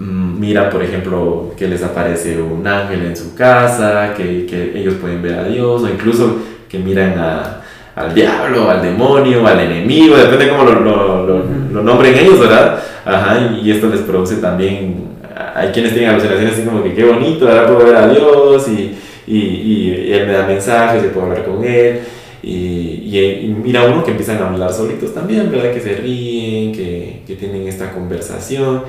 mira, 0.00 0.68
por 0.68 0.82
ejemplo, 0.82 1.54
que 1.56 1.68
les 1.68 1.82
aparece 1.82 2.40
un 2.40 2.66
ángel 2.66 3.04
en 3.06 3.16
su 3.16 3.34
casa, 3.34 4.14
que, 4.16 4.46
que 4.46 4.78
ellos 4.78 4.94
pueden 5.00 5.22
ver 5.22 5.38
a 5.38 5.44
Dios, 5.44 5.82
o 5.82 5.88
incluso 5.88 6.38
que 6.68 6.78
miran 6.78 7.18
a, 7.18 7.62
al 7.94 8.14
diablo, 8.14 8.70
al 8.70 8.82
demonio, 8.82 9.46
al 9.46 9.60
enemigo, 9.60 10.16
depende 10.16 10.48
cómo 10.48 10.64
lo, 10.64 10.80
lo, 10.80 11.26
lo, 11.70 11.82
nombren 11.82 12.18
ellos, 12.18 12.40
¿verdad? 12.40 12.82
Ajá, 13.04 13.52
y, 13.62 13.70
esto 13.70 13.88
les 13.88 14.00
produce 14.00 14.36
también, 14.36 15.08
hay 15.54 15.68
quienes 15.68 15.92
tienen 15.92 16.10
alucinaciones 16.10 16.54
así 16.54 16.64
como 16.64 16.82
que 16.82 16.94
qué 16.94 17.04
bonito, 17.04 17.48
ahora 17.48 17.66
puedo 17.66 17.84
ver 17.84 17.96
a 17.96 18.08
Dios 18.08 18.68
y, 18.68 18.96
y, 19.26 19.38
y, 19.38 20.12
él 20.12 20.26
me 20.26 20.32
da 20.32 20.46
mensajes, 20.46 21.04
y 21.04 21.08
puedo 21.08 21.26
hablar 21.26 21.44
con 21.44 21.64
él. 21.64 22.00
Y, 22.42 23.16
y, 23.16 23.56
mira 23.62 23.84
uno 23.84 24.02
que 24.04 24.10
empiezan 24.10 24.42
a 24.42 24.48
hablar 24.48 24.72
solitos 24.72 25.14
también, 25.14 25.50
¿verdad? 25.50 25.72
Que 25.72 25.80
se 25.80 25.94
ríen, 25.96 26.72
que, 26.72 27.22
que 27.26 27.36
tienen 27.36 27.68
esta 27.68 27.92
conversación 27.92 28.82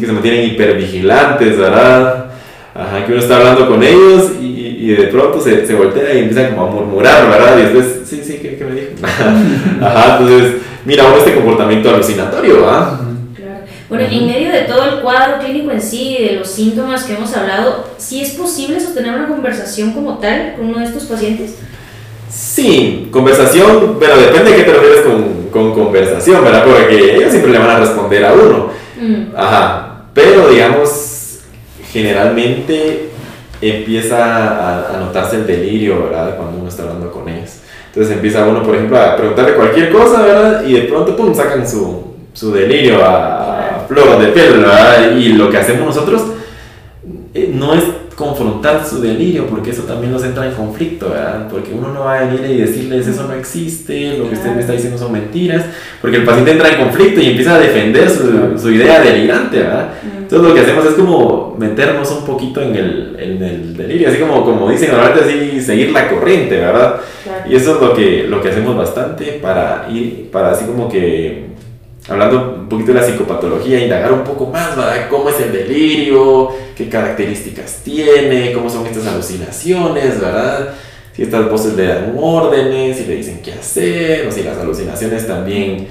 que 0.00 0.06
se 0.06 0.12
mantienen 0.12 0.50
hipervigilantes, 0.50 1.58
¿verdad? 1.58 2.26
Ajá, 2.74 3.04
que 3.04 3.12
uno 3.12 3.20
está 3.20 3.38
hablando 3.38 3.68
con 3.68 3.82
ellos 3.82 4.32
y, 4.40 4.44
y 4.44 4.88
de 4.94 5.04
pronto 5.04 5.40
se, 5.40 5.66
se, 5.66 5.74
voltea 5.74 6.14
y 6.14 6.18
empieza 6.18 6.50
como 6.50 6.66
a 6.66 6.70
murmurar, 6.70 7.28
¿verdad? 7.28 7.58
Y 7.58 7.62
después, 7.62 7.86
sí, 8.04 8.20
sí, 8.22 8.38
¿qué, 8.40 8.56
qué 8.56 8.64
me 8.64 8.74
dijo? 8.74 8.90
Ajá, 9.82 10.18
entonces, 10.20 10.60
mira 10.84 11.06
uno 11.06 11.16
este 11.16 11.34
comportamiento 11.34 11.88
alucinatorio, 11.88 12.60
¿verdad? 12.60 13.00
Claro. 13.34 13.60
Bueno, 13.88 14.04
en 14.10 14.26
medio 14.26 14.52
de 14.52 14.62
todo 14.62 14.84
el 14.84 15.00
cuadro 15.00 15.38
clínico 15.42 15.70
en 15.70 15.80
sí, 15.80 16.18
de 16.20 16.36
los 16.36 16.48
síntomas 16.48 17.04
que 17.04 17.14
hemos 17.14 17.34
hablado, 17.34 17.86
¿sí 17.96 18.20
es 18.20 18.32
posible 18.32 18.78
sostener 18.78 19.14
una 19.14 19.28
conversación 19.28 19.92
como 19.92 20.18
tal 20.18 20.54
con 20.56 20.66
uno 20.66 20.78
de 20.80 20.84
estos 20.84 21.04
pacientes? 21.04 21.56
Sí, 22.56 23.08
conversación, 23.10 23.98
pero 24.00 24.16
depende 24.16 24.52
de 24.52 24.56
qué 24.56 24.62
te 24.62 24.72
refieres 24.72 25.02
con, 25.02 25.50
con 25.52 25.74
conversación, 25.74 26.42
¿verdad? 26.42 26.64
Porque 26.64 27.14
ellos 27.14 27.30
siempre 27.30 27.52
le 27.52 27.58
van 27.58 27.68
a 27.68 27.80
responder 27.80 28.24
a 28.24 28.32
uno. 28.32 28.70
Mm. 28.98 29.36
Ajá, 29.36 30.04
pero 30.14 30.48
digamos, 30.48 31.40
generalmente 31.92 33.10
empieza 33.60 34.94
a, 34.94 34.98
notarse 34.98 35.36
el 35.36 35.46
delirio, 35.46 36.04
¿verdad? 36.04 36.34
Cuando 36.38 36.60
uno 36.60 36.68
está 36.70 36.84
hablando 36.84 37.12
con 37.12 37.28
ellos. 37.28 37.58
Entonces 37.88 38.14
empieza 38.14 38.46
uno, 38.46 38.62
por 38.62 38.74
ejemplo, 38.74 38.98
a 39.02 39.16
preguntarle 39.16 39.52
cualquier 39.52 39.92
cosa, 39.92 40.22
¿verdad? 40.22 40.64
Y 40.66 40.72
de 40.72 40.82
pronto, 40.84 41.14
pum, 41.14 41.34
sacan 41.34 41.68
su, 41.68 42.14
su 42.32 42.54
delirio 42.54 43.04
a, 43.04 43.80
a 43.80 43.80
flor 43.86 44.18
de 44.18 44.28
piel, 44.28 44.60
¿verdad? 44.60 45.14
Y 45.14 45.34
lo 45.34 45.50
que 45.50 45.58
hacemos 45.58 45.94
nosotros 45.94 46.22
eh, 47.34 47.50
no 47.52 47.74
es 47.74 47.84
confrontar 48.16 48.84
su 48.86 49.00
delirio, 49.00 49.46
porque 49.46 49.70
eso 49.70 49.82
también 49.82 50.10
nos 50.10 50.24
entra 50.24 50.46
en 50.46 50.54
conflicto, 50.54 51.10
¿verdad? 51.10 51.48
Porque 51.50 51.72
uno 51.72 51.92
no 51.92 52.00
va 52.00 52.18
a 52.18 52.24
venir 52.24 52.50
y 52.50 52.60
decirles 52.62 53.06
eso 53.06 53.24
no 53.28 53.34
existe, 53.34 54.16
lo 54.16 54.28
que 54.28 54.36
usted 54.36 54.54
me 54.54 54.60
está 54.62 54.72
diciendo 54.72 54.98
son 54.98 55.12
mentiras, 55.12 55.66
porque 56.00 56.16
el 56.16 56.24
paciente 56.24 56.52
entra 56.52 56.70
en 56.70 56.78
conflicto 56.78 57.20
y 57.20 57.28
empieza 57.28 57.56
a 57.56 57.58
defender 57.58 58.08
su, 58.08 58.58
su 58.58 58.70
idea 58.70 59.00
delirante, 59.00 59.58
¿verdad? 59.58 59.90
Entonces 60.02 60.48
lo 60.48 60.54
que 60.54 60.60
hacemos 60.62 60.86
es 60.86 60.94
como 60.94 61.54
meternos 61.58 62.10
un 62.10 62.24
poquito 62.24 62.62
en 62.62 62.74
el, 62.74 63.16
en 63.20 63.42
el 63.42 63.76
delirio, 63.76 64.08
así 64.08 64.18
como, 64.18 64.44
como 64.44 64.70
dicen 64.70 64.90
normalmente, 64.92 65.24
así 65.24 65.60
seguir 65.60 65.92
la 65.92 66.08
corriente, 66.08 66.56
¿verdad? 66.56 66.96
Y 67.48 67.54
eso 67.54 67.74
es 67.74 67.80
lo 67.82 67.94
que, 67.94 68.24
lo 68.26 68.40
que 68.40 68.48
hacemos 68.48 68.76
bastante 68.76 69.38
para 69.42 69.86
ir, 69.92 70.30
para 70.32 70.52
así 70.52 70.64
como 70.64 70.88
que 70.88 71.55
hablando 72.08 72.56
un 72.60 72.68
poquito 72.68 72.92
de 72.92 73.00
la 73.00 73.06
psicopatología, 73.06 73.82
indagar 73.82 74.12
un 74.12 74.24
poco 74.24 74.46
más, 74.46 74.76
¿verdad? 74.76 75.08
¿Cómo 75.08 75.28
es 75.28 75.40
el 75.40 75.52
delirio? 75.52 76.50
¿Qué 76.76 76.88
características 76.88 77.80
tiene? 77.82 78.52
¿Cómo 78.52 78.70
son 78.70 78.86
estas 78.86 79.06
alucinaciones, 79.06 80.20
¿verdad? 80.20 80.74
Si 81.12 81.22
estas 81.22 81.50
voces 81.50 81.74
le 81.74 81.86
dan 81.86 82.14
órdenes, 82.18 82.98
si 82.98 83.06
le 83.06 83.16
dicen 83.16 83.40
qué 83.42 83.52
hacer, 83.52 84.26
o 84.26 84.30
si 84.30 84.42
las 84.42 84.58
alucinaciones 84.58 85.26
también 85.26 85.88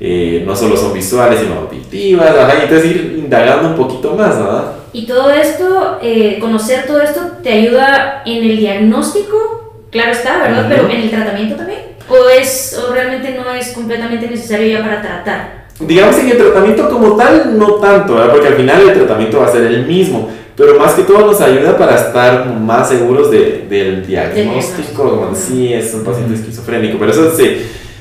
eh, 0.00 0.44
no 0.46 0.54
solo 0.54 0.76
son 0.76 0.94
visuales, 0.94 1.40
sino 1.40 1.54
auditivas, 1.54 2.32
¿verdad? 2.32 2.54
Y 2.58 2.62
entonces 2.62 2.90
ir 2.90 3.16
indagando 3.18 3.68
un 3.70 3.76
poquito 3.76 4.14
más, 4.14 4.38
¿verdad? 4.38 4.72
Y 4.92 5.06
todo 5.06 5.30
esto, 5.30 5.98
eh, 6.00 6.38
conocer 6.40 6.86
todo 6.86 7.02
esto, 7.02 7.20
te 7.42 7.52
ayuda 7.52 8.22
en 8.24 8.44
el 8.48 8.56
diagnóstico, 8.56 9.82
claro 9.90 10.12
está, 10.12 10.38
¿verdad? 10.38 10.66
Pero 10.68 10.88
en 10.88 11.02
el 11.02 11.10
tratamiento 11.10 11.56
también. 11.56 11.77
¿O, 12.08 12.28
es, 12.28 12.78
¿O 12.78 12.92
realmente 12.92 13.34
no 13.34 13.52
es 13.52 13.68
completamente 13.72 14.28
necesario 14.28 14.78
ya 14.78 14.82
para 14.82 15.02
tratar? 15.02 15.58
digamos 15.80 16.18
en 16.18 16.30
el 16.30 16.38
tratamiento 16.38 16.88
como 16.88 17.16
tal, 17.16 17.56
no 17.56 17.74
tanto, 17.74 18.14
¿verdad? 18.14 18.32
porque 18.32 18.48
al 18.48 18.54
final 18.54 18.82
el 18.82 18.94
tratamiento 18.94 19.38
va 19.38 19.46
a 19.46 19.52
ser 19.52 19.64
el 19.64 19.86
mismo, 19.86 20.28
pero 20.56 20.78
más 20.78 20.94
que 20.94 21.02
todo 21.02 21.26
nos 21.26 21.40
ayuda 21.40 21.76
para 21.78 21.94
estar 21.94 22.46
más 22.46 22.88
seguros 22.88 23.30
de, 23.30 23.66
del 23.68 24.04
diagnóstico, 24.04 25.02
como 25.02 25.32
es 25.32 25.94
un 25.94 26.04
paciente 26.04 26.34
esquizofrénico, 26.34 26.98
pero 26.98 27.12
eso 27.12 27.30
se, 27.30 27.58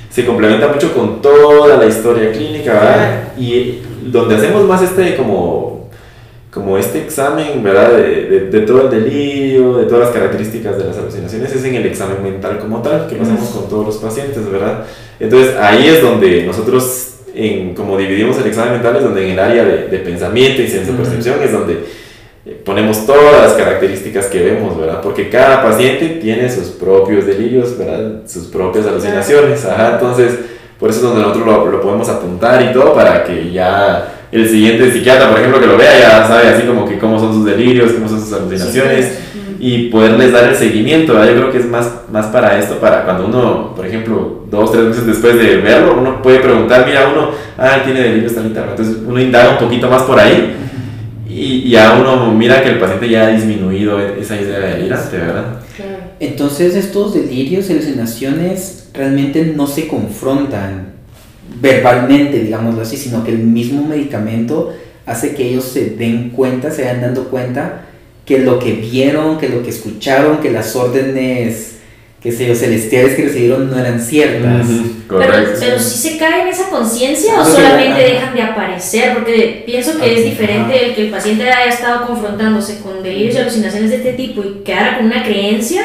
se 0.10 0.26
complementa 0.26 0.68
mucho 0.68 0.92
con 0.94 1.22
toda 1.22 1.78
la 1.78 1.86
historia 1.86 2.32
clínica, 2.32 2.74
¿verdad? 2.74 3.34
Y 3.38 3.82
donde 4.06 4.36
hacemos 4.36 4.64
más 4.64 4.82
este 4.82 5.16
como, 5.16 5.77
como 6.58 6.78
este 6.78 7.04
examen, 7.04 7.64
¿verdad? 7.64 7.92
De, 7.94 8.50
de, 8.52 8.60
todo 8.62 8.82
el 8.82 8.90
delirio, 8.90 9.78
de 9.78 9.86
todas 9.86 10.08
las 10.08 10.10
características 10.10 10.78
de 10.78 10.86
las 10.86 10.98
alucinaciones, 10.98 11.56
es 11.56 11.64
en 11.64 11.76
el 11.76 11.86
examen 11.86 12.22
mental 12.24 12.58
como 12.60 12.82
tal, 12.82 13.08
que 13.08 13.16
lo 13.16 13.24
hacemos 13.24 13.50
con 13.50 13.70
todos 13.70 13.86
los 13.86 13.98
pacientes, 13.98 14.52
¿verdad? 14.52 14.84
Entonces 15.20 15.56
ahí 15.58 15.88
es 15.88 16.02
donde 16.02 16.44
nosotros 16.44 17.14
en, 17.36 17.76
como 17.76 17.98
dividimos 17.98 18.38
el 18.40 18.48
examen 18.48 18.74
mental, 18.74 18.96
es 18.98 19.04
donde 19.04 19.26
en 19.26 19.34
el 19.34 19.40
área 19.40 19.64
de, 19.64 19.88
de 19.88 20.00
pensamiento 20.00 20.62
y 20.62 20.68
ciencia 20.68 20.92
de 20.92 20.98
percepción 20.98 21.36
es 21.44 21.52
donde 21.52 21.84
eh, 22.46 22.62
ponemos 22.66 23.06
todas 23.06 23.42
las 23.42 23.54
características 23.54 24.26
que 24.26 24.42
vemos, 24.42 24.78
¿verdad? 24.78 25.02
Porque 25.02 25.30
cada 25.30 25.62
paciente 25.62 26.20
tiene 26.22 26.50
sus 26.50 26.70
propios 26.70 27.26
delirios, 27.26 27.78
¿verdad? 27.78 28.22
Sus 28.26 28.48
propias 28.48 28.88
alucinaciones, 28.88 29.64
ajá, 29.66 29.94
entonces 29.94 30.40
por 30.80 30.90
eso 30.90 31.00
es 31.00 31.04
donde 31.06 31.22
nosotros 31.22 31.46
lo, 31.46 31.72
lo, 31.72 31.82
podemos 31.82 32.08
apuntar 32.08 32.62
y 32.62 32.72
todo 32.72 32.94
para 32.94 33.24
que 33.24 33.52
ya 33.52 34.17
el 34.32 34.48
siguiente 34.48 34.92
psiquiatra, 34.92 35.30
por 35.30 35.40
ejemplo, 35.40 35.60
que 35.62 35.68
lo 35.68 35.78
vea, 35.78 36.00
ya 36.00 36.28
sabe 36.28 36.50
así 36.50 36.68
como 36.68 36.88
que 36.88 36.98
cómo 36.98 37.20
son 37.20 37.34
sus 37.34 37.46
delirios, 37.46 37.94
cómo 37.94 38.10
son 38.10 38.20
sus 38.20 38.34
alucinaciones 38.34 39.20
y 39.60 39.90
poderles 39.90 40.32
dar 40.32 40.50
el 40.50 40.56
seguimiento, 40.56 41.14
¿verdad? 41.14 41.30
Yo 41.30 41.36
creo 41.38 41.52
que 41.52 41.58
es 41.60 41.66
más, 41.66 41.90
más 42.12 42.28
para 42.28 42.60
esto, 42.60 42.76
para 42.76 43.04
cuando 43.06 43.26
uno, 43.26 43.74
por 43.76 43.86
ejemplo, 43.86 44.46
dos, 44.50 44.72
tres 44.72 44.86
meses 44.86 45.06
después 45.06 45.38
de 45.38 45.58
verlo, 45.58 45.98
uno 46.00 46.22
puede 46.22 46.40
preguntar, 46.40 46.86
mira, 46.86 47.08
uno, 47.12 47.32
ah, 47.58 47.82
tiene 47.84 48.02
delirios 48.02 48.36
tal 48.36 48.46
entonces 48.46 48.98
uno 49.06 49.20
indaga 49.20 49.52
un 49.52 49.58
poquito 49.58 49.90
más 49.90 50.04
por 50.04 50.20
ahí 50.20 50.56
y 51.30 51.70
ya 51.70 51.98
uno 52.00 52.32
mira 52.32 52.64
que 52.64 52.70
el 52.70 52.80
paciente 52.80 53.10
ya 53.10 53.28
ha 53.28 53.30
disminuido 53.30 54.00
esa 54.00 54.40
idea 54.40 54.60
de 54.60 54.78
delirante, 54.78 55.18
¿verdad? 55.18 55.62
Entonces 56.20 56.76
estos 56.76 57.14
delirios, 57.14 57.70
alucinaciones, 57.70 58.90
realmente 58.94 59.54
no 59.56 59.68
se 59.68 59.88
confrontan 59.88 60.97
verbalmente, 61.60 62.40
digámoslo 62.40 62.82
así, 62.82 62.98
sino 62.98 63.24
que 63.24 63.32
el 63.32 63.40
mismo 63.40 63.86
medicamento 63.88 64.74
hace 65.06 65.36
que 65.36 65.50
ellos 65.50 65.66
se 65.66 65.92
den 65.92 66.32
cuenta, 66.32 66.72
se 66.72 66.84
vayan 66.84 67.02
dando 67.02 67.30
cuenta 67.30 67.86
que 68.26 68.40
lo 68.40 68.60
que 68.60 68.74
vieron, 68.74 69.38
que 69.38 69.50
lo 69.50 69.64
que 69.64 69.70
escucharon, 69.70 70.40
que 70.40 70.52
las 70.52 70.76
órdenes 70.76 71.78
que 72.22 72.32
sé 72.32 72.48
yo, 72.48 72.56
celestiales 72.56 73.16
que 73.16 73.24
recibieron 73.26 73.70
no 73.70 73.80
eran 73.80 74.02
ciertas. 74.02 74.68
pero, 75.08 75.34
pero 75.60 75.80
si 75.80 75.98
se 75.98 76.18
cae 76.18 76.42
en 76.42 76.48
esa 76.48 76.70
conciencia 76.70 77.40
o 77.40 77.46
solamente 77.46 78.02
dejan 78.02 78.34
de 78.34 78.42
aparecer, 78.42 79.14
porque 79.14 79.64
pienso 79.66 80.00
que 80.00 80.18
es 80.18 80.26
diferente 80.26 80.86
el 80.88 80.96
que 80.96 81.06
el 81.06 81.10
paciente 81.12 81.44
haya 81.44 81.72
estado 81.72 82.08
confrontándose 82.08 82.80
con 82.80 83.04
delirios 83.04 83.36
y 83.36 83.38
alucinaciones 83.38 83.92
de 83.92 83.98
este 83.98 84.14
tipo 84.14 84.44
y 84.44 84.64
quedara 84.64 84.98
con 84.98 85.06
una 85.06 85.24
creencia, 85.24 85.84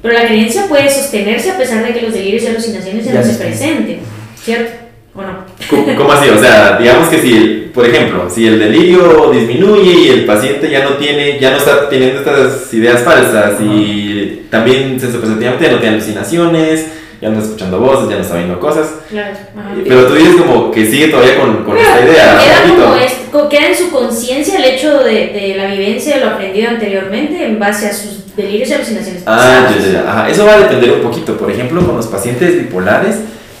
pero 0.00 0.14
la 0.14 0.26
creencia 0.26 0.66
puede 0.68 0.88
sostenerse 0.88 1.50
a 1.50 1.58
pesar 1.58 1.84
de 1.84 1.92
que 1.92 2.02
los 2.02 2.14
delirios 2.14 2.44
y 2.44 2.46
alucinaciones 2.46 3.04
ya, 3.04 3.14
no 3.14 3.22
se 3.22 3.34
presenten, 3.34 3.98
¿cierto? 4.44 4.72
¿O 5.14 5.22
no? 5.22 5.96
¿Cómo, 5.96 6.12
así? 6.12 6.28
O 6.28 6.38
sea, 6.38 6.76
digamos 6.78 7.08
que 7.08 7.18
si 7.20 7.70
por 7.74 7.86
ejemplo, 7.88 8.28
si 8.30 8.46
el 8.46 8.58
delirio 8.58 9.30
disminuye 9.32 9.90
y 9.92 10.08
el 10.08 10.24
paciente 10.26 10.70
ya 10.70 10.84
no 10.84 10.90
tiene, 10.96 11.40
ya 11.40 11.50
no 11.50 11.56
está 11.56 11.88
teniendo 11.88 12.18
estas 12.20 12.72
ideas 12.72 13.02
falsas 13.02 13.60
y 13.60 14.42
también 14.48 14.98
sensoperceptivamente 15.00 15.64
ya 15.66 15.72
no 15.72 15.78
tiene 15.78 15.96
alucinaciones, 15.96 16.86
ya 17.20 17.28
no 17.30 17.34
está 17.34 17.46
escuchando 17.46 17.80
voces, 17.80 18.10
ya 18.10 18.16
no 18.16 18.22
está 18.22 18.36
viendo 18.36 18.60
cosas. 18.60 18.94
Claro. 19.10 19.34
ajá. 19.58 19.70
Pero 19.82 20.06
tú 20.06 20.14
dices 20.14 20.36
como 20.36 20.70
que 20.70 20.86
sigue 20.86 21.08
todavía 21.08 21.36
con, 21.40 21.64
con 21.64 21.76
esta 21.76 22.00
idea. 22.00 22.38
Queda, 22.38 22.74
como 22.84 22.94
es- 22.96 23.48
queda 23.50 23.66
en 23.68 23.76
su 23.76 23.90
conciencia 23.90 24.56
el 24.58 24.64
hecho 24.64 25.02
de, 25.02 25.12
de 25.28 25.54
la 25.56 25.66
vivencia 25.66 26.16
de 26.16 26.24
lo 26.24 26.30
aprendido 26.30 26.68
anteriormente 26.70 27.44
en 27.44 27.58
base 27.58 27.86
a 27.88 27.92
sus 27.92 28.36
delirios 28.36 28.68
y 28.68 28.72
alucinaciones. 28.74 29.22
Ah, 29.26 29.68
ya, 29.76 29.84
ya, 29.84 29.92
ya. 29.92 30.10
Ajá, 30.10 30.28
Eso 30.30 30.44
va 30.46 30.54
a 30.54 30.58
depender 30.60 30.92
un 30.92 31.00
poquito. 31.00 31.36
Por 31.36 31.50
ejemplo, 31.50 31.84
con 31.84 31.96
los 31.96 32.06
pacientes 32.06 32.56
bipolares, 32.56 33.16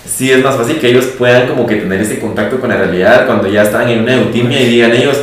sí 0.06 0.30
es 0.30 0.42
más 0.42 0.56
fácil 0.56 0.78
que 0.78 0.88
ellos 0.88 1.06
puedan 1.18 1.48
como 1.48 1.66
que 1.66 1.76
tener 1.76 2.00
ese 2.00 2.18
contacto 2.18 2.60
con 2.60 2.70
la 2.70 2.76
realidad 2.76 3.26
cuando 3.26 3.48
ya 3.48 3.62
están 3.62 3.88
en 3.88 4.00
una 4.00 4.14
eutimia 4.14 4.60
y 4.60 4.66
digan 4.66 4.92
ellos, 4.92 5.18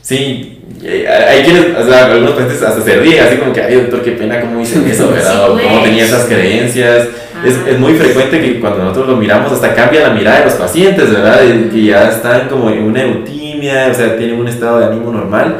sí, 0.00 0.58
eh, 0.82 1.06
hay 1.08 1.42
quienes, 1.42 1.76
o 1.76 1.86
sea, 1.86 2.06
algunos 2.06 2.32
pacientes 2.32 2.62
hasta 2.62 2.82
se 2.82 2.96
ríen, 2.96 3.24
así 3.24 3.36
como 3.36 3.52
que, 3.52 3.62
ay 3.62 3.74
doctor, 3.76 4.02
qué 4.02 4.12
pena 4.12 4.40
cómo 4.40 4.60
dicen 4.60 4.86
eso, 4.88 5.10
¿verdad? 5.12 5.50
O 5.50 5.56
cómo 5.56 5.80
pues. 5.80 5.84
tenía 5.84 6.04
esas 6.04 6.26
creencias. 6.26 7.08
Es, 7.44 7.54
Ajá. 7.56 7.70
es 7.70 7.78
muy 7.78 7.94
frecuente 7.94 8.40
que 8.40 8.58
cuando 8.58 8.80
nosotros 8.80 9.08
lo 9.10 9.16
miramos 9.16 9.52
hasta 9.52 9.72
cambia 9.72 10.08
la 10.08 10.10
mirada 10.14 10.40
de 10.40 10.44
los 10.46 10.54
pacientes, 10.54 11.10
¿verdad? 11.10 11.40
Que 11.72 11.84
ya 11.84 12.08
están 12.08 12.48
como 12.48 12.68
en 12.70 12.82
una 12.82 13.02
eutimia, 13.02 13.88
o 13.90 13.94
sea, 13.94 14.16
tienen 14.16 14.40
un 14.40 14.48
estado 14.48 14.80
de 14.80 14.86
ánimo 14.86 15.12
normal 15.12 15.58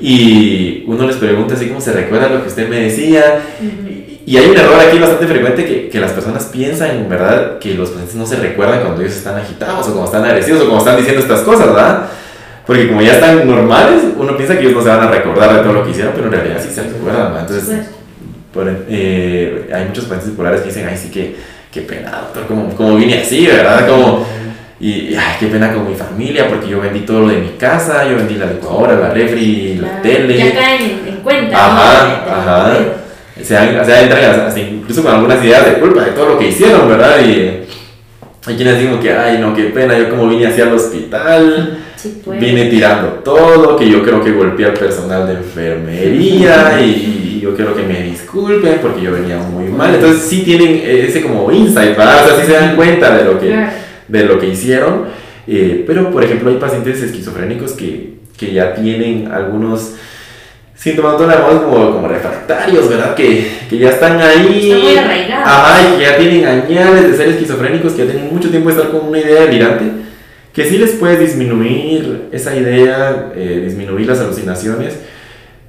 y 0.00 0.84
uno 0.86 1.06
les 1.06 1.16
pregunta 1.16 1.54
así 1.54 1.66
como 1.66 1.80
se 1.80 1.92
recuerda 1.92 2.28
lo 2.28 2.42
que 2.42 2.48
usted 2.48 2.68
me 2.68 2.82
decía 2.82 3.40
Ujú. 3.60 3.87
Y 4.28 4.36
hay 4.36 4.50
un 4.50 4.56
error 4.58 4.78
aquí 4.80 4.98
bastante 4.98 5.26
frecuente 5.26 5.64
que, 5.64 5.88
que 5.88 6.00
las 6.00 6.12
personas 6.12 6.44
piensan, 6.46 7.08
¿verdad? 7.08 7.58
Que 7.58 7.74
los 7.74 7.88
pacientes 7.90 8.14
no 8.16 8.26
se 8.26 8.36
recuerdan 8.36 8.80
cuando 8.80 9.00
ellos 9.00 9.16
están 9.16 9.36
agitados 9.36 9.86
o 9.88 9.92
cuando 9.92 10.04
están 10.04 10.24
agresivos 10.24 10.60
o 10.62 10.64
cuando 10.64 10.78
están 10.80 10.96
diciendo 10.96 11.22
estas 11.22 11.40
cosas, 11.40 11.66
¿verdad? 11.68 12.02
Porque 12.66 12.88
como 12.88 13.00
ya 13.00 13.12
están 13.12 13.46
normales, 13.46 14.02
uno 14.16 14.36
piensa 14.36 14.54
que 14.54 14.60
ellos 14.66 14.74
no 14.74 14.82
se 14.82 14.88
van 14.88 15.00
a 15.08 15.10
recordar 15.10 15.54
de 15.54 15.60
todo 15.62 15.72
lo 15.72 15.84
que 15.84 15.90
hicieron, 15.92 16.12
pero 16.14 16.26
en 16.26 16.32
realidad 16.32 16.60
sí 16.62 16.68
se 16.74 16.82
recuerdan, 16.82 17.32
¿verdad? 17.32 17.46
Entonces, 17.50 17.86
por- 18.52 18.70
eh, 18.90 19.70
hay 19.74 19.84
muchos 19.86 20.04
pacientes 20.04 20.30
bipolares 20.30 20.60
que 20.60 20.68
dicen, 20.68 20.86
ay, 20.90 20.96
sí, 20.98 21.10
que, 21.10 21.36
qué 21.72 21.80
pena, 21.82 22.10
doctor, 22.10 22.46
como, 22.46 22.68
como 22.76 22.96
vine 22.96 23.20
así, 23.22 23.46
¿verdad? 23.46 23.88
Como, 23.88 24.26
y, 24.80 25.14
ay, 25.14 25.36
qué 25.40 25.46
pena 25.46 25.72
con 25.72 25.88
mi 25.88 25.94
familia, 25.96 26.46
porque 26.48 26.68
yo 26.68 26.80
vendí 26.80 27.00
todo 27.00 27.20
lo 27.20 27.28
de 27.28 27.38
mi 27.38 27.48
casa, 27.58 28.04
yo 28.06 28.16
vendí 28.16 28.34
la 28.34 28.46
licuadora, 28.46 28.94
la 28.96 29.08
refri, 29.10 29.76
la 29.76 29.88
claro, 29.88 30.02
tele. 30.02 30.36
Ya 30.36 30.52
caen 30.54 30.82
en, 30.82 31.08
en 31.14 31.20
cuenta. 31.22 31.50
¿no? 31.56 31.58
Ajá, 31.58 32.04
de- 32.04 32.32
ajá. 32.32 32.82
Sea, 33.44 33.80
o 33.82 33.84
sea, 33.84 34.02
entran 34.02 34.24
hasta- 34.46 34.60
incluso 34.60 35.02
con 35.02 35.12
algunas 35.14 35.44
ideas 35.44 35.64
de 35.66 35.72
culpa 35.80 36.04
de 36.04 36.10
todo 36.12 36.30
lo 36.30 36.38
que 36.38 36.48
hicieron, 36.48 36.88
¿verdad? 36.88 37.16
Y 37.24 37.60
hay 38.46 38.56
quienes 38.56 38.78
digo 38.80 38.98
que, 39.00 39.12
ay, 39.12 39.38
no, 39.38 39.54
qué 39.54 39.64
pena, 39.64 39.98
yo 39.98 40.08
como 40.10 40.28
vine 40.28 40.46
así 40.46 40.60
al 40.60 40.72
hospital, 40.72 41.78
Sí, 41.96 42.20
pues. 42.24 42.40
vine 42.40 42.66
tirando 42.66 43.08
todo, 43.24 43.76
que 43.76 43.88
yo 43.90 44.02
creo 44.02 44.22
que 44.22 44.32
golpeé 44.32 44.66
al 44.66 44.74
personal 44.74 45.26
de 45.26 45.34
enfermería 45.34 46.80
y 46.80 47.40
yo 47.42 47.54
quiero 47.54 47.74
que 47.74 47.82
me 47.82 48.02
disculpen 48.02 48.78
porque 48.80 49.02
yo 49.02 49.12
venía 49.12 49.38
muy 49.38 49.64
mal. 49.68 49.94
Entonces 49.94 50.22
sí 50.22 50.42
tienen 50.44 50.80
ese 50.84 51.22
como 51.22 51.50
insight, 51.50 51.96
¿verdad? 51.96 52.24
O 52.24 52.28
sea, 52.28 52.40
sí 52.40 52.46
se 52.46 52.52
dan 52.52 52.76
cuenta 52.76 53.16
de 53.16 53.24
lo 53.24 53.38
que, 53.40 53.54
de 54.08 54.24
lo 54.24 54.38
que 54.38 54.48
hicieron. 54.48 55.04
Eh, 55.46 55.84
pero, 55.86 56.10
por 56.10 56.22
ejemplo, 56.22 56.50
hay 56.50 56.56
pacientes 56.56 57.02
esquizofrénicos 57.02 57.72
que, 57.72 58.14
que 58.36 58.52
ya 58.52 58.74
tienen 58.74 59.30
algunos 59.32 59.94
llamamos 60.84 61.62
como, 61.62 61.92
como 61.92 62.08
refractarios, 62.08 62.88
¿verdad? 62.88 63.14
Que, 63.14 63.50
que 63.68 63.78
ya 63.78 63.90
están 63.90 64.20
ahí. 64.20 64.70
Están 64.70 64.82
muy 64.82 64.96
arraigados. 64.96 65.48
Ajá, 65.48 65.82
y 65.82 65.98
que 65.98 66.02
ya 66.02 66.16
tienen 66.16 66.46
añales 66.46 67.10
de 67.10 67.16
ser 67.16 67.28
esquizofrénicos, 67.28 67.92
que 67.92 68.06
ya 68.06 68.12
tienen 68.12 68.32
mucho 68.32 68.50
tiempo 68.50 68.68
de 68.70 68.76
estar 68.76 68.90
con 68.90 69.08
una 69.08 69.18
idea 69.18 69.42
delirante, 69.42 69.84
que 70.52 70.64
sí 70.64 70.78
les 70.78 70.92
puede 70.92 71.18
disminuir 71.18 72.28
esa 72.32 72.56
idea, 72.56 73.32
eh, 73.34 73.62
disminuir 73.64 74.06
las 74.06 74.20
alucinaciones, 74.20 74.98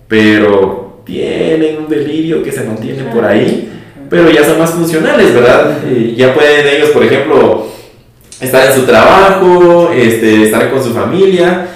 pero 0.07 1.01
tienen 1.05 1.79
un 1.79 1.89
delirio 1.89 2.43
que 2.43 2.51
se 2.51 2.63
mantiene 2.63 3.03
por 3.11 3.25
ahí, 3.25 3.69
pero 4.09 4.29
ya 4.29 4.43
son 4.43 4.59
más 4.59 4.71
funcionales, 4.71 5.33
¿verdad? 5.33 5.79
Eh, 5.85 6.13
ya 6.15 6.33
pueden 6.33 6.67
ellos, 6.67 6.89
por 6.89 7.03
ejemplo, 7.03 7.67
estar 8.39 8.67
en 8.67 8.73
su 8.73 8.83
trabajo, 8.85 9.91
este, 9.93 10.43
estar 10.43 10.69
con 10.71 10.83
su 10.83 10.93
familia. 10.93 11.67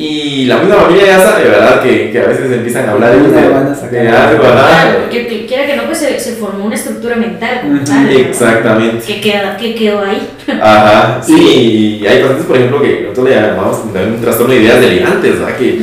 Y 0.00 0.44
la 0.44 0.58
misma 0.58 0.76
familia 0.76 1.06
ya 1.06 1.18
sabe, 1.20 1.44
¿verdad? 1.48 1.82
Que, 1.82 2.10
que 2.12 2.20
a 2.20 2.26
veces 2.28 2.52
empiezan 2.52 2.88
a 2.88 2.92
hablar 2.92 3.16
de, 3.16 3.28
Una 3.30 3.48
van 3.48 3.66
a 3.66 3.74
sacar 3.74 4.00
de 4.00 4.08
algo, 4.08 4.42
¿verdad? 4.44 4.68
Claro, 4.70 5.10
que- 5.10 5.44
quiera 5.46 5.66
que 5.66 5.74
no, 5.76 5.86
pues 5.86 5.98
se, 5.98 6.20
se 6.20 6.36
formó 6.36 6.66
una 6.66 6.76
estructura 6.76 7.16
mental 7.16 7.62
como 7.62 7.74
Ujú, 7.74 7.84
tal. 7.84 8.04
¿no? 8.04 8.10
Exactamente. 8.10 9.04
Que, 9.04 9.20
queda, 9.20 9.56
que 9.56 9.74
quedó 9.74 10.04
ahí. 10.04 10.22
Ajá, 10.62 11.20
sí, 11.26 11.98
y 12.00 12.06
hay 12.06 12.18
pacientes, 12.20 12.46
por 12.46 12.56
ejemplo, 12.56 12.80
que 12.80 13.00
nosotros 13.02 13.28
le 13.28 13.34
llamamos 13.40 13.82
también 13.92 14.14
un 14.14 14.20
trastorno 14.20 14.54
de 14.54 14.60
ideas 14.60 14.80
delirantes, 14.80 15.32
¿verdad? 15.40 15.56
Que 15.56 15.80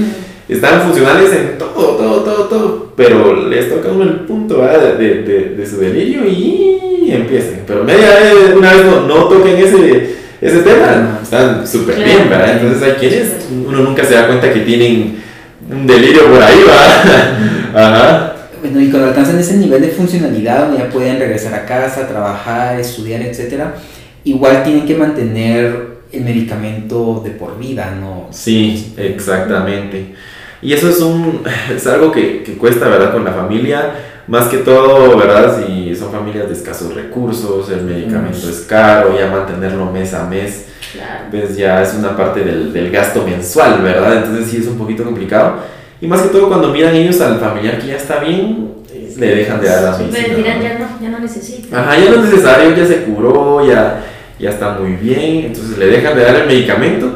están 0.47 0.82
funcionales 0.84 1.34
en 1.34 1.57
todo, 1.57 1.97
todo, 1.97 2.22
todo, 2.24 2.43
todo, 2.45 2.93
pero 2.95 3.36
les 3.49 3.70
toca 3.70 3.89
uno 3.89 4.03
el 4.03 4.20
punto 4.22 4.59
¿verdad? 4.61 4.93
de, 4.93 5.24
de, 5.24 5.39
de 5.57 5.68
su 5.68 5.78
delirio 5.82 6.22
y 6.26 7.11
empiezan. 7.11 7.63
Pero 7.68 7.84
media 7.84 8.11
vez, 8.11 8.55
una 8.55 8.72
vez 8.72 8.86
no, 8.86 9.01
no 9.01 9.26
toquen 9.26 9.57
ese, 9.57 10.16
ese 10.42 10.60
tema, 10.60 11.20
están 11.22 11.66
súper 11.68 11.96
Claro. 11.96 12.12
bien, 12.12 12.30
¿verdad? 12.30 12.58
Entonces 12.62 12.84
hay 12.84 12.92
quienes 12.94 13.32
uno 13.68 13.80
nunca 13.82 14.04
se 14.04 14.14
da 14.16 14.28
cuenta 14.28 14.52
que 14.52 14.60
tienen 14.62 15.24
un 15.70 15.88
delirio 15.88 16.26
por 16.32 16.42
ahí, 16.42 16.60
¿verdad? 16.60 17.34
Ajá. 17.74 18.32
Bueno, 18.62 18.82
y 18.82 18.90
cuando 18.90 19.10
alcanzan 19.10 19.40
ese 19.40 19.58
nivel 19.58 19.82
de 19.82 19.90
funcionalidad, 19.90 20.68
donde 20.68 20.80
ya 20.80 20.90
pueden 20.90 21.20
regresar 21.20 21.54
a 21.54 21.66
casa, 21.66 22.08
trabajar, 22.08 22.80
estudiar, 22.80 23.22
etcétera, 23.22 23.76
igual 24.24 24.64
tienen 24.64 24.86
que 24.86 24.96
mantener 24.96 25.96
el 26.12 26.22
medicamento 26.24 27.22
de 27.24 27.32
por 27.32 27.60
vida, 27.60 27.94
¿no? 28.00 28.28
Sí, 28.32 28.94
exactamente. 28.98 30.16
Y 30.62 30.74
eso 30.74 30.90
es, 30.90 31.00
un, 31.00 31.44
es 31.76 31.86
algo 31.88 32.12
que, 32.12 32.42
que 32.44 32.54
cuesta, 32.54 32.88
¿verdad? 32.88 33.12
Con 33.12 33.24
la 33.24 33.34
familia, 33.34 33.92
más 34.28 34.47
que 34.47 34.57
todo, 34.57 35.17
¿verdad? 35.17 35.57
Si 35.65 35.95
son 35.95 36.11
familias 36.11 36.47
de 36.47 36.53
escasos 36.55 36.93
recursos, 36.95 37.69
el 37.69 37.82
medicamento 37.84 38.47
Mm. 38.47 38.49
es 38.49 38.65
caro, 38.67 39.17
ya 39.17 39.28
mantenerlo 39.30 39.91
mes 39.91 40.13
a 40.13 40.26
mes, 40.28 40.65
Claro. 40.93 41.26
pues 41.32 41.55
ya 41.57 41.82
es 41.84 41.93
una 41.93 42.15
parte 42.15 42.43
del, 42.43 42.71
del 42.73 42.89
gasto 42.91 43.23
mensual, 43.26 43.82
¿verdad? 43.82 44.17
Entonces 44.17 44.49
sí 44.49 44.57
es 44.57 44.67
un 44.67 44.78
poquito 44.78 45.03
complicado. 45.03 45.57
Y 46.01 46.07
más 46.07 46.21
que 46.21 46.30
todo 46.30 46.47
cuando 46.49 46.69
miran 46.69 46.95
ellos 46.95 47.19
al 47.21 47.39
familiar 47.39 47.80
que 47.80 47.88
ya 47.88 47.95
está 47.95 48.19
bien, 48.19 48.69
eh, 48.93 49.13
le 49.17 49.36
dejan 49.36 49.61
de 49.61 49.67
dar 49.67 49.84
la 49.84 49.97
Pues 49.97 50.11
medicina. 50.11 50.36
dirán, 50.38 50.57
¿no? 50.57 50.63
ya 50.63 50.80
no, 50.80 50.88
ya 51.01 51.09
no 51.09 51.19
necesito. 51.19 51.76
Ajá, 51.76 51.97
ya 51.97 52.09
no 52.11 52.15
es 52.17 52.30
necesario, 52.30 52.76
ya 52.76 52.86
se 52.86 53.03
curó, 53.03 53.65
ya, 53.67 54.03
ya 54.39 54.49
está 54.49 54.71
muy 54.80 54.93
bien, 54.93 55.45
entonces 55.47 55.78
le 55.78 55.86
dejan 55.88 56.15
de 56.17 56.23
dar 56.23 56.36
el 56.36 56.47
medicamento. 56.47 57.15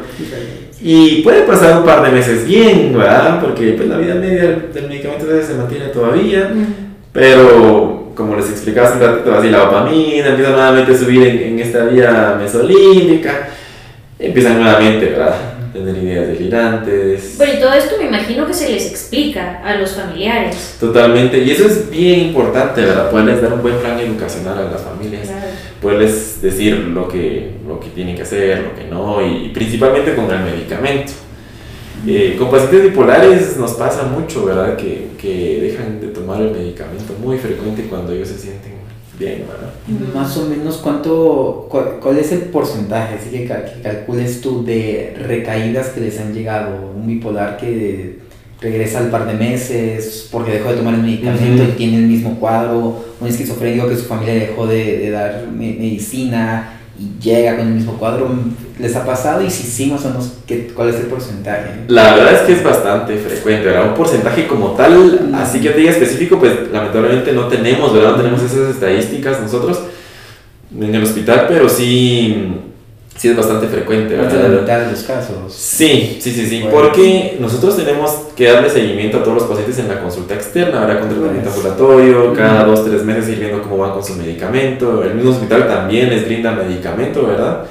Y 0.82 1.20
puede 1.22 1.42
pasar 1.42 1.78
un 1.78 1.84
par 1.84 2.02
de 2.02 2.10
meses 2.10 2.46
bien, 2.46 2.96
¿verdad? 2.96 3.38
Porque 3.40 3.72
pues, 3.72 3.86
la 3.86 3.98
vida 3.98 4.14
media 4.14 4.42
del, 4.72 4.88
medicamento 4.88 5.26
se 5.46 5.54
mantiene 5.54 5.86
todavía. 5.88 6.50
Mm. 6.54 6.79
Pero, 7.12 8.12
como 8.14 8.36
les 8.36 8.50
explicaba 8.50 8.88
hace 8.88 8.98
un 8.98 9.02
ratito, 9.02 9.34
así 9.34 9.48
la 9.50 9.58
dopamina 9.58 10.28
empieza 10.28 10.50
nuevamente 10.50 10.92
a 10.92 10.98
subir 10.98 11.26
en, 11.26 11.38
en 11.38 11.58
esta 11.58 11.84
vía 11.84 12.36
mesolímbica. 12.38 13.48
Empiezan 14.18 14.60
nuevamente, 14.60 15.06
¿verdad? 15.06 15.34
A 15.70 15.72
tener 15.72 15.96
ideas 15.96 16.28
delirantes. 16.28 17.34
Bueno, 17.36 17.54
y 17.54 17.60
todo 17.60 17.72
esto 17.72 17.96
me 17.98 18.06
imagino 18.06 18.46
que 18.46 18.54
se 18.54 18.68
les 18.68 18.90
explica 18.90 19.60
a 19.64 19.76
los 19.76 19.92
familiares. 19.92 20.76
Totalmente. 20.78 21.38
Y 21.38 21.50
eso 21.50 21.66
es 21.66 21.90
bien 21.90 22.20
importante, 22.20 22.82
¿verdad? 22.82 23.10
Poderles 23.10 23.40
dar 23.40 23.54
un 23.54 23.62
buen 23.62 23.76
plan 23.76 23.98
educacional 23.98 24.58
a 24.58 24.70
las 24.70 24.82
familias. 24.82 25.26
Claro. 25.26 25.46
Poderles 25.80 26.42
decir 26.42 26.76
lo 26.76 27.08
que, 27.08 27.52
lo 27.66 27.80
que 27.80 27.88
tienen 27.88 28.14
que 28.14 28.22
hacer, 28.22 28.58
lo 28.60 28.74
que 28.74 28.84
no, 28.90 29.26
y 29.26 29.48
principalmente 29.48 30.14
con 30.14 30.30
el 30.30 30.40
medicamento. 30.40 31.12
Eh, 32.06 32.36
con 32.38 32.50
pacientes 32.50 32.82
bipolares 32.84 33.56
nos 33.58 33.72
pasa 33.72 34.04
mucho, 34.04 34.44
¿verdad? 34.46 34.76
Que, 34.76 35.08
que 35.18 35.60
dejan 35.60 36.00
de 36.00 36.08
tomar 36.08 36.40
el 36.40 36.50
medicamento 36.52 37.14
muy 37.22 37.36
frecuente 37.38 37.84
cuando 37.90 38.12
ellos 38.12 38.28
se 38.28 38.38
sienten 38.38 38.72
bien, 39.18 39.44
¿verdad? 39.46 40.14
Más 40.14 40.34
o 40.38 40.46
menos 40.46 40.78
cuánto, 40.78 41.66
cuál, 41.70 41.98
cuál 42.00 42.18
es 42.18 42.32
el 42.32 42.40
porcentaje, 42.44 43.16
así 43.16 43.30
que, 43.30 43.44
cal- 43.46 43.64
que 43.74 43.82
calcules 43.82 44.40
tú 44.40 44.64
de 44.64 45.14
recaídas 45.26 45.88
que 45.88 46.00
les 46.00 46.18
han 46.18 46.32
llegado, 46.32 46.92
un 46.96 47.06
bipolar 47.06 47.58
que 47.58 48.18
regresa 48.62 48.98
al 49.00 49.10
par 49.10 49.26
de 49.26 49.34
meses 49.34 50.28
porque 50.32 50.52
dejó 50.52 50.70
de 50.70 50.76
tomar 50.76 50.94
el 50.94 51.02
medicamento 51.02 51.62
Ujú. 51.62 51.72
y 51.72 51.76
tiene 51.76 51.96
el 51.98 52.06
mismo 52.06 52.38
cuadro, 52.40 53.04
un 53.20 53.26
esquizofrénico 53.28 53.88
que 53.88 53.96
su 53.96 54.04
familia 54.04 54.34
dejó 54.34 54.66
de, 54.66 54.98
de 54.98 55.10
dar 55.10 55.46
me- 55.50 55.74
medicina 55.74 56.78
y 56.98 57.22
llega 57.22 57.56
con 57.56 57.68
el 57.68 57.74
mismo 57.74 57.94
cuadro, 57.98 58.30
¿les 58.80 58.96
ha 58.96 59.04
pasado? 59.04 59.44
Y 59.44 59.50
si 59.50 59.64
sí, 59.64 59.86
más 59.86 60.04
o 60.04 60.08
menos, 60.08 60.32
¿qué, 60.46 60.68
¿cuál 60.74 60.88
es 60.88 60.96
el 60.96 61.06
porcentaje? 61.06 61.70
La 61.88 62.14
verdad 62.14 62.32
es 62.34 62.40
que 62.40 62.52
es 62.54 62.62
bastante 62.64 63.16
frecuente, 63.16 63.66
¿verdad? 63.66 63.88
Un 63.88 63.94
porcentaje 63.94 64.46
como 64.46 64.70
tal, 64.72 65.30
así 65.34 65.60
que 65.60 65.70
te 65.70 65.78
diga 65.80 65.90
específico, 65.92 66.38
pues 66.38 66.52
lamentablemente 66.72 67.32
no 67.32 67.46
tenemos, 67.48 67.92
¿verdad? 67.92 68.12
No 68.12 68.16
tenemos 68.16 68.42
esas 68.42 68.70
estadísticas 68.74 69.40
nosotros 69.40 69.80
en 70.78 70.94
el 70.94 71.02
hospital, 71.02 71.46
pero 71.48 71.68
sí, 71.68 72.54
sí 73.16 73.28
es 73.28 73.36
bastante 73.36 73.66
frecuente, 73.66 74.14
de 74.16 74.22
la 74.22 74.28
¿verdad? 74.28 74.60
mitad 74.60 74.80
de 74.80 74.90
los 74.92 75.02
casos. 75.02 75.52
Sí, 75.52 76.18
sí, 76.20 76.30
sí, 76.30 76.46
sí, 76.46 76.60
Bueno. 76.62 76.76
porque 76.78 77.36
nosotros 77.40 77.76
tenemos 77.76 78.10
que 78.36 78.44
darle 78.50 78.70
seguimiento 78.70 79.18
a 79.18 79.22
todos 79.24 79.38
los 79.38 79.44
pacientes 79.48 79.78
en 79.80 79.88
la 79.88 80.00
consulta 80.00 80.34
externa, 80.34 80.80
¿verdad? 80.86 81.00
Con 81.00 81.08
tratamiento 81.10 81.50
Pues. 81.50 81.56
ambulatorio, 81.66 82.32
cada 82.34 82.64
dos, 82.64 82.84
tres 82.86 83.02
meses 83.04 83.28
ir 83.28 83.40
viendo 83.40 83.62
cómo 83.62 83.78
van 83.78 83.90
con 83.92 84.04
su 84.04 84.14
medicamento. 84.14 85.02
El 85.02 85.14
mismo 85.16 85.32
hospital 85.32 85.66
también 85.68 86.08
les 86.08 86.24
brinda 86.24 86.52
medicamento, 86.52 87.26
¿verdad? 87.26 87.64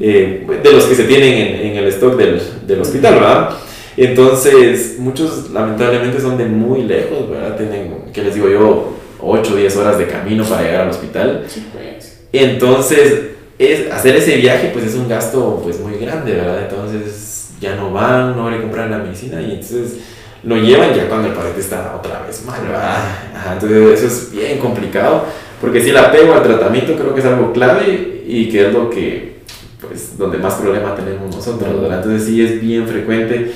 Eh, 0.00 0.46
de 0.62 0.72
los 0.72 0.84
que 0.84 0.94
se 0.94 1.04
tienen 1.04 1.32
en, 1.32 1.66
en 1.66 1.76
el 1.76 1.86
stock 1.88 2.16
del, 2.16 2.40
del, 2.66 2.80
hospital, 2.80 3.14
¿verdad? 3.14 3.50
Entonces, 3.96 4.96
muchos 4.98 5.50
lamentablemente 5.50 6.20
son 6.20 6.36
de 6.36 6.44
muy 6.44 6.82
lejos, 6.82 7.30
¿verdad? 7.30 7.56
Tienen, 7.56 7.94
¿qué 8.12 8.22
les 8.22 8.34
digo 8.34 8.48
yo? 8.48 8.92
8 9.20 9.52
o 9.52 9.56
10 9.56 9.76
horas 9.76 9.98
de 9.98 10.06
camino 10.06 10.44
para 10.44 10.62
llegar 10.62 10.82
al 10.82 10.90
hospital. 10.90 11.44
Sí, 11.48 11.66
pues. 11.72 12.20
Entonces, 12.32 13.36
es, 13.58 13.90
hacer 13.90 14.16
ese 14.16 14.36
viaje 14.36 14.70
pues 14.72 14.84
es 14.84 14.94
un 14.94 15.08
gasto 15.08 15.60
pues 15.62 15.80
muy 15.80 15.96
grande, 15.98 16.32
¿verdad? 16.34 16.62
Entonces 16.62 17.50
ya 17.60 17.74
no 17.76 17.92
van, 17.92 18.36
no 18.36 18.50
le 18.50 18.60
compran 18.60 18.90
la 18.90 18.98
medicina 18.98 19.40
y 19.40 19.52
entonces 19.52 19.98
lo 20.42 20.56
llevan 20.56 20.94
ya 20.94 21.08
cuando 21.08 21.28
el 21.28 21.34
paciente 21.34 21.60
está 21.60 21.96
otra 21.96 22.22
vez 22.26 22.44
mal, 22.44 22.60
¿verdad? 22.62 22.96
Ajá, 23.34 23.54
entonces 23.54 24.02
eso 24.02 24.06
es 24.06 24.30
bien 24.30 24.58
complicado 24.58 25.24
porque 25.60 25.82
si 25.82 25.90
el 25.90 25.96
apego 25.96 26.34
al 26.34 26.42
tratamiento 26.42 26.94
creo 26.94 27.14
que 27.14 27.20
es 27.20 27.26
algo 27.26 27.52
clave 27.52 28.22
y 28.26 28.50
que 28.50 28.66
es 28.66 28.72
lo 28.72 28.90
que 28.90 29.35
pues 29.88 30.16
donde 30.18 30.38
más 30.38 30.54
problema 30.54 30.94
tenemos 30.94 31.34
nosotros, 31.34 31.80
¿verdad? 31.80 31.98
Entonces 31.98 32.28
sí 32.28 32.42
es 32.42 32.60
bien 32.60 32.86
frecuente 32.86 33.52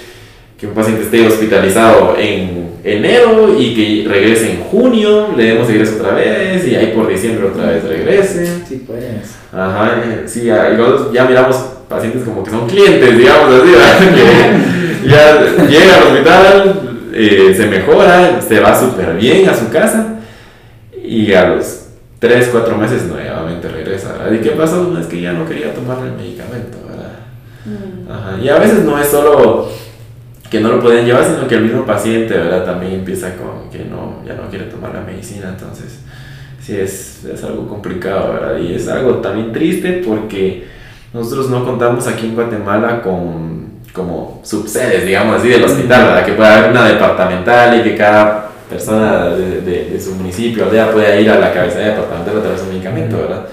que 0.59 0.67
un 0.67 0.75
paciente 0.75 1.05
esté 1.05 1.27
hospitalizado 1.27 2.17
en 2.19 2.73
enero 2.85 3.57
y 3.59 3.75
que 3.75 4.09
regrese 4.09 4.53
en 4.53 4.61
junio, 4.65 5.29
le 5.35 5.45
demos 5.45 5.67
regreso 5.67 5.97
otra 5.97 6.15
vez 6.15 6.67
y 6.69 6.75
ahí 6.75 6.93
por 6.95 7.09
diciembre 7.09 7.47
otra 7.47 7.71
vez 7.71 7.83
regrese. 7.83 8.47
Sí, 8.69 8.85
pues. 8.87 9.39
Ajá, 9.53 10.03
sí, 10.27 10.43
y 10.43 10.77
nosotros 10.77 11.13
ya 11.15 11.25
miramos 11.25 11.57
pacientes 11.89 12.25
como 12.25 12.45
que 12.45 12.51
son 12.51 12.69
clientes, 12.69 13.17
digamos 13.17 13.55
así, 13.55 13.73
que 15.03 15.09
ya 15.09 15.67
llega 15.67 15.97
al 15.97 16.03
hospital, 16.05 16.91
eh, 17.15 17.55
se 17.57 17.67
mejora, 17.67 18.41
se 18.47 18.61
va 18.61 18.79
súper 18.79 19.17
bien 19.17 19.49
a 19.49 19.55
su 19.55 19.71
casa 19.71 20.21
y 21.03 21.33
a 21.33 21.49
los 21.49 21.87
3, 22.19 22.51
4 22.53 22.77
meses 22.77 23.03
regresa, 23.09 23.30
¿verdad? 24.31 24.45
¿Y 24.45 24.49
qué 24.49 24.57
pasó? 24.57 24.99
Es 24.99 25.07
que 25.07 25.21
ya 25.21 25.33
no 25.33 25.47
quería 25.47 25.75
tomar 25.75 25.99
el 26.05 26.13
medicamento, 26.13 26.79
¿verdad? 26.89 27.13
Mm. 27.65 28.11
Ajá, 28.11 28.39
y 28.43 28.49
a 28.49 28.59
veces 28.59 28.85
no 28.85 28.99
es 28.99 29.09
solo 29.09 29.69
que 30.51 30.61
no 30.61 30.71
lo 30.71 30.81
pueden 30.81 31.07
llevar, 31.07 31.25
sino 31.25 31.47
que 31.47 31.55
el 31.55 31.63
mismo 31.63 31.87
paciente, 31.87 32.35
¿verdad? 32.35 32.65
También 32.65 32.95
empieza 32.95 33.37
con 33.37 33.71
que 33.71 33.85
no, 33.85 34.25
ya 34.27 34.35
no 34.35 34.49
quiere 34.51 34.65
tomar 34.65 34.93
la 34.93 35.01
medicina, 35.01 35.49
entonces 35.51 36.01
sí 36.61 36.77
es, 36.77 37.25
es 37.25 37.45
algo 37.45 37.69
complicado, 37.69 38.33
¿verdad? 38.33 38.59
Y 38.59 38.75
es 38.75 38.89
algo 38.89 39.17
también 39.17 39.53
triste 39.53 40.03
porque 40.05 40.67
nosotros 41.15 41.51
no 41.51 41.65
contamos 41.65 42.07
aquí 42.09 42.27
en 42.27 42.35
Guatemala 42.35 43.01
con 43.01 43.71
como 43.93 44.41
subsedes, 44.45 45.05
digamos 45.05 45.37
así, 45.37 45.49
del 45.49 45.65
hospital, 45.65 46.05
¿verdad? 46.05 46.25
Que 46.25 46.33
pueda 46.33 46.59
haber 46.59 46.71
una 46.71 46.89
departamental 46.89 47.81
y 47.81 47.83
que 47.83 47.97
cada 47.97 48.49
persona 48.69 49.31
de, 49.31 49.63
de, 49.63 49.91
de 49.91 50.01
su 50.01 50.15
municipio, 50.15 50.65
aldea, 50.65 50.93
pueda 50.93 51.19
ir 51.19 51.29
a 51.29 51.41
la 51.41 51.53
cabeza 51.53 51.81
departamental 51.81 52.39
a 52.39 52.41
través 52.41 52.61
de 52.61 52.67
un 52.67 52.73
medicamento, 52.73 53.17
¿verdad? 53.17 53.47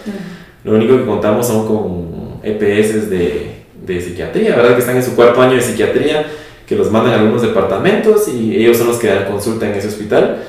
Lo 0.67 0.73
único 0.75 0.97
que 0.97 1.05
contamos 1.05 1.47
son 1.47 1.65
con 1.67 2.39
EPS 2.43 3.09
de, 3.09 3.51
de 3.85 4.01
psiquiatría, 4.01 4.55
¿verdad? 4.55 4.73
Que 4.73 4.79
están 4.81 4.97
en 4.97 5.03
su 5.03 5.15
cuarto 5.15 5.41
año 5.41 5.53
de 5.55 5.61
psiquiatría 5.61 6.25
que 6.67 6.75
los 6.75 6.91
mandan 6.91 7.13
a 7.13 7.19
algunos 7.21 7.41
departamentos 7.41 8.27
y 8.27 8.55
ellos 8.57 8.77
son 8.77 8.87
los 8.87 8.97
que 8.97 9.07
dan 9.07 9.25
consulta 9.25 9.65
en 9.69 9.75
ese 9.75 9.87
hospital, 9.87 10.43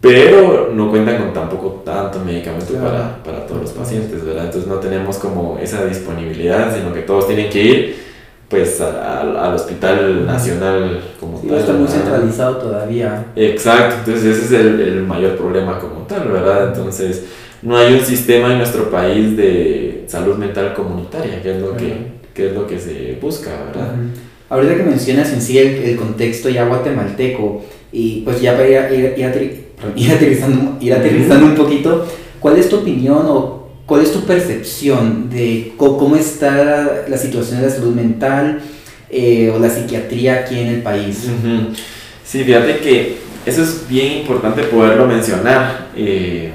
pero 0.00 0.70
no 0.74 0.90
cuentan 0.90 1.18
con 1.18 1.32
tampoco 1.32 1.82
tanto 1.84 2.18
medicamento 2.20 2.72
Claro. 2.74 2.84
para, 2.90 3.22
para 3.22 3.46
todos 3.46 3.62
los 3.62 3.70
pacientes, 3.70 4.24
¿verdad? 4.24 4.46
Entonces 4.46 4.68
no 4.68 4.76
tenemos 4.76 5.16
como 5.18 5.58
esa 5.62 5.84
disponibilidad, 5.86 6.74
sino 6.76 6.92
que 6.92 7.00
todos 7.02 7.26
tienen 7.26 7.48
que 7.48 7.62
ir 7.62 8.04
pues 8.48 8.80
a- 8.80 9.20
a- 9.20 9.46
al 9.48 9.54
hospital 9.54 10.26
nacional 10.26 11.00
como 11.18 11.40
Sí, 11.40 11.48
tal. 11.48 11.58
está 11.58 11.72
muy 11.72 11.88
centralizado 11.88 12.56
todavía. 12.58 13.26
Exacto, 13.34 13.94
entonces 14.00 14.36
ese 14.36 14.44
es 14.44 14.60
el, 14.60 14.80
el 14.80 15.02
mayor 15.02 15.36
problema 15.36 15.78
como 15.78 16.00
tal, 16.06 16.28
¿verdad? 16.28 16.68
Entonces 16.68 17.24
no 17.64 17.76
hay 17.76 17.94
un 17.94 18.04
sistema 18.04 18.52
en 18.52 18.58
nuestro 18.58 18.90
país 18.90 19.36
de 19.36 20.04
salud 20.06 20.36
mental 20.36 20.74
comunitaria, 20.74 21.42
que 21.42 21.56
es 21.56 21.60
lo, 21.60 21.74
que, 21.76 21.94
que, 22.34 22.48
es 22.48 22.52
lo 22.52 22.66
que 22.66 22.78
se 22.78 23.18
busca, 23.20 23.50
¿verdad? 23.66 23.94
Ujú. 23.94 24.10
Ahorita 24.50 24.76
que 24.76 24.82
mencionas 24.82 25.32
en 25.32 25.40
sí 25.40 25.58
el, 25.58 25.76
el 25.76 25.96
contexto 25.96 26.50
ya 26.50 26.66
guatemalteco, 26.66 27.64
y 27.90 28.20
pues 28.20 28.40
ya 28.40 28.52
para 28.52 28.68
ir, 28.68 28.98
ir, 28.98 29.14
ir, 29.16 29.64
perdón, 29.76 29.92
ir 29.96 30.12
aterrizando, 30.12 30.78
aterrizando 30.94 31.46
un 31.46 31.54
poquito, 31.54 32.06
¿cuál 32.38 32.58
es 32.58 32.68
tu 32.68 32.76
opinión 32.76 33.24
o 33.26 33.68
cuál 33.86 34.02
es 34.02 34.12
tu 34.12 34.20
percepción 34.20 35.30
de 35.30 35.72
cómo 35.78 36.16
está 36.16 37.04
la, 37.08 37.16
situación 37.16 37.60
de 37.60 37.66
la 37.66 37.72
salud 37.72 37.94
mental 37.94 38.60
eh, 39.10 39.50
o 39.54 39.58
la 39.58 39.70
psiquiatría 39.70 40.40
aquí 40.40 40.58
en 40.58 40.66
el 40.66 40.82
país? 40.82 41.24
Ujú. 41.24 41.74
Sí, 42.24 42.44
fíjate 42.44 42.78
que 42.78 43.16
eso 43.46 43.62
es 43.62 43.86
bien 43.88 44.18
importante 44.18 44.64
poderlo 44.64 45.06
mencionar. 45.06 45.88
Eh, 45.96 46.50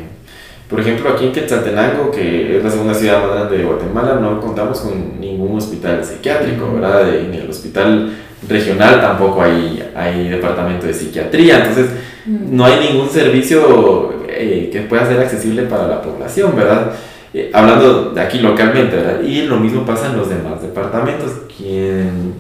por 0.69 0.79
ejemplo, 0.79 1.09
aquí 1.09 1.25
en 1.25 1.31
Quetzaltenango, 1.31 2.11
que 2.11 2.57
es 2.57 2.63
la 2.63 2.69
segunda 2.69 2.93
ciudad 2.93 3.23
más 3.23 3.35
grande 3.35 3.57
de 3.57 3.63
Guatemala, 3.63 4.19
no 4.21 4.39
contamos 4.39 4.79
con 4.81 5.19
ningún 5.19 5.57
hospital 5.57 6.05
psiquiátrico, 6.05 6.73
¿verdad? 6.75 7.09
En 7.15 7.33
el 7.33 7.49
hospital 7.49 8.13
regional 8.47 9.01
tampoco 9.01 9.41
hay, 9.41 9.83
hay 9.95 10.29
departamento 10.29 10.85
de 10.85 10.93
psiquiatría, 10.93 11.57
entonces 11.57 11.89
no 12.27 12.65
hay 12.65 12.91
ningún 12.91 13.09
servicio 13.09 14.13
eh, 14.27 14.69
que 14.71 14.81
pueda 14.81 15.07
ser 15.07 15.19
accesible 15.19 15.63
para 15.63 15.87
la 15.87 16.03
población, 16.03 16.55
¿verdad? 16.55 16.91
Eh, 17.33 17.49
hablando 17.51 18.11
de 18.11 18.21
aquí 18.21 18.37
localmente, 18.37 18.95
¿verdad? 18.95 19.21
Y 19.23 19.43
lo 19.43 19.57
mismo 19.57 19.83
pasa 19.85 20.07
en 20.11 20.17
los 20.17 20.29
demás 20.29 20.61
departamentos. 20.61 21.31
Quien... 21.57 22.33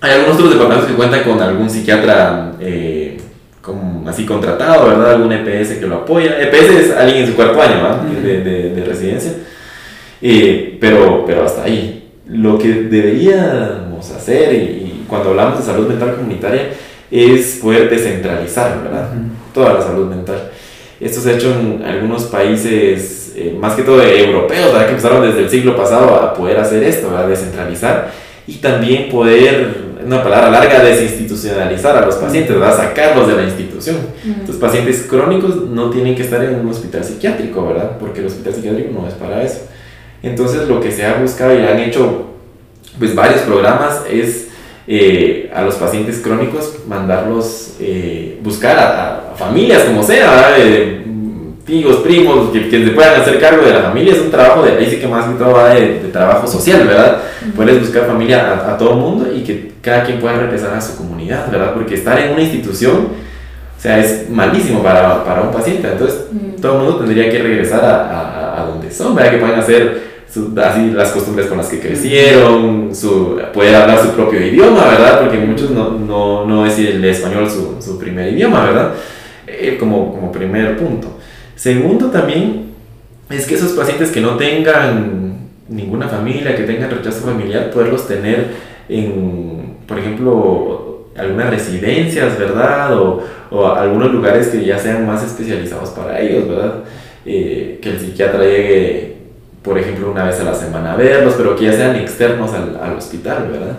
Hay 0.00 0.12
algunos 0.12 0.36
otros 0.36 0.50
departamentos 0.50 0.90
que 0.90 0.96
cuentan 0.96 1.22
con 1.22 1.40
algún 1.40 1.70
psiquiatra 1.70 2.52
eh, 2.60 2.95
como 3.66 4.08
así 4.08 4.24
contratado, 4.24 4.86
¿verdad? 4.86 5.14
Algún 5.14 5.32
EPS 5.32 5.78
que 5.80 5.86
lo 5.88 5.96
apoya. 5.96 6.40
EPS 6.40 6.70
es 6.70 6.96
alguien 6.96 7.24
en 7.24 7.26
su 7.26 7.34
cuarto 7.34 7.60
año, 7.60 7.82
¿verdad? 7.82 8.02
De, 8.02 8.40
de, 8.40 8.70
de 8.70 8.84
residencia. 8.84 9.32
Eh, 10.22 10.78
pero, 10.80 11.24
pero 11.26 11.44
hasta 11.44 11.64
ahí. 11.64 12.04
Lo 12.28 12.56
que 12.58 12.68
deberíamos 12.68 14.08
hacer, 14.12 14.54
y, 14.54 14.56
y 14.56 15.04
cuando 15.08 15.30
hablamos 15.30 15.58
de 15.58 15.64
salud 15.64 15.88
mental 15.88 16.14
comunitaria, 16.14 16.68
es 17.10 17.58
poder 17.60 17.90
descentralizar, 17.90 18.82
¿verdad? 18.84 19.10
Ujú. 19.12 19.24
Toda 19.52 19.74
la 19.74 19.82
salud 19.82 20.06
mental. 20.06 20.50
Esto 21.00 21.20
se 21.20 21.30
ha 21.30 21.34
hecho 21.34 21.52
en 21.52 21.82
algunos 21.84 22.24
países, 22.24 23.32
eh, 23.36 23.56
más 23.58 23.74
que 23.74 23.82
todo 23.82 24.00
europeos, 24.00 24.72
¿verdad? 24.72 24.86
Que 24.86 24.92
empezaron 24.92 25.22
desde 25.22 25.40
el 25.40 25.50
siglo 25.50 25.76
pasado 25.76 26.14
a 26.14 26.32
poder 26.34 26.58
hacer 26.58 26.84
esto, 26.84 27.10
¿verdad? 27.10 27.28
Descentralizar 27.28 28.12
y 28.46 28.54
también 28.54 29.08
poder, 29.08 29.85
una 30.04 30.22
palabra 30.22 30.50
larga, 30.50 30.82
desinstitucionalizar 30.82 31.96
a 31.96 32.06
los 32.06 32.16
pacientes, 32.16 32.52
¿verdad? 32.58 32.76
Sacarlos 32.76 33.28
de 33.28 33.36
la 33.36 33.44
institución. 33.44 33.96
Mm. 34.24 34.46
Los 34.46 34.56
pacientes 34.56 35.06
crónicos 35.08 35.56
no 35.56 35.90
tienen 35.90 36.14
que 36.14 36.22
estar 36.22 36.42
en 36.44 36.56
un 36.56 36.68
hospital 36.68 37.04
psiquiátrico, 37.04 37.66
¿verdad? 37.66 37.98
Porque 37.98 38.20
el 38.20 38.26
hospital 38.26 38.54
psiquiátrico 38.54 38.90
no 38.92 39.08
es 39.08 39.14
para 39.14 39.42
eso. 39.42 39.62
Entonces 40.22 40.68
lo 40.68 40.80
que 40.80 40.90
se 40.90 41.04
ha 41.04 41.14
buscado 41.14 41.54
y 41.54 41.62
han 41.62 41.78
hecho 41.78 42.26
pues 42.98 43.14
varios 43.14 43.40
programas 43.42 44.02
es 44.10 44.48
eh, 44.88 45.50
a 45.54 45.62
los 45.62 45.74
pacientes 45.74 46.18
crónicos 46.18 46.78
mandarlos 46.86 47.74
eh, 47.80 48.38
buscar 48.42 48.78
a, 48.78 49.32
a 49.32 49.34
familias 49.36 49.84
como 49.84 50.02
sea, 50.02 50.30
¿verdad? 50.30 50.54
Eh, 50.58 51.05
tíos, 51.66 51.96
primos, 51.96 52.50
que, 52.52 52.68
que 52.68 52.84
se 52.84 52.90
puedan 52.92 53.20
hacer 53.20 53.40
cargo 53.40 53.64
de 53.66 53.72
la 53.72 53.80
familia, 53.82 54.12
es 54.14 54.20
un 54.20 54.30
trabajo 54.30 54.62
de, 54.62 54.72
ahí 54.72 54.88
sí 54.88 54.98
que 54.98 55.08
más 55.08 55.26
que 55.26 55.34
todo 55.34 55.52
va 55.52 55.70
de, 55.74 56.00
de 56.00 56.08
trabajo 56.10 56.46
social, 56.46 56.86
¿verdad? 56.86 57.18
Puedes 57.56 57.80
buscar 57.80 58.06
familia 58.06 58.52
a, 58.52 58.74
a 58.74 58.78
todo 58.78 58.94
mundo 58.94 59.28
y 59.34 59.42
que 59.42 59.72
cada 59.82 60.04
quien 60.04 60.20
pueda 60.20 60.36
regresar 60.38 60.72
a 60.74 60.80
su 60.80 60.96
comunidad, 60.96 61.50
¿verdad? 61.50 61.74
Porque 61.74 61.94
estar 61.94 62.18
en 62.20 62.32
una 62.34 62.42
institución, 62.42 63.08
o 63.76 63.80
sea, 63.80 63.98
es 63.98 64.30
malísimo 64.30 64.82
para, 64.82 65.24
para 65.24 65.42
un 65.42 65.50
paciente, 65.52 65.88
entonces 65.90 66.20
Mm. 66.32 66.60
todo 66.60 66.72
el 66.76 66.78
mundo 66.84 66.96
tendría 67.04 67.30
que 67.30 67.38
regresar 67.42 67.84
a, 67.84 68.10
a, 68.10 68.62
a 68.62 68.66
donde 68.66 68.90
son, 68.90 69.14
¿verdad? 69.14 69.30
Que 69.32 69.38
puedan 69.38 69.58
hacer 69.60 70.02
su- 70.32 70.52
así 70.60 70.90
las 70.92 71.10
costumbres 71.10 71.46
con 71.46 71.58
las 71.58 71.68
que 71.68 71.78
crecieron, 71.80 72.94
su, 72.94 73.40
poder 73.54 73.74
hablar 73.76 73.98
su 74.02 74.10
propio 74.10 74.40
idioma, 74.44 74.84
¿verdad? 74.86 75.20
Porque 75.20 75.38
muchos 75.38 75.70
no, 75.70 75.90
no, 75.90 76.44
no 76.46 76.64
es 76.66 76.78
el 76.78 77.04
español 77.04 77.48
su, 77.50 77.76
su 77.80 77.98
primer 77.98 78.32
idioma, 78.32 78.64
¿verdad? 78.64 78.90
Eh, 79.46 79.76
como, 79.78 80.12
como 80.12 80.30
primer 80.32 80.76
punto. 80.76 81.18
Segundo 81.56 82.10
también 82.10 82.66
es 83.30 83.46
que 83.46 83.54
esos 83.54 83.72
pacientes 83.72 84.10
que 84.10 84.20
no 84.20 84.36
tengan 84.36 85.38
ninguna 85.68 86.06
familia, 86.06 86.54
que 86.54 86.62
tengan 86.62 86.90
rechazo 86.90 87.22
familiar, 87.24 87.70
poderlos 87.70 88.06
tener 88.06 88.48
en, 88.88 89.78
por 89.88 89.98
ejemplo, 89.98 91.06
algunas 91.16 91.50
residencias, 91.50 92.38
¿verdad? 92.38 92.96
O, 92.96 93.22
o 93.50 93.66
algunos 93.66 94.12
lugares 94.12 94.48
que 94.48 94.64
ya 94.64 94.78
sean 94.78 95.06
más 95.06 95.24
especializados 95.24 95.90
para 95.90 96.20
ellos, 96.20 96.46
¿verdad? 96.46 96.74
Eh, 97.24 97.78
que 97.82 97.90
el 97.90 97.98
psiquiatra 97.98 98.44
llegue, 98.44 99.16
por 99.62 99.78
ejemplo, 99.78 100.10
una 100.10 100.24
vez 100.24 100.38
a 100.38 100.44
la 100.44 100.54
semana 100.54 100.92
a 100.92 100.96
verlos, 100.96 101.34
pero 101.36 101.56
que 101.56 101.64
ya 101.64 101.72
sean 101.72 101.96
externos 101.96 102.52
al, 102.52 102.78
al 102.80 102.96
hospital, 102.96 103.48
¿verdad? 103.50 103.78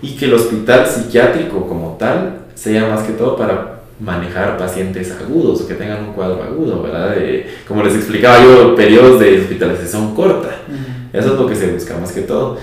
Y 0.00 0.16
que 0.16 0.24
el 0.24 0.34
hospital 0.34 0.86
psiquiátrico 0.86 1.66
como 1.68 1.96
tal 1.98 2.38
sea 2.54 2.88
más 2.88 3.02
que 3.02 3.12
todo 3.12 3.36
para 3.36 3.77
manejar 4.00 4.56
pacientes 4.56 5.12
agudos 5.12 5.60
o 5.62 5.66
que 5.68 5.74
tengan 5.74 6.04
un 6.04 6.12
cuadro 6.12 6.42
agudo, 6.42 6.82
¿verdad? 6.82 7.14
De- 7.16 7.46
como 7.66 7.82
les 7.82 7.94
explicaba 7.94 8.42
yo, 8.42 8.74
periodos 8.76 9.18
de 9.20 9.40
hospitalización 9.40 10.14
corta. 10.14 10.48
Ujú. 10.68 11.18
Eso 11.18 11.32
es 11.34 11.40
lo 11.40 11.46
que 11.46 11.54
se 11.56 11.66
busca 11.72 11.96
más 11.98 12.12
que 12.12 12.20
todo. 12.22 12.58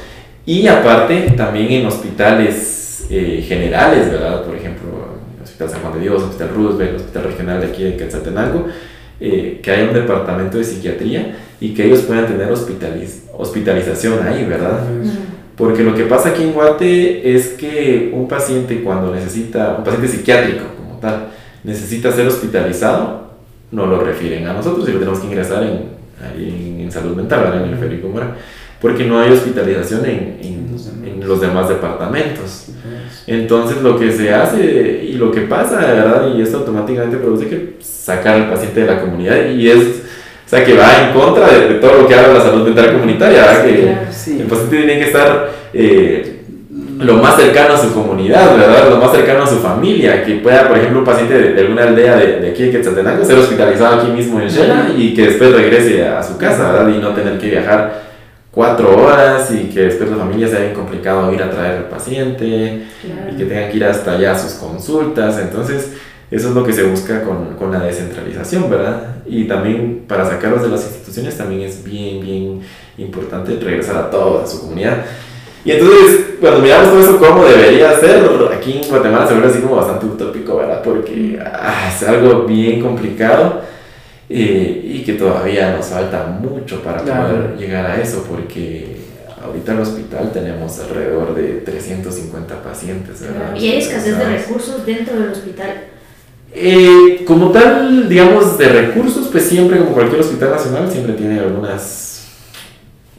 Y 0.46 0.68
aparte, 0.68 1.34
también 1.36 1.72
en 1.72 1.86
hospitales 1.88 3.08
eh, 3.10 3.44
generales, 3.48 4.12
¿verdad? 4.12 4.44
Por 4.44 4.56
ejemplo, 4.56 4.90
Hospital 5.44 5.70
San 5.70 5.82
Juan 5.82 5.94
de 5.96 6.00
Dios, 6.02 6.22
Hospital 6.24 6.50
Roosevelt, 6.56 6.90
el 6.92 6.96
Hospital 6.98 7.24
Regional 7.24 7.62
de 7.62 7.68
aquí 7.68 7.84
de 7.84 7.98
Quetzaltenango, 7.98 8.68
eh, 9.20 9.60
que 9.64 9.72
haya 9.72 9.84
un 9.88 9.94
departamento 9.94 10.58
de 10.58 10.64
psiquiatría 10.64 11.38
y 11.60 11.74
que 11.74 11.86
ellos 11.86 12.02
puedan 12.02 12.28
tener 12.28 12.50
hospitalización 12.52 14.20
ahí, 14.28 14.46
¿verdad? 14.46 14.82
Porque 15.56 15.84
lo 15.84 15.96
que 15.96 16.04
pasa 16.04 16.30
aquí 16.30 16.44
en 16.44 16.52
Guate 16.54 17.34
es 17.36 17.50
que 17.50 18.12
un 18.14 18.28
paciente 18.28 18.82
cuando 18.84 19.14
necesita, 19.16 19.76
un 19.78 19.84
paciente 19.86 20.10
psiquiátrico 20.10 20.64
como 20.96 21.00
tal, 21.00 21.28
necesita 21.64 22.12
ser 22.12 22.28
hospitalizado, 22.28 23.26
no 23.72 23.86
lo 23.86 24.00
refieren 24.00 24.48
a 24.48 24.54
nosotros 24.54 24.88
y 24.88 24.94
lo 24.94 25.00
tenemos 25.00 25.20
que 25.20 25.28
ingresar 25.28 25.64
en, 25.64 26.82
en, 26.82 26.92
salud 26.92 27.16
mental, 27.16 27.62
en 27.64 27.74
el 27.74 27.78
Federico 27.78 28.08
Mora, 28.08 28.36
porque 28.80 29.06
no 29.06 29.20
hay 29.20 29.32
hospitalización 29.32 30.06
en, 30.06 30.40
en, 30.42 30.66
los 31.28 31.42
demás. 31.42 31.68
departamentos. 31.68 32.68
Entonces 33.26 33.82
lo 33.82 33.98
que 33.98 34.12
se 34.12 34.32
hace 34.32 35.04
y 35.04 35.14
lo 35.14 35.32
que 35.32 35.42
pasa, 35.42 35.80
¿verdad? 35.80 36.36
Y 36.36 36.42
esto 36.42 36.58
automáticamente 36.60 37.18
produce 37.18 37.48
que 37.48 37.78
sacar 37.82 38.36
al 38.36 38.50
paciente 38.52 38.82
de 38.82 38.86
la 38.86 39.02
comunidad 39.02 39.50
y 39.50 39.68
es, 39.68 40.04
o 40.46 40.50
sea, 40.50 40.64
que 40.64 40.76
va 40.76 41.08
en 41.08 41.14
contra 41.14 41.48
de, 41.48 41.76
todo 41.76 42.02
lo 42.02 42.08
que 42.08 42.14
haga 42.14 42.34
la 42.34 42.42
salud 42.42 42.64
mental 42.64 42.94
comunitaria, 42.94 43.64
que 43.64 43.90
el 43.90 44.46
paciente 44.48 44.78
tiene 44.78 45.00
que 45.00 45.06
estar... 45.06 45.50
Eh, 45.74 46.35
lo 46.98 47.16
más 47.16 47.36
cercano 47.36 47.74
a 47.76 47.78
su 47.78 47.94
comunidad, 47.94 48.58
¿verdad? 48.58 48.90
Lo 48.90 48.98
más 48.98 49.12
cercano 49.12 49.44
a 49.44 49.48
su 49.48 49.58
familia, 49.58 50.24
que 50.24 50.36
pueda, 50.36 50.68
por 50.68 50.78
ejemplo, 50.78 51.00
un 51.00 51.06
paciente 51.06 51.54
de, 51.54 51.62
alguna 51.62 51.84
aldea 51.84 52.16
de, 52.16 52.40
de, 52.40 52.50
aquí 52.50 52.64
de 52.64 52.72
Quetzaltenango 52.72 53.26
ser 53.26 53.38
hospitalizado 53.38 54.02
aquí 54.02 54.12
mismo 54.12 54.40
en 54.40 54.48
Shela 54.48 54.92
y 54.96 55.14
que 55.14 55.28
después 55.28 55.54
regrese 55.54 56.08
a 56.08 56.24
su 56.24 56.38
casa, 56.38 56.72
¿verdad? 56.72 56.90
Y 56.90 57.00
no 57.00 57.10
tener 57.10 57.38
que 57.38 57.50
viajar 57.50 58.06
cuatro 58.56 58.96
horas 58.96 59.52
y 59.52 59.70
que 59.70 59.82
después 59.82 60.10
la 60.10 60.16
familia 60.16 60.48
se 60.48 60.58
haya 60.58 60.74
complicado 60.74 61.34
ir 61.34 61.44
a 61.44 61.52
traer 61.52 61.78
al 61.78 61.90
paciente 61.90 62.84
y 63.32 63.36
que 63.36 63.46
tengan 63.46 63.70
que 63.70 63.78
ir 63.78 63.84
hasta 63.84 64.14
allá 64.14 64.32
a 64.32 64.40
sus 64.40 64.54
consultas. 64.54 65.38
Entonces, 65.40 65.92
eso 66.32 66.50
es 66.50 66.56
lo 66.56 66.64
que 66.64 66.74
se 66.74 66.84
busca 66.84 67.22
con, 67.24 67.56
con, 67.56 67.72
la 67.72 67.80
descentralización, 67.80 68.70
¿verdad? 68.70 69.18
Y 69.28 69.44
también 69.44 70.06
para 70.08 70.26
sacarlos 70.28 70.64
de 70.64 70.70
las 70.70 70.84
instituciones 70.86 71.38
también 71.38 71.62
es 71.62 71.84
bien, 71.84 72.22
bien 72.22 72.62
importante 72.98 73.60
regresar 73.60 73.98
a 73.98 74.10
toda 74.10 74.48
su 74.48 74.62
comunidad. 74.62 75.06
Y 75.66 75.72
entonces, 75.72 76.36
cuando 76.40 76.60
miramos 76.60 76.90
todo 76.90 77.00
eso, 77.02 77.18
cómo 77.18 77.44
debería 77.44 78.00
ser, 78.00 78.24
aquí 78.56 78.82
en 78.84 78.88
Guatemala 78.88 79.28
se 79.28 79.34
ve 79.34 79.48
así 79.48 79.60
como 79.60 79.78
bastante 79.78 80.06
utópico, 80.06 80.58
¿verdad? 80.58 80.84
Porque 80.84 81.40
ah, 81.44 81.92
es 81.92 82.08
algo 82.08 82.44
bien 82.44 82.80
complicado 82.82 83.62
eh, 84.30 84.82
y 84.84 85.04
que 85.04 85.14
todavía 85.14 85.76
nos 85.76 85.88
falta 85.88 86.26
mucho 86.28 86.84
para 86.84 87.00
poder 87.00 87.58
llegar 87.58 87.88
a 87.88 88.00
eso, 88.00 88.24
porque 88.30 88.96
ahorita 89.44 89.72
en 89.72 89.78
el 89.78 89.84
hospital 89.84 90.32
tenemos 90.32 90.80
alrededor 90.80 91.34
de 91.34 91.62
350 91.62 92.62
pacientes, 92.62 93.22
¿verdad? 93.22 93.56
¿Y 93.56 93.68
hay 93.70 93.78
escasez 93.80 94.20
de 94.20 94.24
recursos 94.24 94.86
dentro 94.86 95.20
del 95.20 95.32
hospital? 95.32 95.86
Eh, 96.54 97.24
como 97.26 97.52
tal, 97.52 98.08
digamos, 98.08 98.56
de 98.60 98.70
recursos, 98.70 99.30
pues 99.32 99.46
siempre, 99.46 99.80
como 99.80 99.94
cualquier 99.94 100.22
hospital 100.22 100.52
nacional, 100.52 100.92
siempre 100.92 101.14
tiene 101.14 101.40
algunas 101.40 102.15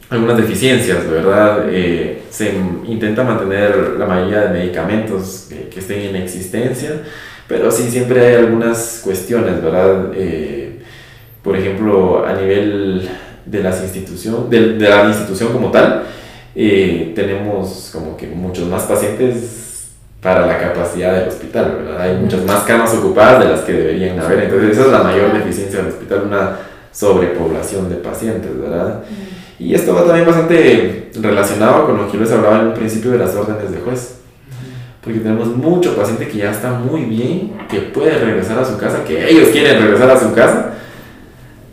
algunas 0.09 0.37
deficiencias, 0.37 1.09
¿verdad? 1.09 1.65
Eh, 1.69 2.23
se 2.29 2.53
intenta 2.85 3.23
mantener 3.23 3.95
la 3.97 4.05
mayoría 4.05 4.41
de 4.41 4.59
medicamentos 4.59 5.49
que, 5.49 5.79
estén 5.79 6.01
en 6.01 6.15
existencia, 6.15 7.01
pero 7.47 7.69
sí 7.69 7.89
siempre 7.89 8.25
hay 8.25 8.35
algunas 8.35 9.01
cuestiones, 9.03 9.61
¿verdad? 9.61 10.11
Eh, 10.15 10.79
por 11.43 11.55
ejemplo, 11.55 12.25
a 12.25 12.33
nivel 12.33 13.07
de, 13.45 13.63
las 13.63 13.81
institución, 13.83 14.49
de, 14.49 14.73
de 14.73 14.89
la 14.89 15.07
institución 15.07 15.53
como 15.53 15.71
tal, 15.71 16.03
eh, 16.55 17.11
tenemos 17.15 17.91
como 17.93 18.17
que 18.17 18.27
muchos 18.27 18.67
más 18.67 18.83
pacientes 18.83 19.89
para 20.21 20.47
la 20.47 20.57
capacidad 20.57 21.13
del 21.13 21.29
hospital, 21.29 21.83
¿verdad? 21.83 22.01
Hay 22.01 22.17
muchas 22.17 22.43
más 22.43 22.63
camas 22.63 22.93
ocupadas 22.95 23.43
de 23.43 23.49
las 23.51 23.61
que 23.61 23.73
deberían 23.73 24.19
haber, 24.19 24.45
entonces 24.45 24.71
esa 24.71 24.85
es 24.85 24.91
la 24.91 25.03
mayor 25.03 25.33
deficiencia 25.33 25.79
del 25.79 25.89
hospital, 25.89 26.23
una 26.25 26.57
sobrepoblación 26.91 27.89
de 27.89 27.97
pacientes, 27.97 28.59
¿verdad? 28.59 29.03
Y 29.59 29.73
esto 29.73 29.95
va 29.95 30.05
también 30.05 30.25
bastante 30.25 31.09
relacionado 31.19 31.85
con 31.85 31.97
lo 31.97 32.07
que 32.07 32.17
yo 32.17 32.23
les 32.23 32.31
hablaba 32.31 32.59
en 32.59 32.67
un 32.67 32.73
principio 32.73 33.11
de 33.11 33.17
las 33.17 33.35
órdenes 33.35 33.71
de 33.71 33.79
juez. 33.79 34.19
Porque 35.03 35.19
tenemos 35.19 35.47
mucho 35.47 35.95
paciente 35.95 36.27
que 36.27 36.37
ya 36.37 36.51
está 36.51 36.71
muy 36.71 37.01
bien, 37.01 37.53
que 37.69 37.79
puede 37.79 38.17
regresar 38.19 38.59
a 38.59 38.65
su 38.65 38.77
casa, 38.77 39.03
que 39.03 39.29
ellos 39.29 39.49
quieren 39.49 39.81
regresar 39.81 40.11
a 40.11 40.19
su 40.19 40.33
casa, 40.33 40.73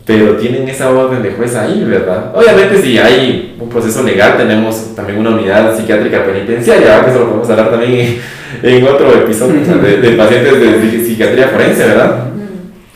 pero 0.05 0.37
tienen 0.37 0.67
esa 0.69 0.89
orden 0.91 1.21
de 1.21 1.31
juez 1.31 1.55
ahí, 1.55 1.83
¿verdad? 1.83 2.31
Obviamente 2.35 2.81
si 2.81 2.97
hay 2.97 3.55
un 3.59 3.69
proceso 3.69 4.03
legal, 4.03 4.37
tenemos 4.37 4.95
también 4.95 5.19
una 5.19 5.31
unidad 5.31 5.75
psiquiátrica 5.75 6.23
penitenciaria, 6.23 7.03
que 7.03 7.09
eso 7.09 7.19
lo 7.19 7.25
podemos 7.25 7.49
hablar 7.49 7.71
también 7.71 8.19
en 8.61 8.87
otro 8.87 9.13
episodio 9.13 9.61
de, 9.61 10.11
pacientes 10.11 10.59
de 10.59 11.05
psiquiatría 11.05 11.49
forense, 11.49 11.85
¿verdad? 11.85 12.27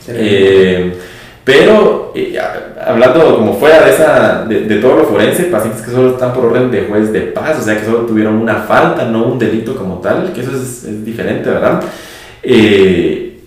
Eh, 0.08 0.94
pero 1.44 2.12
eh, 2.14 2.38
hablando 2.86 3.36
como 3.36 3.54
fuera 3.54 3.84
de, 3.84 3.92
esa, 3.92 4.44
de, 4.44 4.60
de, 4.62 4.76
todo 4.76 4.96
lo 4.96 5.04
forense, 5.04 5.44
pacientes 5.44 5.82
que 5.82 5.90
solo 5.90 6.10
están 6.10 6.32
por 6.32 6.46
orden 6.46 6.70
de 6.70 6.84
juez 6.84 7.12
de 7.12 7.20
paz, 7.22 7.58
o 7.60 7.62
sea 7.62 7.78
que 7.78 7.84
solo 7.84 8.00
tuvieron 8.00 8.36
una 8.36 8.56
falta, 8.56 9.04
no 9.04 9.24
un 9.24 9.38
delito 9.38 9.76
como 9.76 9.98
tal, 9.98 10.32
que 10.32 10.40
eso 10.40 10.52
es, 10.52 10.84
es 10.84 11.04
diferente, 11.04 11.50
¿verdad? 11.50 11.82
Eh, 12.42 13.40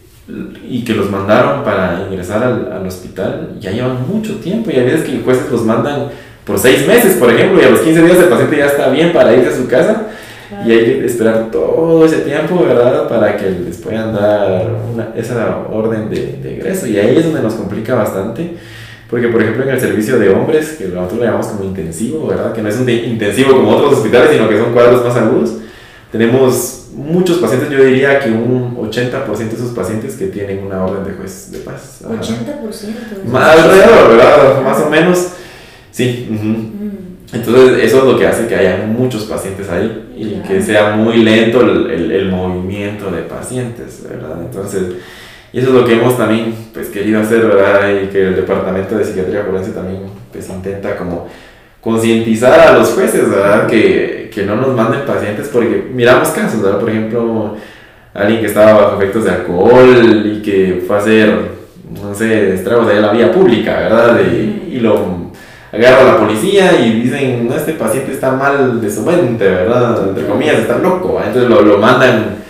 y 0.69 0.83
que 0.83 0.93
los 0.93 1.09
mandaron 1.09 1.63
para 1.63 2.05
ingresar 2.09 2.43
al, 2.43 2.71
al, 2.71 2.87
hospital, 2.87 3.57
ya 3.59 3.71
llevan 3.71 4.07
mucho 4.07 4.35
tiempo 4.35 4.71
y 4.71 4.75
hay 4.75 4.85
veces 4.85 5.03
que 5.03 5.19
jueces 5.19 5.51
los 5.51 5.63
mandan 5.63 6.09
por 6.45 6.59
seis 6.59 6.87
meses, 6.87 7.17
por 7.17 7.29
ejemplo, 7.29 7.61
y 7.61 7.65
a 7.65 7.69
los 7.69 7.81
15 7.81 8.01
días 8.03 8.17
el 8.17 8.25
paciente 8.25 8.57
ya 8.57 8.65
está 8.67 8.89
bien 8.89 9.13
para 9.13 9.33
irse 9.33 9.49
a 9.49 9.55
su 9.55 9.67
casa. 9.67 10.07
Y 10.65 10.71
hay 10.71 10.79
que 10.79 11.05
esperar 11.05 11.49
todo 11.51 12.05
ese 12.05 12.17
tiempo, 12.17 12.63
¿verdad? 12.63 13.07
Para 13.07 13.35
que 13.35 13.49
les 13.49 13.77
puedan 13.77 14.13
dar 14.13 14.67
una, 14.93 15.09
esa 15.15 15.57
orden 15.71 16.09
de, 16.11 16.37
de. 16.43 16.89
Y 16.89 16.97
ahí 16.97 17.17
es 17.17 17.25
donde 17.25 17.41
nos 17.41 17.55
complica 17.55 17.95
bastante 17.95 18.55
porque, 19.13 19.27
por 19.27 19.43
ejemplo, 19.43 19.63
en 19.63 19.69
el 19.69 19.79
servicio 19.79 20.17
de 20.17 20.31
hombres, 20.31 20.71
que 20.71 20.85
nosotros 20.87 21.19
lo 21.19 21.25
llamamos 21.25 21.45
como 21.45 21.65
intensivo, 21.65 22.25
¿verdad? 22.25 22.51
Que 22.51 22.63
no 22.63 22.69
es 22.69 22.77
un 22.77 22.89
intensivo 22.89 23.51
como 23.51 23.69
otros 23.69 23.93
hospitales, 23.93 24.31
sino 24.31 24.49
que 24.49 24.57
son 24.57 24.73
cuadros 24.73 25.05
más 25.05 25.15
agudos. 25.15 25.57
Tenemos 26.11 26.87
muchos 26.95 27.37
pacientes, 27.37 27.69
yo 27.69 27.83
diría 27.83 28.17
que 28.17 28.31
un 28.31 28.75
80% 28.75 29.37
de 29.37 29.55
esos 29.55 29.69
pacientes 29.75 30.15
que 30.15 30.25
tienen 30.29 30.63
una 30.65 30.83
orden 30.83 31.03
de 31.03 31.11
juez 31.11 31.51
de 31.51 31.59
paz. 31.59 32.01
80%. 32.03 33.23
Más 33.31 33.59
alrededor, 33.59 34.17
¿verdad? 34.17 34.63
Más 34.63 34.81
o 34.81 34.89
menos. 34.89 35.27
Sí. 35.91 36.27
Mm. 36.31 37.35
Entonces, 37.35 37.83
eso 37.83 37.99
es 37.99 38.03
lo 38.05 38.17
que 38.17 38.25
hace 38.25 38.47
que 38.47 38.55
haya 38.55 38.77
muchos 38.77 39.25
pacientes 39.25 39.69
ahí 39.69 40.11
y 40.17 40.47
que 40.47 40.59
sea 40.59 40.95
muy 40.95 41.17
lento 41.17 41.61
el, 41.61 41.91
el, 41.91 42.11
el 42.11 42.31
movimiento 42.31 43.11
de 43.11 43.21
pacientes, 43.21 44.01
¿verdad? 44.09 44.39
Entonces, 44.41 44.85
y 45.53 45.59
eso 45.59 45.67
es 45.67 45.73
lo 45.75 45.85
que 45.85 45.93
hemos 45.93 46.17
también 46.17 46.53
pues, 46.73 46.89
querido 46.89 47.21
hacer, 47.21 47.45
¿verdad? 47.45 47.87
Y 48.03 48.07
que 48.07 48.29
el 48.29 48.35
Departamento 48.35 48.97
de 48.97 49.05
Psiquiatría 49.05 49.43
Forense 49.43 49.71
también 49.71 50.01
pues, 50.31 50.49
intenta 50.49 50.97
como 50.97 51.27
concientizar 51.79 52.59
a 52.59 52.73
los 52.79 52.89
jueces, 52.89 53.29
¿verdad? 53.29 53.67
Que, 53.67 54.31
que, 54.33 54.43
no 54.47 54.55
nos 54.55 54.75
manden 54.75 55.05
pacientes 55.05 55.49
porque 55.53 55.89
miramos 55.93 56.29
casos, 56.29 56.59
¿verdad? 56.59 56.79
Por 56.79 56.89
ejemplo, 56.89 57.55
alguien 58.15 58.41
que 58.41 58.47
estaba 58.47 58.73
bajo 58.73 58.95
efectos 58.99 59.25
de 59.25 59.31
alcohol 59.31 60.23
y 60.25 60.41
que 60.41 60.83
fue 60.87 60.95
a 60.95 60.99
hacer, 60.99 61.51
no 62.01 62.15
sé, 62.15 62.55
estragos 62.55 62.87
allá 62.87 62.95
en 62.95 63.01
la 63.03 63.11
vía 63.11 63.31
pública, 63.31 63.77
¿verdad? 63.77 64.21
Y, 64.21 64.75
y 64.75 64.79
lo 64.79 65.31
agarra 65.71 66.03
la 66.03 66.17
policía 66.17 66.79
y 66.79 67.01
dicen, 67.01 67.47
no, 67.47 67.55
este 67.55 67.73
paciente 67.73 68.11
está 68.11 68.31
mal 68.31 68.81
de 68.81 68.89
su 68.89 69.01
mente, 69.01 69.43
¿verdad? 69.43 70.07
Entre 70.09 70.25
comillas, 70.25 70.59
está 70.59 70.79
loco, 70.79 71.21
entonces 71.23 71.47
lo, 71.47 71.61
lo 71.61 71.77
mandan 71.77 72.42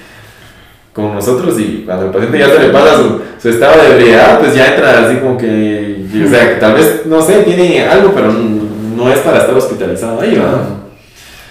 con 0.93 1.15
nosotros 1.15 1.59
y 1.59 1.83
cuando 1.85 2.05
el 2.05 2.11
paciente 2.11 2.37
ya 2.37 2.49
se 2.49 2.59
le 2.59 2.69
pasa 2.69 2.97
su, 2.97 3.19
su 3.41 3.49
estado 3.49 3.81
de 3.81 3.95
ebriedad, 3.95 4.39
pues 4.39 4.53
ya 4.53 4.75
entra 4.75 5.05
así 5.05 5.17
como 5.17 5.37
que, 5.37 6.05
o 6.23 6.29
sea, 6.29 6.59
tal 6.59 6.75
vez, 6.75 7.05
no 7.05 7.19
sé, 7.21 7.41
tiene 7.41 7.83
algo, 7.83 8.11
pero 8.13 8.31
no 8.31 9.11
es 9.11 9.19
para 9.19 9.39
estar 9.39 9.55
hospitalizado 9.55 10.21
ahí, 10.21 10.35
¿verdad? 10.35 10.61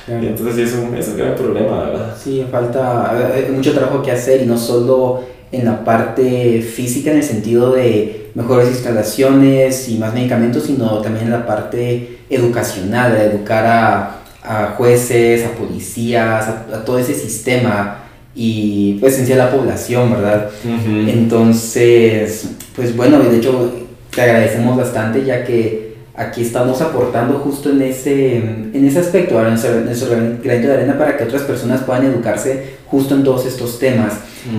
Y 0.09 0.27
entonces 0.27 0.55
sí 0.55 0.63
es 0.63 0.75
un, 0.75 0.95
es 0.95 1.09
un 1.09 1.17
gran 1.17 1.35
problema, 1.35 1.85
¿verdad? 1.85 2.17
Sí, 2.17 2.47
falta 2.51 3.11
hay 3.35 3.51
mucho 3.53 3.73
trabajo 3.73 4.03
que 4.03 4.13
hacer 4.13 4.43
y 4.43 4.47
no 4.47 4.57
solo 4.57 5.25
en 5.51 5.65
la 5.65 5.85
parte 5.85 6.63
física 6.63 7.11
en 7.11 7.19
el 7.19 7.23
sentido 7.23 7.73
de 7.73 8.31
mejores 8.35 8.69
instalaciones 8.69 9.89
y 9.89 9.99
más 9.99 10.15
medicamentos, 10.15 10.65
sino 10.65 10.99
también 11.03 11.27
en 11.27 11.33
la 11.33 11.47
parte 11.47 12.19
educacional, 12.31 13.13
de 13.13 13.25
educar 13.25 13.67
a, 13.67 14.23
a 14.43 14.75
jueces, 14.77 15.45
a 15.45 15.51
policías, 15.51 16.49
a 16.49 16.85
todo 16.85 16.99
ese 16.99 17.15
sistema 17.15 18.02
y 18.35 18.95
pues 18.95 19.19
en 19.19 19.27
sí 19.27 19.33
a 19.33 19.37
la 19.37 19.51
población, 19.51 20.11
¿verdad? 20.11 20.51
Entonces, 20.65 22.49
pues 22.75 22.97
bueno, 22.97 23.19
de 23.19 23.37
hecho 23.37 23.73
te 24.15 24.23
agradecemos 24.23 24.77
bastante 24.77 25.25
ya 25.25 25.45
que 25.45 25.93
aquí 26.15 26.43
estamos 26.43 26.81
aportando 26.81 27.39
justo 27.39 27.71
en 27.71 27.83
ese, 27.83 28.37
en 28.37 28.87
ese 28.87 28.99
aspecto, 29.01 29.39
ahora 29.39 29.51
nuestro, 29.51 29.81
nuestro 29.81 30.09
granito 30.43 30.69
de 30.69 30.75
arena 30.75 30.99
para 30.99 31.17
que 31.17 31.25
otras 31.25 31.43
personas 31.43 31.83
puedan 31.83 32.05
educarse 32.07 32.75
justo 32.87 33.15
en 33.15 33.25
todos 33.25 33.47
estos 33.47 33.79
temas. 33.79 34.15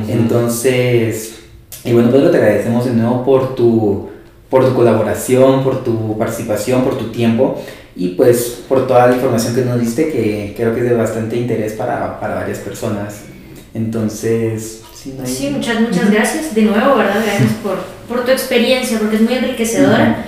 Entonces, 0.07 1.39
y 1.83 1.93
bueno, 1.93 2.11
Pedro, 2.11 2.31
te 2.31 2.37
agradecemos 2.37 2.85
de 2.85 2.91
nuevo 2.91 3.23
por 3.23 3.55
tu, 3.55 4.09
por 4.49 4.65
tu 4.65 4.73
colaboración, 4.73 5.63
por 5.63 5.83
tu 5.83 6.17
participación, 6.17 6.83
por 6.83 6.97
tu 6.97 7.11
tiempo 7.11 7.61
y 7.95 8.09
pues 8.09 8.63
por 8.67 8.87
toda 8.87 9.07
la 9.07 9.15
información 9.15 9.53
que 9.53 9.61
nos 9.61 9.79
diste 9.79 10.09
que 10.11 10.53
creo 10.55 10.73
que 10.73 10.81
es 10.81 10.89
de 10.89 10.95
bastante 10.95 11.35
interés 11.35 11.73
para, 11.73 12.19
para 12.19 12.35
varias 12.35 12.59
personas. 12.59 13.32
Entonces, 13.73 14.83
Sí, 15.25 15.49
muchas, 15.49 15.81
muchas 15.81 16.09
gracias 16.09 16.55
de 16.55 16.61
nuevo, 16.61 16.95
¿verdad? 16.95 17.21
Gracias 17.25 17.51
por, 17.61 17.75
por 18.07 18.23
tu 18.23 18.31
experiencia, 18.31 18.97
porque 18.99 19.17
es 19.17 19.21
muy 19.21 19.33
enriquecedora. 19.33 20.25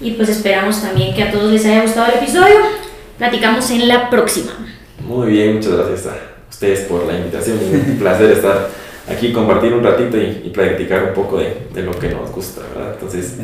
Y 0.00 0.12
pues 0.12 0.28
esperamos 0.28 0.82
también 0.82 1.14
que 1.14 1.22
a 1.22 1.30
todos 1.30 1.52
les 1.52 1.64
haya 1.64 1.82
gustado 1.82 2.12
el 2.12 2.18
episodio. 2.18 2.56
Platicamos 3.18 3.70
en 3.70 3.86
la 3.86 4.10
próxima. 4.10 4.52
Muy 5.06 5.28
bien, 5.28 5.54
muchas 5.54 5.76
gracias 5.76 6.06
a 6.06 6.16
ustedes 6.50 6.80
por 6.80 7.06
la 7.06 7.16
invitación. 7.16 7.58
Un 7.58 7.96
placer 8.00 8.32
estar 8.32 8.68
aquí, 9.08 9.32
compartir 9.32 9.72
un 9.72 9.84
ratito 9.84 10.16
y, 10.16 10.42
y 10.44 10.50
platicar 10.50 11.04
un 11.04 11.14
poco 11.14 11.38
de, 11.38 11.68
de, 11.72 11.82
lo 11.82 11.92
que 11.92 12.08
nos 12.08 12.28
gusta, 12.32 12.62
¿verdad? 12.74 12.94
Entonces, 12.94 13.34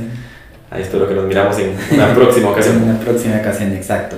ahí 0.68 0.82
espero 0.82 1.08
que 1.08 1.14
nos 1.14 1.26
miramos 1.26 1.56
en 1.60 1.76
una 1.92 2.12
próxima 2.12 2.50
ocasión. 2.50 2.78
En 2.78 2.82
una 2.90 2.98
próxima 2.98 3.36
ocasión, 3.36 3.72
exacto. 3.72 4.16